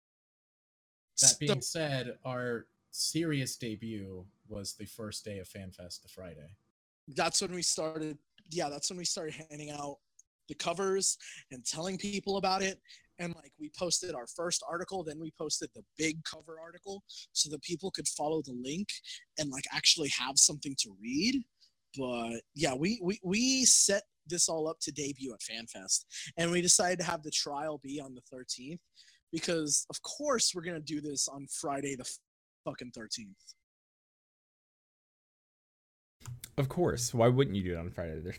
[1.22, 6.56] That being said, our serious debut was the first day of FanFest, the Friday.
[7.16, 8.18] that's when we started.
[8.50, 9.96] Yeah, that's when we started handing out
[10.48, 11.16] the covers
[11.50, 12.78] and telling people about it.
[13.18, 17.50] And like we posted our first article, then we posted the big cover article so
[17.50, 18.88] that people could follow the link
[19.38, 21.42] and like actually have something to read.
[21.96, 26.04] But yeah, we we, we set this all up to debut at FanFest,
[26.36, 28.78] and we decided to have the trial be on the 13th
[29.32, 32.08] because of course we're gonna do this on Friday the
[32.64, 33.54] fucking 13th.
[36.58, 37.14] Of course.
[37.14, 38.32] Why wouldn't you do it on Friday the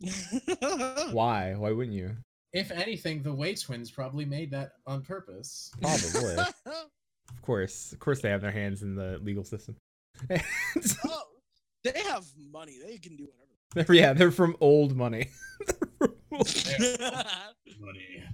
[0.00, 1.12] 13th?
[1.12, 1.54] Why?
[1.54, 2.16] Why wouldn't you?
[2.52, 5.70] If anything, the Way Twins probably made that on purpose.
[5.80, 6.36] Probably.
[6.66, 7.92] of course.
[7.92, 9.76] Of course they have their hands in the legal system.
[11.04, 11.22] oh,
[11.84, 12.78] they have money.
[12.84, 13.86] They can do whatever.
[13.86, 15.28] They're- yeah, they're from old money.
[17.80, 18.24] Money.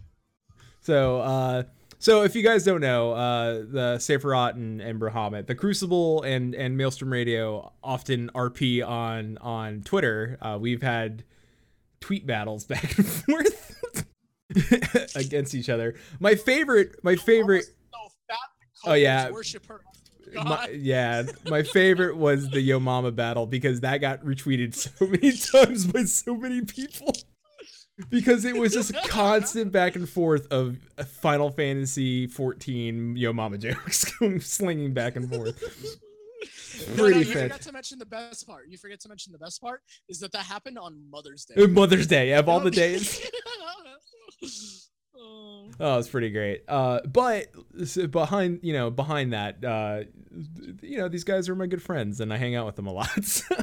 [0.85, 1.63] So, uh,
[1.99, 6.55] so if you guys don't know, uh, the Sephiroth and, and Bahamut, the Crucible and
[6.55, 10.37] and Maelstrom Radio often RP on on Twitter.
[10.43, 11.25] Uh, we've had
[12.01, 14.07] tweet battles back and forth
[15.17, 15.95] against each other.
[16.21, 17.65] My favorite, my favorite.
[18.87, 19.31] Oh, yeah.
[19.31, 19.81] Worship her.
[20.35, 25.31] My, yeah, my favorite was the Yo Mama battle because that got retweeted so many
[25.31, 27.15] times by so many people.
[28.11, 30.79] Because it was just constant back and forth of
[31.21, 35.63] Final Fantasy 14 Yo Mama jokes slinging back and forth.
[36.97, 38.67] No, no, you forgot to mention the best part.
[38.69, 41.55] You forget to mention the best part is that that happened on Mother's Day.
[41.63, 43.25] Uh, Mother's Day, of all the days.
[45.17, 45.71] Oh.
[45.81, 46.63] Oh, it's pretty great.
[46.69, 47.47] Uh, but
[48.11, 50.01] behind, you know, behind that, uh,
[50.83, 52.93] you know, these guys are my good friends, and I hang out with them a
[52.93, 53.25] lot.
[53.25, 53.55] so-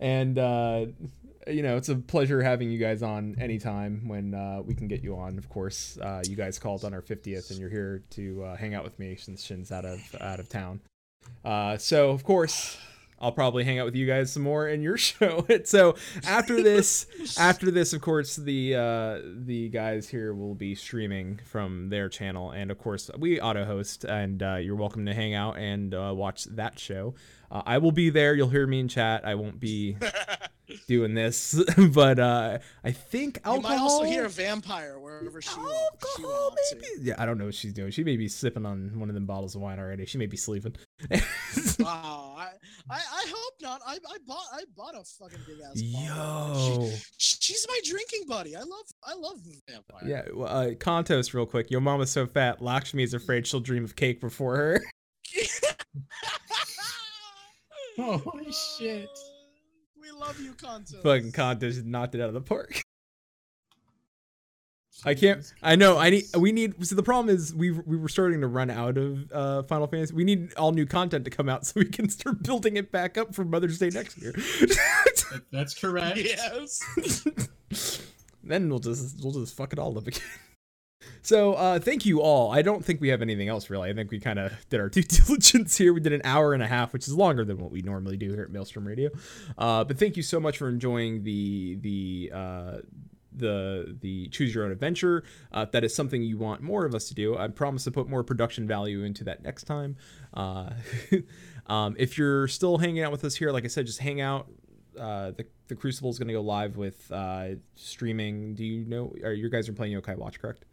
[0.00, 0.86] and uh,
[1.46, 5.02] you know, it's a pleasure having you guys on anytime when uh, we can get
[5.02, 5.38] you on.
[5.38, 8.74] Of course, uh, you guys called on our 50th, and you're here to uh, hang
[8.74, 10.80] out with me since Shin's out of out of town.
[11.44, 12.78] Uh, so of course.
[13.18, 15.46] I'll probably hang out with you guys some more in your show.
[15.64, 15.96] so
[16.26, 17.06] after this,
[17.38, 22.50] after this, of course, the uh, the guys here will be streaming from their channel,
[22.50, 26.12] and of course, we auto host, and uh, you're welcome to hang out and uh,
[26.14, 27.14] watch that show.
[27.50, 28.34] Uh, I will be there.
[28.34, 29.24] You'll hear me in chat.
[29.24, 29.96] I won't be
[30.88, 31.60] doing this,
[31.92, 33.56] but uh, I think alcohol.
[33.56, 36.76] You might also hear a vampire wherever she, she went alcohol, to.
[36.76, 36.86] maybe.
[37.02, 37.90] Yeah, I don't know what she's doing.
[37.90, 40.06] She may be sipping on one of them bottles of wine already.
[40.06, 40.74] She may be sleeping.
[41.78, 42.48] Wow, I,
[42.90, 43.80] I, I hope not.
[43.86, 45.80] I, I bought I bought a fucking big ass.
[45.80, 46.90] Yo.
[47.18, 48.56] She, she's my drinking buddy.
[48.56, 50.02] I love I love vampire.
[50.04, 51.70] Yeah, well, uh, Contos, real quick.
[51.70, 54.82] Your mama's so fat, Lakshmi is afraid she'll dream of cake before her.
[58.20, 59.08] Holy shit.
[60.00, 60.98] We love you, Conto.
[61.02, 62.82] Fucking Contos knocked it out of the park.
[65.04, 65.44] I can't.
[65.62, 65.98] I know.
[65.98, 66.24] I need.
[66.38, 66.86] We need.
[66.86, 70.14] So the problem is we we were starting to run out of uh, Final Fantasy.
[70.14, 73.18] We need all new content to come out so we can start building it back
[73.18, 74.32] up for Mother's Day next year.
[74.32, 76.16] That- That's correct.
[76.18, 76.80] Yes.
[78.42, 80.22] then we'll just we'll just fuck it all up again.
[81.26, 82.52] So uh, thank you all.
[82.52, 83.90] I don't think we have anything else really.
[83.90, 85.92] I think we kind of did our due diligence here.
[85.92, 88.32] We did an hour and a half, which is longer than what we normally do
[88.32, 89.10] here at Maelstrom Radio.
[89.58, 92.76] Uh, but thank you so much for enjoying the the uh,
[93.32, 95.24] the the choose your own adventure.
[95.50, 97.36] Uh, that is something you want more of us to do.
[97.36, 99.96] I promise to put more production value into that next time.
[100.32, 100.70] Uh,
[101.66, 104.46] um, if you're still hanging out with us here, like I said, just hang out.
[104.96, 108.54] Uh, the the Crucible is going to go live with uh, streaming.
[108.54, 109.12] Do you know?
[109.24, 110.64] Are you guys are playing Yokai Watch, correct?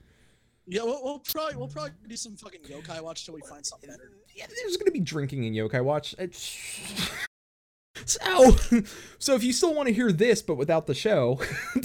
[0.67, 3.89] Yeah, we'll, we'll probably we'll probably do some fucking yokai watch till we find something
[3.89, 4.11] better.
[4.35, 6.15] Yeah, there's to be drinking in Yokai Watch.
[6.17, 7.19] It's-
[8.05, 8.51] So,
[9.17, 11.39] so if you still want to hear this but without the show,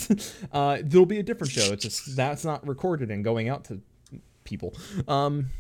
[0.52, 1.72] uh, there'll be a different show.
[1.72, 3.80] It's just that's not recorded and going out to
[4.42, 4.74] people.
[5.06, 5.50] Um,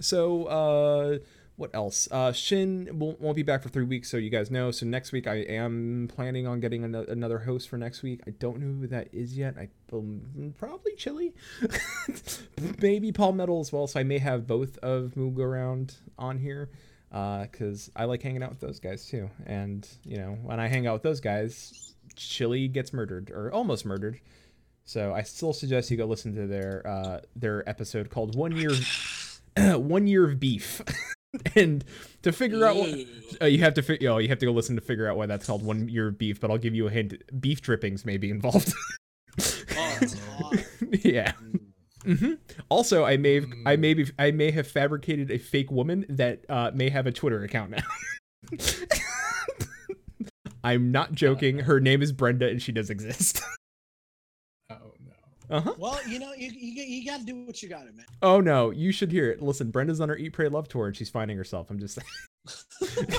[0.00, 1.18] so uh,
[1.58, 2.08] what else?
[2.12, 4.70] Uh, Shin won't, won't be back for three weeks, so you guys know.
[4.70, 8.20] So next week I am planning on getting ano- another host for next week.
[8.28, 9.56] I don't know who that is yet.
[9.58, 11.34] I um, probably Chili,
[12.80, 13.88] maybe Paul Metal as well.
[13.88, 16.70] So I may have both of Move Around on here
[17.10, 19.28] because I like hanging out with those guys too.
[19.44, 23.84] And you know, when I hang out with those guys, Chili gets murdered or almost
[23.84, 24.20] murdered.
[24.84, 28.70] So I still suggest you go listen to their uh, their episode called One Year
[29.76, 30.82] One Year of Beef.
[31.54, 31.84] and
[32.22, 32.90] to figure out what
[33.42, 35.26] uh, you have to fi- oh, you have to go listen to figure out why
[35.26, 36.40] that's called One Year of Beef.
[36.40, 38.72] But I'll give you a hint: beef drippings may be involved.
[39.76, 40.52] Oh,
[41.04, 41.32] yeah.
[42.02, 42.32] hmm
[42.68, 46.44] Also, I may have, I may be, I may have fabricated a fake woman that
[46.48, 48.58] uh, may have a Twitter account now.
[50.64, 51.60] I'm not joking.
[51.60, 53.40] Her name is Brenda, and she does exist.
[55.50, 55.56] Oh no.
[55.56, 55.74] Uh huh.
[55.78, 58.06] Well, you know, you you, you got to do what you got to, man.
[58.22, 59.42] Oh no, you should hear it.
[59.42, 61.70] Listen, Brenda's on her Eat, Pray, Love tour, and she's finding herself.
[61.70, 63.08] I'm just saying.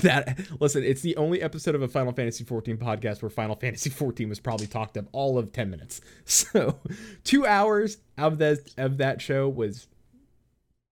[0.00, 3.90] that listen, it's the only episode of a Final Fantasy 14 podcast where Final Fantasy
[3.90, 6.00] 14 was probably talked up all of 10 minutes.
[6.24, 6.80] So,
[7.24, 9.88] 2 hours of that of that show was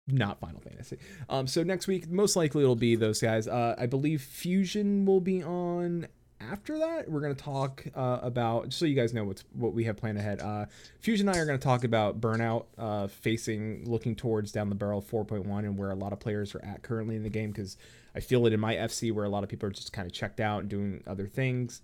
[0.06, 0.98] not Final Fantasy.
[1.28, 3.48] Um so next week most likely it'll be those guys.
[3.48, 6.06] Uh I believe Fusion will be on
[6.52, 9.72] after that we're going to talk uh, about just so you guys know what's what
[9.72, 10.66] we have planned ahead uh,
[11.00, 14.74] fusion and i are going to talk about burnout uh, facing looking towards down the
[14.74, 17.50] barrel of 4.1 and where a lot of players are at currently in the game
[17.50, 17.76] because
[18.14, 20.12] i feel it in my fc where a lot of people are just kind of
[20.12, 21.82] checked out and doing other things.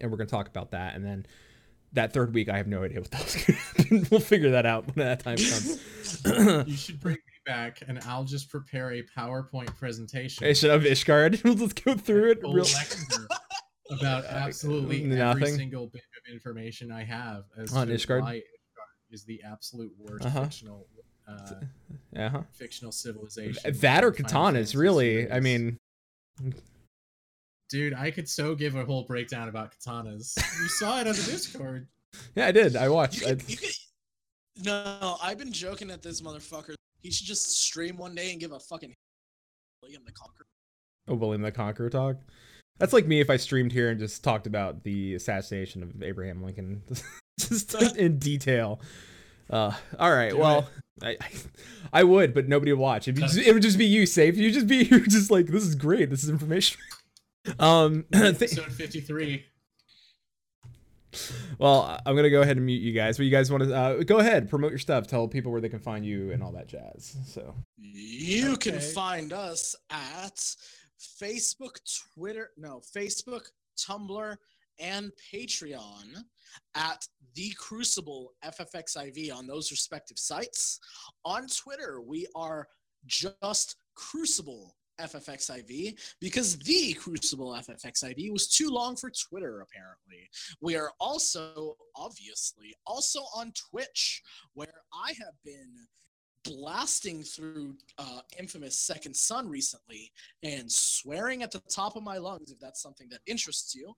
[0.00, 0.94] And we're going to talk about that.
[0.94, 1.26] And then
[1.94, 4.06] that third week i have no idea what that's going to happen.
[4.10, 5.80] We'll figure that out when that time comes.
[6.68, 10.46] You should bring me back, and I'll just prepare a PowerPoint presentation.
[10.46, 11.40] I should have ishgard?
[11.60, 12.64] Let's go through it real
[13.90, 18.42] about absolutely every single bit of information I have as On to Ishgard?
[19.10, 20.44] is the absolute worst Uh-huh.
[20.44, 20.86] fictional
[21.26, 21.54] uh,
[22.16, 23.60] uh-huh fictional civilization.
[23.80, 25.76] that or in the Final katanas really i mean
[27.68, 30.36] dude, I could so give a whole breakdown about katanas.
[30.60, 31.86] You saw it on the Discord.
[32.34, 33.70] yeah i did i watched You I, could, you could,
[34.64, 36.74] no, I've been joking at this motherfucker.
[37.00, 38.92] He should just stream one day and give a fucking
[39.82, 40.46] William the Conqueror.
[41.06, 42.16] a william the conqueror talk
[42.78, 46.42] that's like me if i streamed here and just talked about the assassination of abraham
[46.42, 46.82] lincoln.
[47.40, 48.80] Just in detail.
[49.48, 50.68] Uh all right Do well
[51.02, 51.28] I, I
[51.92, 53.06] i would but nobody would watch.
[53.06, 54.36] It'd be just, it would just be you safe.
[54.36, 56.10] You just be you're just like this is great.
[56.10, 56.80] This is information.
[57.60, 59.44] Um th- Episode 53.
[61.58, 64.02] well i'm gonna go ahead and mute you guys but you guys want to uh,
[64.02, 65.06] go ahead promote your stuff.
[65.06, 67.54] Tell people where they can find you and all that jazz so.
[67.78, 70.40] You can find us at
[70.98, 71.78] Facebook,
[72.14, 73.46] Twitter, no, Facebook,
[73.78, 74.36] Tumblr,
[74.80, 76.24] and Patreon
[76.74, 80.80] at The Crucible FFXIV on those respective sites.
[81.24, 82.68] On Twitter, we are
[83.06, 90.28] just Crucible FFXIV because The Crucible FFXIV was too long for Twitter, apparently.
[90.60, 94.22] We are also, obviously, also on Twitch,
[94.54, 95.86] where I have been
[96.48, 100.10] blasting through uh, infamous Second Son recently
[100.42, 103.94] and swearing at the top of my lungs if that's something that interests you.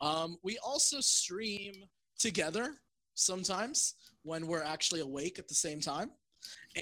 [0.00, 1.74] Um, we also stream
[2.18, 2.74] together
[3.14, 6.10] sometimes when we're actually awake at the same time.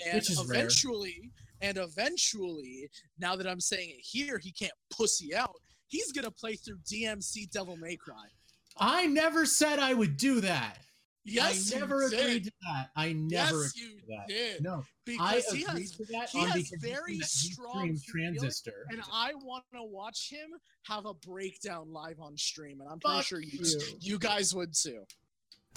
[0.07, 0.59] And Which is rare.
[0.59, 1.31] eventually,
[1.61, 5.55] and eventually, now that I'm saying it here, he can't pussy out.
[5.87, 8.27] He's gonna play through DMC Devil May Cry.
[8.77, 10.79] I never said I would do that.
[11.25, 12.19] Yes, I you never did.
[12.21, 12.91] agreed to that.
[12.97, 14.29] I never Yes, agreed you to that.
[14.29, 14.63] did.
[14.63, 17.97] No, I Because he agreed has to that he on has the very he strong
[17.97, 18.87] streams feelings, Transistor.
[18.91, 20.51] and I want to watch him
[20.89, 23.81] have a breakdown live on stream, and I'm pretty Fuck sure you you.
[24.01, 25.05] you guys would too.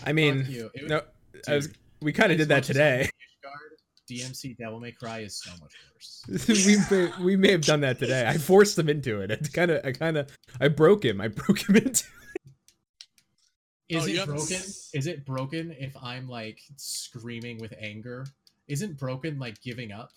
[0.04, 0.72] i mean you.
[0.74, 1.02] It was- no
[1.48, 1.70] I was,
[2.02, 3.10] we kind of did that today
[4.10, 6.48] DMC Devil May Cry is so much worse.
[6.66, 8.26] we may, we may have done that today.
[8.28, 9.32] I forced him into it.
[9.32, 10.30] I kind of I kind of
[10.62, 11.20] I broke him.
[11.20, 12.04] I broke him into.
[13.90, 14.56] Is Oh, it haven't broken?
[14.94, 18.26] Is it broken if I'm like screaming with anger?
[18.68, 20.10] Isn't broken like giving up?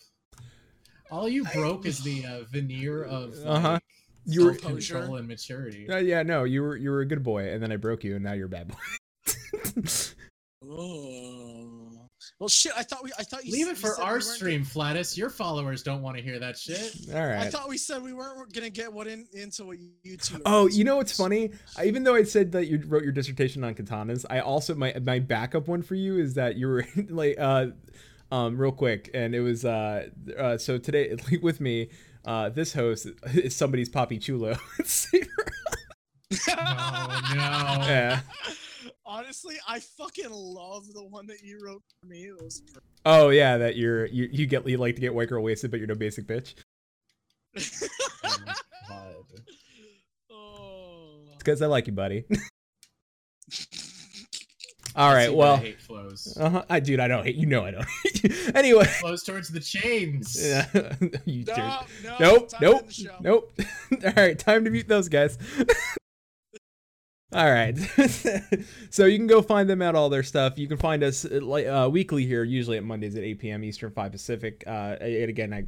[1.11, 3.79] All you broke is the uh, veneer of like, Uh-huh.
[4.25, 5.89] You were- self-control and maturity.
[5.89, 8.15] Uh, yeah, no, you were you were a good boy, and then I broke you,
[8.15, 9.83] and now you're a bad boy.
[10.61, 12.08] Oh.
[12.39, 12.71] Well, shit.
[12.77, 13.11] I thought we.
[13.19, 13.51] I thought you.
[13.51, 15.17] Leave s- it for said we our weren't stream, Flatus.
[15.17, 16.95] Your followers don't want to hear that shit.
[17.13, 17.35] All right.
[17.39, 20.41] I thought we said we weren't gonna get what in, into what you two.
[20.45, 21.51] Oh, you know what's funny?
[21.77, 24.95] I, even though I said that you wrote your dissertation on katanas, I also my
[25.03, 27.67] my backup one for you is that you were like uh
[28.31, 30.07] um real quick, and it was uh,
[30.37, 31.89] uh so today like, with me.
[32.25, 34.55] Uh, this host is somebody's Poppy Chulo.
[36.31, 37.85] Oh no.
[37.87, 38.19] yeah.
[39.09, 42.25] Honestly, I fucking love the one that you wrote for me.
[42.25, 42.61] It was.
[43.07, 45.79] Oh yeah, that you're you, you get you like to get white girl wasted, but
[45.79, 46.53] you're no basic bitch.
[48.23, 48.53] Oh my
[48.87, 49.15] God.
[50.31, 51.21] oh.
[51.39, 52.25] because I like you, buddy.
[54.95, 56.37] All See right, where well, the hate flows.
[56.39, 56.65] uh-huh.
[56.69, 57.47] I dude, I don't hate you.
[57.47, 57.85] Know I don't.
[58.03, 58.29] Hate you.
[58.55, 60.37] Anyway, flows towards the chains.
[60.39, 60.67] yeah,
[61.25, 63.51] you No, no, Nope, nope, the nope.
[64.03, 65.37] All right, time to mute those guys.
[67.31, 67.77] All right,
[68.89, 70.57] so you can go find them at all their stuff.
[70.57, 73.63] You can find us uh, uh, weekly here, usually at Mondays at 8 p.m.
[73.63, 74.63] Eastern, 5 Pacific.
[74.65, 75.65] Uh, and again, I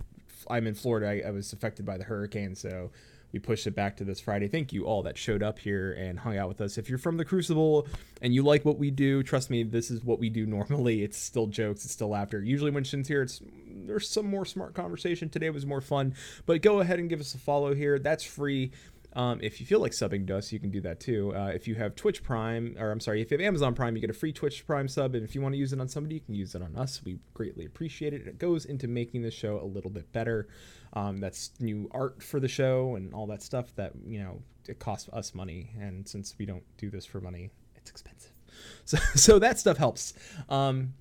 [0.50, 1.08] I'm in Florida.
[1.08, 2.90] I, I was affected by the hurricane, so
[3.32, 4.48] we pushed it back to this Friday.
[4.48, 6.78] Thank you all that showed up here and hung out with us.
[6.78, 7.88] If you're from the Crucible
[8.22, 11.04] and you like what we do, trust me, this is what we do normally.
[11.04, 12.42] It's still jokes, it's still laughter.
[12.42, 13.42] Usually when Shin's here, it's
[13.84, 15.30] there's some more smart conversation.
[15.30, 16.14] Today was more fun,
[16.46, 17.98] but go ahead and give us a follow here.
[18.00, 18.72] That's free.
[19.14, 21.36] Um, if you feel like subbing to us, you can do that too.
[21.36, 24.02] Uh, if you have Twitch Prime, or I'm sorry, if you have Amazon Prime, you
[24.02, 25.16] get a free Twitch Prime sub.
[25.16, 27.02] And if you want to use it on somebody, you can use it on us.
[27.04, 28.26] We greatly appreciate it.
[28.28, 30.48] It goes into making the show a little bit better.
[30.94, 34.80] Um, that's new art for the show and all that stuff that, you know, it
[34.80, 35.72] costs us money.
[35.80, 38.32] And since we don't do this for money, it's expensive.
[38.86, 40.14] So, so that stuff helps.
[40.50, 40.94] Um,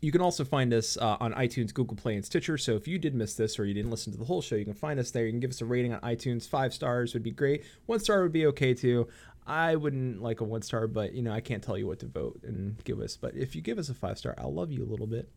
[0.00, 2.56] you can also find us uh, on iTunes, Google Play, and Stitcher.
[2.56, 4.64] So if you did miss this or you didn't listen to the whole show, you
[4.64, 5.24] can find us there.
[5.24, 6.48] You can give us a rating on iTunes.
[6.48, 7.64] Five stars would be great.
[7.86, 9.08] One star would be okay too.
[9.48, 12.06] I wouldn't like a one star, but you know I can't tell you what to
[12.06, 13.16] vote and give us.
[13.16, 15.30] But if you give us a five star, I'll love you a little bit.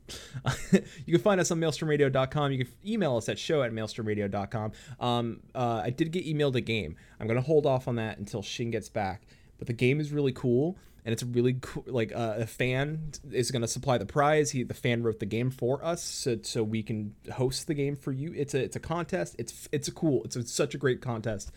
[1.05, 2.51] you can find us on maelstromradio.com.
[2.51, 4.73] You can email us at show at maelstromradio.com.
[4.99, 6.97] Um, uh, I did get emailed a game.
[7.19, 9.23] I'm gonna hold off on that until Shin gets back.
[9.61, 10.75] But the game is really cool
[11.05, 11.83] and it's really cool.
[11.85, 14.49] Like uh, a fan is going to supply the prize.
[14.49, 17.95] He, the fan wrote the game for us, so, so we can host the game
[17.95, 18.33] for you.
[18.35, 19.35] It's a it's a contest.
[19.37, 20.23] It's it's a cool.
[20.23, 21.51] It's, a, it's such a great contest.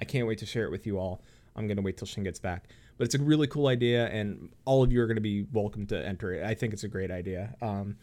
[0.00, 1.20] I can't wait to share it with you all.
[1.56, 4.84] I'm gonna wait till Shin gets back, but it's a really cool idea, and all
[4.84, 6.44] of you are gonna be welcome to enter it.
[6.44, 7.56] I think it's a great idea.
[7.60, 7.96] Um,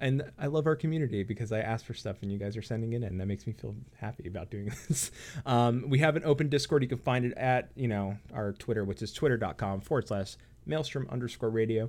[0.00, 2.92] and I love our community because I ask for stuff and you guys are sending
[2.92, 3.18] it in.
[3.18, 5.10] That makes me feel happy about doing this.
[5.46, 6.82] Um, we have an open Discord.
[6.82, 11.08] You can find it at you know our Twitter, which is twitter.com forward slash maelstrom
[11.10, 11.88] underscore radio.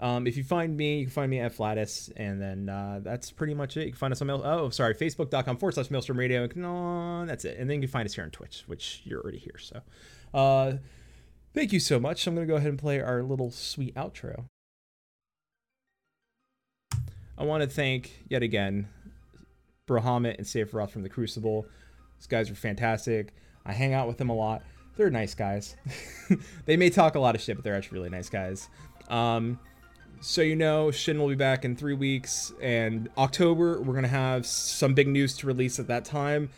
[0.00, 3.30] Um, if you find me, you can find me at Flatus, and then uh, that's
[3.30, 3.84] pretty much it.
[3.86, 4.28] You can find us on.
[4.30, 6.48] Oh, sorry, Facebook.com forward slash Maelstrom Radio.
[7.26, 7.56] That's it.
[7.58, 9.58] And then you can find us here on Twitch, which you're already here.
[9.58, 9.80] So,
[10.34, 10.72] uh,
[11.54, 12.26] thank you so much.
[12.26, 14.46] I'm gonna go ahead and play our little sweet outro.
[17.42, 18.88] I want to thank yet again
[19.88, 21.66] Brohamit and Sephiroth from the Crucible.
[22.16, 23.34] These guys are fantastic.
[23.66, 24.62] I hang out with them a lot.
[24.96, 25.74] They're nice guys.
[26.66, 28.68] they may talk a lot of shit, but they're actually really nice guys.
[29.08, 29.58] Um,
[30.20, 34.46] so you know, Shin will be back in three weeks, and October we're gonna have
[34.46, 36.48] some big news to release at that time.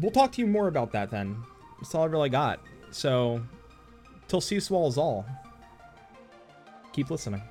[0.00, 1.42] We'll talk to you more about that then.
[1.80, 2.60] That's all I really got.
[2.92, 3.42] So,
[4.28, 5.26] till sea swallows all.
[6.92, 7.42] Keep listening.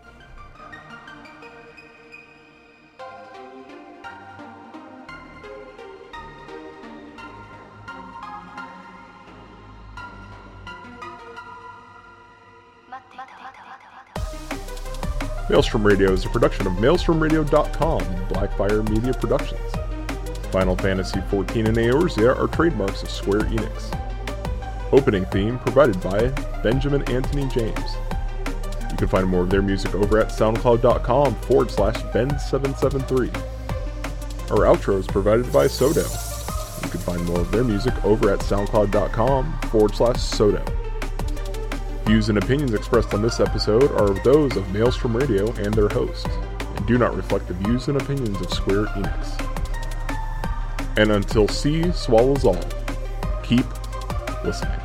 [15.56, 19.72] Maelstrom Radio is a production of MaelstromRadio.com, Blackfire Media Productions.
[20.52, 23.98] Final Fantasy XIV and Eorzea are trademarks of Square Enix.
[24.92, 26.28] Opening theme provided by
[26.62, 27.96] Benjamin Anthony James.
[28.92, 33.34] You can find more of their music over at soundcloud.com forward slash Ben773.
[34.52, 36.04] Our outro is provided by Sodo.
[36.84, 40.85] You can find more of their music over at soundcloud.com forward slash Sodo.
[42.06, 46.30] Views and opinions expressed on this episode are those of Maelstrom Radio and their hosts,
[46.60, 49.42] and do not reflect the views and opinions of Square Enix.
[50.98, 52.64] And until sea swallows all,
[53.42, 53.66] keep
[54.44, 54.85] listening.